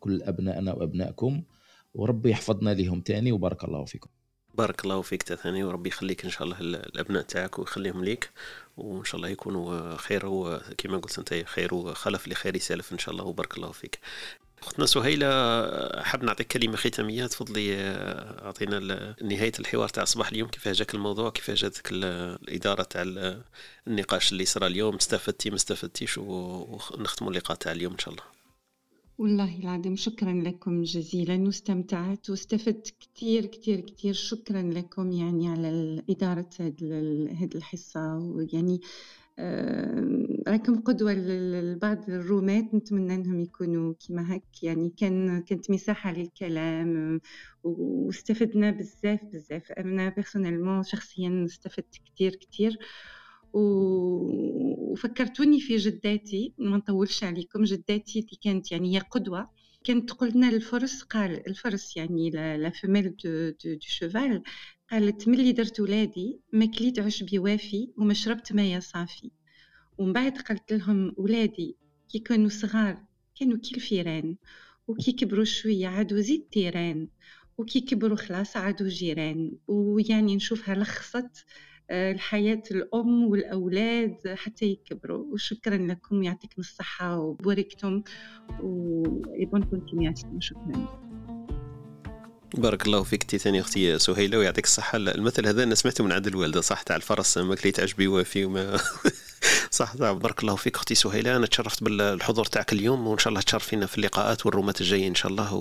[0.00, 1.42] كل أبنائنا وأبنائكم.
[1.98, 4.10] وربي يحفظنا لهم تاني وبارك الله فيكم.
[4.54, 8.30] بارك الله فيك ثاني وربي يخليك إن شاء الله الأبناء تاعك ويخليهم ليك
[8.76, 13.24] وإن شاء الله يكونوا خير وكما قلت أنت خير وخلف لخير سالف إن شاء الله
[13.24, 13.98] وبارك الله فيك.
[14.62, 15.28] أختنا سهيلة
[16.02, 17.76] حاب نعطيك كلمة ختامية تفضلي
[18.44, 18.78] أعطينا
[19.22, 23.02] نهاية الحوار تاع صباح اليوم كيفاه جاك الموضوع؟ كيفاه جاتك الإدارة تاع
[23.86, 28.37] النقاش اللي صرا اليوم؟ استفدتي ما استفدتيش؟ ونختموا اللقاء تاع اليوم إن شاء الله.
[29.18, 36.48] والله العظيم شكرا لكم جزيلا واستمتعت واستفدت كثير كثير كثير شكرا لكم يعني على إدارة
[36.60, 38.16] هذه الحصة.
[38.18, 38.80] ويعني
[40.48, 42.74] راكم قدوة لبعض الرومات.
[42.74, 47.20] نتمنى إنهم يكونوا كما هك يعني كان كانت مساحة للكلام
[47.62, 49.72] واستفدنا بزاف بزاف.
[50.16, 52.78] personnellement شخصيا استفدت كثير كثير
[53.58, 59.50] وفكرتوني في جداتي ما نطولش عليكم جداتي اللي كانت يعني هي قدوة.
[59.84, 64.42] كانت تقول لنا الفرس قال الفرس يعني la femelle de, de, cheval
[64.90, 69.30] قالت ملي درت ولادي ما كليت عشبي وافي وما شربت ماء صافي.
[69.98, 71.76] ومن بعد قالت لهم ولادي
[72.08, 73.04] كي كانوا صغار
[73.40, 74.36] كانوا كي الفيران
[74.88, 77.08] وكي كبروا شوية عادوا زيد تيران
[77.58, 79.52] وكي كبروا خلاص عادوا جيران.
[79.68, 81.44] ويعني نشوفها لخصت
[81.90, 85.24] الحياة الأم والأولاد حتى يكبروا.
[85.32, 88.02] وشكرا لكم يعطيكم الصحة وبوركتم
[88.62, 91.08] و bonne continuation شكرا.
[92.54, 94.96] بارك الله فيك ثاني أختي سهيلة ويعطيك الصحة.
[94.96, 98.76] المثل هذا أنا سمعته من عند الوالدة صح؟ تاع الفرس ما كليت عشبي وافي وما
[99.70, 101.36] صح بارك الله فيك أختي سهيلة.
[101.36, 105.32] أنا تشرفت بالحضور تاعك اليوم وإن شاء الله تشرفينا في اللقاءات والرومات الجاية إن شاء
[105.32, 105.54] الله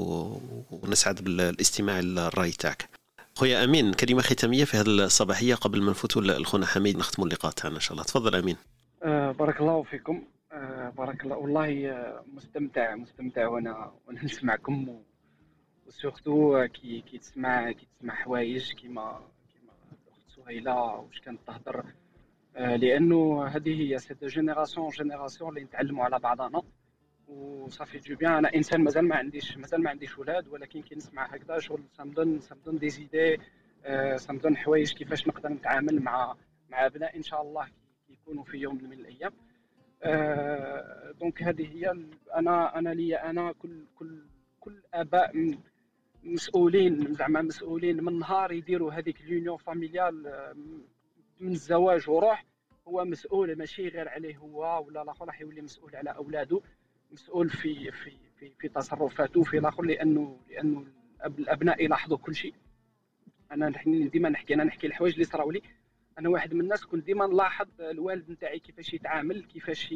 [0.71, 2.96] ونسعد بالاستماع للرأي تاعك.
[3.37, 7.75] خويا أمين كلمة ختامية في هذه الصباحية قبل ما نفوتوا لخونا حميد نختموا اللقاء تاعنا
[7.75, 8.03] إن شاء الله.
[8.03, 8.57] تفضل أمين.
[9.03, 10.23] آه بارك الله فيكم.
[10.51, 15.01] آه بارك الله والله آه مستمتع مستمتع وأنا وأنا نسمعكم
[15.87, 19.21] وسورتو كي كي تسمع كي تسمع حوايج كيما
[19.53, 19.71] كيما
[20.07, 21.85] الأخت سهيلة واش كانت تهضر
[22.55, 26.61] آه لأنه هذه هي cette génération génération اللي نتعلموا على بعضنا
[27.27, 28.33] و ça fait du bien.
[28.33, 32.39] أنا إنسان مازال ما عنديش مازال ما عنديش ولاد ولكن كي نسمع هكذا شغل سامدون
[32.39, 33.37] سامدون دي زيدي
[34.15, 36.35] سامدون حوايج كيفاش نقدر نتعامل مع
[36.69, 37.67] مع أبناء إن شاء الله
[38.09, 39.33] يكونوا في يوم من الأيام.
[41.19, 41.93] donc هذه هي
[42.35, 44.25] أنا أنا لي أنا كل كل
[44.59, 45.55] كل آباء
[46.23, 50.13] مسؤولين زعما مسؤولين من نهار يديروا هذيك اليونيون فاميليال
[51.39, 52.45] من الزواج وروح
[52.87, 56.61] هو مسؤول ماشي غير عليه هو ولا الآخر راح يولي مسؤول على أولاده.
[57.11, 60.85] مسؤول في في في في تصرفاته في الآخر لأنه لأنه
[61.25, 62.53] الأبناء يلاحظوا كل شيء.
[63.51, 65.61] أنا ديما نحكي أنا نحكي الحوايج اللي صراو لي.
[66.19, 69.93] أنا واحد من الناس كنت ديما نلاحظ الوالد نتاعي كيفاش يتعامل كيفاش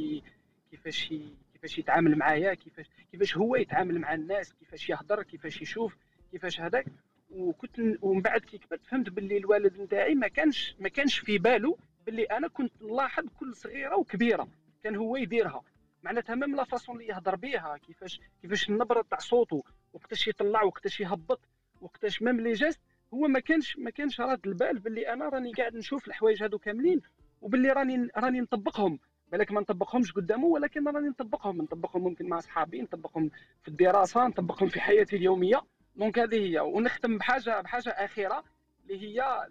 [0.71, 1.13] كيفاش
[1.53, 5.95] كيفاش يتعامل معايا كيفاش كيفاش هو يتعامل مع الناس كيفاش يهضر كيفاش يشوف
[6.31, 6.85] كيفاش هذاك
[7.29, 11.77] وكنت ومن بعد كي كبرت فهمت باللي الوالد نتاعي ما كانش ما كانش في باله
[12.05, 14.47] باللي أنا كنت نلاحظ كل صغيرة وكبيرة
[14.83, 15.61] كان هو يديرها.
[16.03, 19.63] معناتها même la façon اللي يهضر بها كيفاش كيفاش النبره تاع صوته
[19.93, 21.39] وقتاش يطلع وقتاش يهبط
[21.81, 22.79] وقتاش même les gestes
[23.13, 27.01] هو ما كانش ما كانش راد البال باللي أنا راني قاعد نشوف الحوايج هادو كاملين
[27.41, 28.99] وباللي راني راني نطبقهم.
[29.31, 31.57] بالك ما نطبقهمش قدامه ولكن راني نطبقهم.
[31.57, 35.61] نطبقهم ممكن مع اصحابي نطبقهم في الدراسة نطبقهم في حياتي اليومية.
[35.95, 36.59] donc هذه هي.
[36.59, 38.43] ونختم بحاجه بحاجة أخيرة
[38.83, 39.47] اللي هي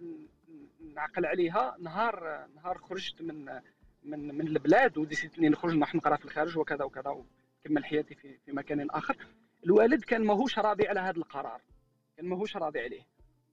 [0.95, 1.75] نعقل عليها.
[1.79, 3.61] نهار نهار خرجت من
[4.03, 7.09] من من البلاد و décidé ت اني نخرج نروح نقرا في الخارج وكذا وكذا
[7.65, 9.17] وكمل حياتي في في مكان آخر.
[9.65, 11.61] الوالد كان ماهوش راضي على هذا القرار.
[12.17, 13.01] كان ماهوش راضي عليه.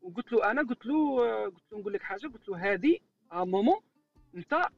[0.03, 2.99] وقلت له أنا قلت له قلت له نقول لك حاجة قلت له à des
[3.33, 3.81] moments
[4.35, 4.69] أنت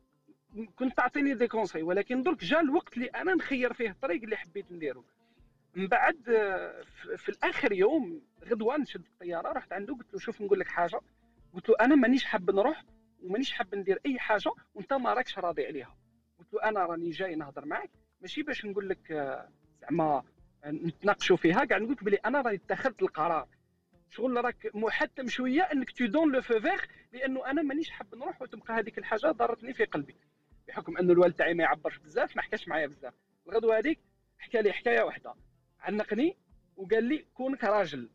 [0.77, 4.73] كنت تعطيني des conseils ولكن درك جا الوقت اللي أنا نخير فيه الطريق اللي حبيت
[4.73, 5.05] نديرو.
[5.75, 6.17] من بعد
[7.17, 11.01] في الآخر يوم غدوة نشد الطيارة رحت عنده قلت له شوف نقول لك حاجة.
[11.55, 12.85] قلت له أنا مانيش حاب نروح.
[13.23, 15.97] ومانيش حاب ندير أي حاجة وأنت ما راكش راضي عليها.
[16.39, 17.91] قلت له أنا راني جاي نهضر معك
[18.21, 19.13] ماشي باش نقول لك
[19.81, 20.23] زعما
[20.67, 21.65] نتناقشوا فيها.
[21.65, 23.49] كاع نقول لك بلي أنا راني اتخذت القرار.
[24.11, 26.81] شغل راك محتم شوية إنك tu donnes le feu vert
[27.13, 30.17] لأنه أنا مانيش حاب نروح وتبقى هذيك الحاجة ضرتني في قلبي.
[30.69, 33.15] بحكم انه الوالد تاعي ما يعبرش بزاف ما حكاش معايا بزاف.
[33.47, 34.01] الغدوه هذيك
[34.39, 35.35] حكى لي حكاية واحدة
[35.81, 36.37] عنقني
[36.77, 38.11] وقال لي كونك راجل.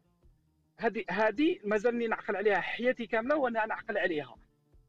[0.77, 4.35] هذه هذه مازالني نعقل عليها حياتي كاملة وأنا نعقل عليها.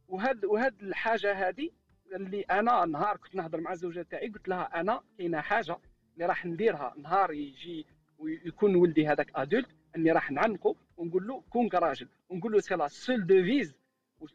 [0.09, 1.71] وهاد وهاد الحاجة هذه
[2.15, 5.77] اللي أنا نهار كنت نهضر مع الزوجة تاعي قلت لها أنا كاينة حاجة
[6.15, 6.95] اللي راح نديرها.
[6.97, 7.87] نهار يجي
[8.19, 12.09] ويكون ولدي هذاك adulte أني راح نعنقه ونقول له كون راجل.
[12.29, 13.75] ونقول له c'est la seule devise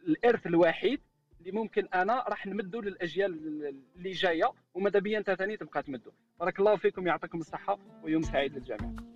[0.08, 1.02] الارث الوحيد
[1.40, 3.32] اللي ممكن أنا راح نمدو للأجيال
[3.98, 6.12] اللي جاية وماذا بيا أنت ثاني تبقى تمدو.
[6.40, 9.11] بارك الله فيكم يعطيكم الصحة ويوم سعيد للجميع.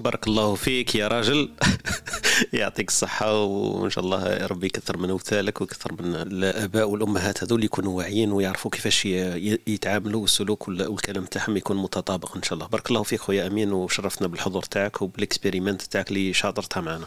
[0.00, 1.50] بارك الله فيك يا راجل.
[2.52, 7.44] يعطيك الصحة وإن شاء الله ربي يكثر من أمثالك ويكثر من الآباء والأمهات.
[7.44, 9.04] هذول يكونوا واعيين ويعرفوا كيفاش
[9.66, 12.66] يتعاملوا والسلوك والكلام تاعهم يكون متطابق إن شاء الله.
[12.66, 17.06] بارك الله فيك خويا أمين وشرفتنا بالحضور تاعك وبال expérience تاعك اللي شاطرتها معنا.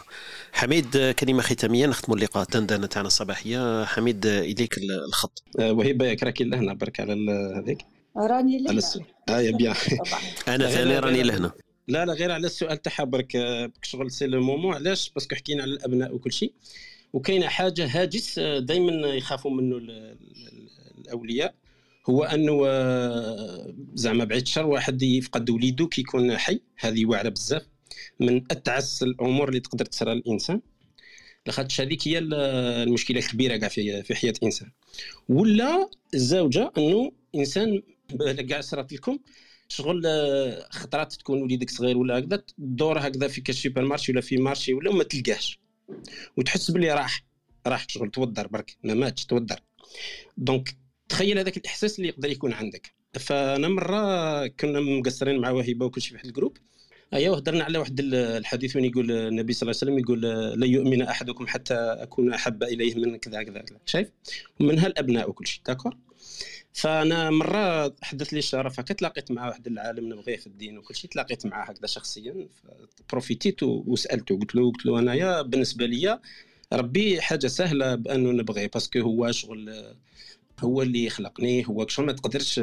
[0.52, 3.86] حميد كلمة ختامية نختم اللقاء الدندنة تاعنا الصباحية.
[3.86, 5.44] حميد إليك الخط.
[5.60, 6.74] وهيبة ياك راكي لهنا.
[6.74, 7.14] برك على
[7.57, 7.86] هذيك.
[8.18, 8.82] راني لهنا.
[9.30, 9.76] آه يا bien.
[10.48, 11.52] أنا ثاني راني لهنا.
[11.88, 13.32] لا لا غير على السؤال تاعها برك
[13.82, 14.74] شغل c'est le moment.
[14.74, 16.54] علاش؟ parce que حكينا على الأبناء وكل شيء.
[17.14, 19.78] وكاينة حاجة هاجس دائما يخافوا منه
[20.98, 21.56] الأولياء.
[22.10, 22.62] هو أنه
[23.94, 26.60] زعما بعيد الشر واحد يفقد وليده كي يكون حي.
[26.78, 27.68] هذه واعرة بزاف.
[28.20, 30.62] من أتعس الأمور اللي تقدر تصرى للانسان
[31.46, 34.72] لاخاطش هذيك هي المشكلة الكبيرة كاع في في حياة الانسان
[35.30, 37.82] ولا الزوجة أنه إنسان
[38.50, 39.20] كاع صرات لكم
[39.76, 40.04] شغل
[40.70, 44.90] خطرات تكون وليدك صغير ولا هكذا تدور هكذا في كسوبر مارشي ولا في مارشي ولا
[44.90, 45.60] وما تلقاهش.
[46.38, 47.24] وتحس باللي راح
[47.68, 49.60] راح شغل توضر برك ما ماتش توضر.
[50.38, 50.78] donc
[51.10, 52.94] تخيل هذاك الإحساس اللي يقدر يكون عندك.
[53.20, 56.58] فأنا مرة كنا مقصرين مع وهبه وكل شيء في واحد ال groupe.
[57.14, 60.22] ايوا هضرنا على واحد الحديث وين يقول النبي صلى الله عليه وسلم يقول
[60.60, 63.80] لا يؤمن أحدكم حتى أكون أحب إليه من كذا كذا كذا.
[63.86, 64.12] شايف؟
[64.60, 65.98] ومنها الابناء وكل شيء d'accord؟
[66.74, 71.10] فأنا مرة حدث لي الشرف هكا تلاقيت مع واحد العالم نبغيه في الدين وكل شيء
[71.12, 72.48] تلاقيت معاه هكذا شخصيا.
[73.12, 76.20] profité ت وسألته قلت له قلت له أنايا بالنسبة لي
[76.74, 79.95] ربي حاجة سهلة بأنه نبغيه parce que هو شغل
[80.60, 82.60] هو اللي خلقني هو شغل ما تقدرش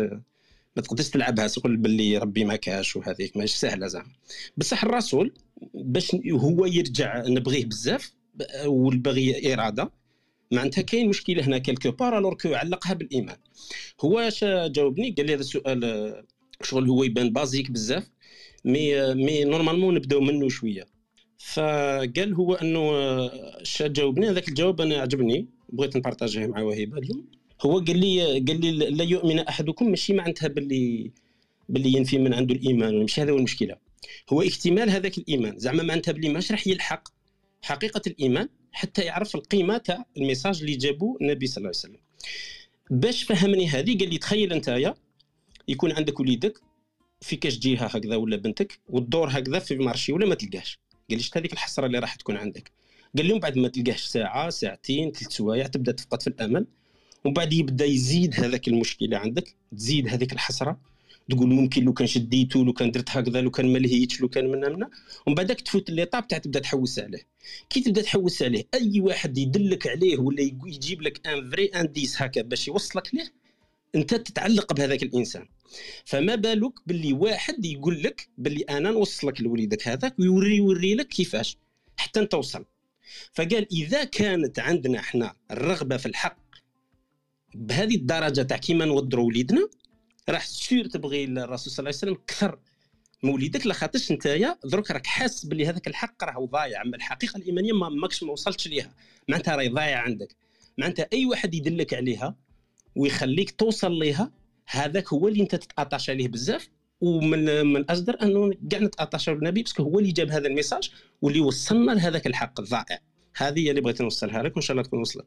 [0.76, 1.46] ما تقدرش تلعبها.
[1.46, 4.12] تقول باللي ربي ما كاش وهذيك ماشي سهلة زعما.
[4.56, 5.34] بصح الرسول
[5.74, 8.12] باش هو يرجع نبغيه بزاف
[8.66, 9.99] والبغي إرادة.
[10.50, 13.36] معناتها كاين مشكلة هنا quelque part alors que علقها بالإيمان.
[14.00, 16.24] هو اش جاوبني قال لي هذا السؤال
[16.62, 18.10] شغل هو يبان basique بزاف
[18.64, 20.86] mais mais normalement نبداو منه شوية.
[21.38, 22.90] فقال هو أنه
[23.62, 27.26] اش جاوبني هذاك الجواب أنا عجبني بغيت ن partager ه مع وهبه اليوم.
[27.62, 31.10] هو قال لي قال لي لا يؤمن أحدكم ماشي معناتها باللي
[31.68, 33.76] باللي ينفي من عنده الإيمان ماشي هذا هو المشكلة.
[34.32, 37.08] هو اكتمال هذاك الإيمان زعما معناتها باللي ماش راح يلحق
[37.62, 42.00] حقيقة الإيمان حتى يعرف القيمة تاع ال message اللي جابوه النبي صلى الله عليه وسلم.
[42.90, 44.94] باش فهمني هذه قال لي تخيل أنت
[45.68, 46.60] يكون عندك وليدك
[47.20, 50.78] في كاش جهه هكذا ولا بنتك والدور هكذا في marché ولا ما تلقاش
[51.10, 52.72] قال لي هذيك الحسرة اللي راح تكون عندك؟
[53.16, 56.66] قال لهم بعد ما تلقاهش ساعة ساعتين ثلاث سوايع تبدأ تفقد في الأمل
[57.24, 60.80] ومن بعد يبدأ يزيد هذاك المشكلة عندك تزيد هذيك الحسرة.
[61.30, 64.50] تقول ممكن لو كان شديتو لو كان درت هكذا لو كان ما لهيتش لو كان
[64.50, 64.90] منا منا
[65.26, 67.26] ومن بعدك تفوت l'étape تاع تبدا تحوس عليه.
[67.70, 72.42] كي تبدا تحوس عليه أي واحد يدلك عليه ولا يجيب لك un vrai indice هكا
[72.42, 73.32] باش يوصلك ليه
[73.94, 75.46] أنت تتعلق بهذاك الإنسان.
[76.04, 81.56] فما بالك باللي واحد يقول لك باللي أنا نوصلك لوليدك هذاك ويوري يوري لك كيفاش
[81.96, 82.64] حتى توصل
[83.32, 86.38] فقال إذا كانت عندنا إحنا الرغبة في الحق
[87.54, 89.68] بهذه الدرجة تاع كيما نوضروا وليدنا
[90.28, 92.58] راح سير تبغي الرسول صلى الله عليه وسلم أكثر
[93.22, 97.88] مولدك لاخاطرش نتايا درك راك حاسس باللي هذاك الحق راه ضايع أما الحقيقة الإيمانية ما
[97.88, 98.94] ماكش ما وصلتش ليها.
[99.28, 100.36] معناتها راهي ضايعة عندك.
[100.78, 102.36] معناتها أي واحد يدلك عليها
[102.96, 104.32] ويخليك توصل ليها
[104.66, 106.68] هذاك هو اللي أنت تت attache عليه بزاف.
[107.00, 110.54] ومن من الاصدر أنه كاع نت attacher بالنبي parce que هو اللي جاب هذا ال
[110.54, 110.90] message
[111.22, 112.98] واللي وصلنا لهذاك الحق الضائع.
[113.36, 115.26] هذه هي اللي بغيت نوصلها لك وإن شاء الله تكون وصلت.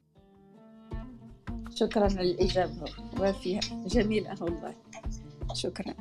[1.75, 4.75] شكرا على الإجابة وافية جميلة والله
[5.53, 5.93] شكرا.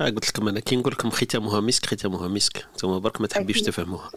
[0.00, 2.66] قلت لكم أنا كي نقول لكم ختامها مسك ختامها مسك.
[2.72, 4.10] أنتم برك ما تحبيش تفهموها.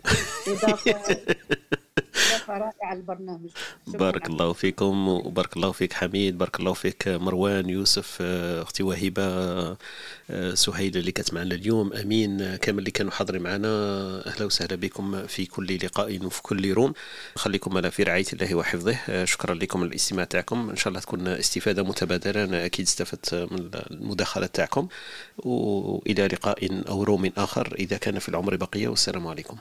[2.91, 3.49] البرنامج.
[3.87, 8.21] بارك الله فيكم وبارك الله فيك حميد بارك الله فيك مروان يوسف
[8.61, 9.77] أختي وهبه
[10.53, 13.67] سهيله اللي كانت معنا اليوم أمين كامل اللي كانوا حاضرين معنا.
[14.27, 16.93] أهلا وسهلا بكم في كل لقاء وفي كل روم
[17.35, 19.25] خليكم على في رعاية الله وحفظه.
[19.25, 20.69] شكرا لكم الاستماع تاعكم.
[20.69, 22.43] إن شاء الله تكون استفادة متبادلة.
[22.43, 24.87] أنا أكيد استفدت من المداخلة تاعكم.
[25.37, 28.87] وإلى لقاء أو روم آخر إذا كان في العمر بقية.
[28.87, 29.57] والسلام عليكم.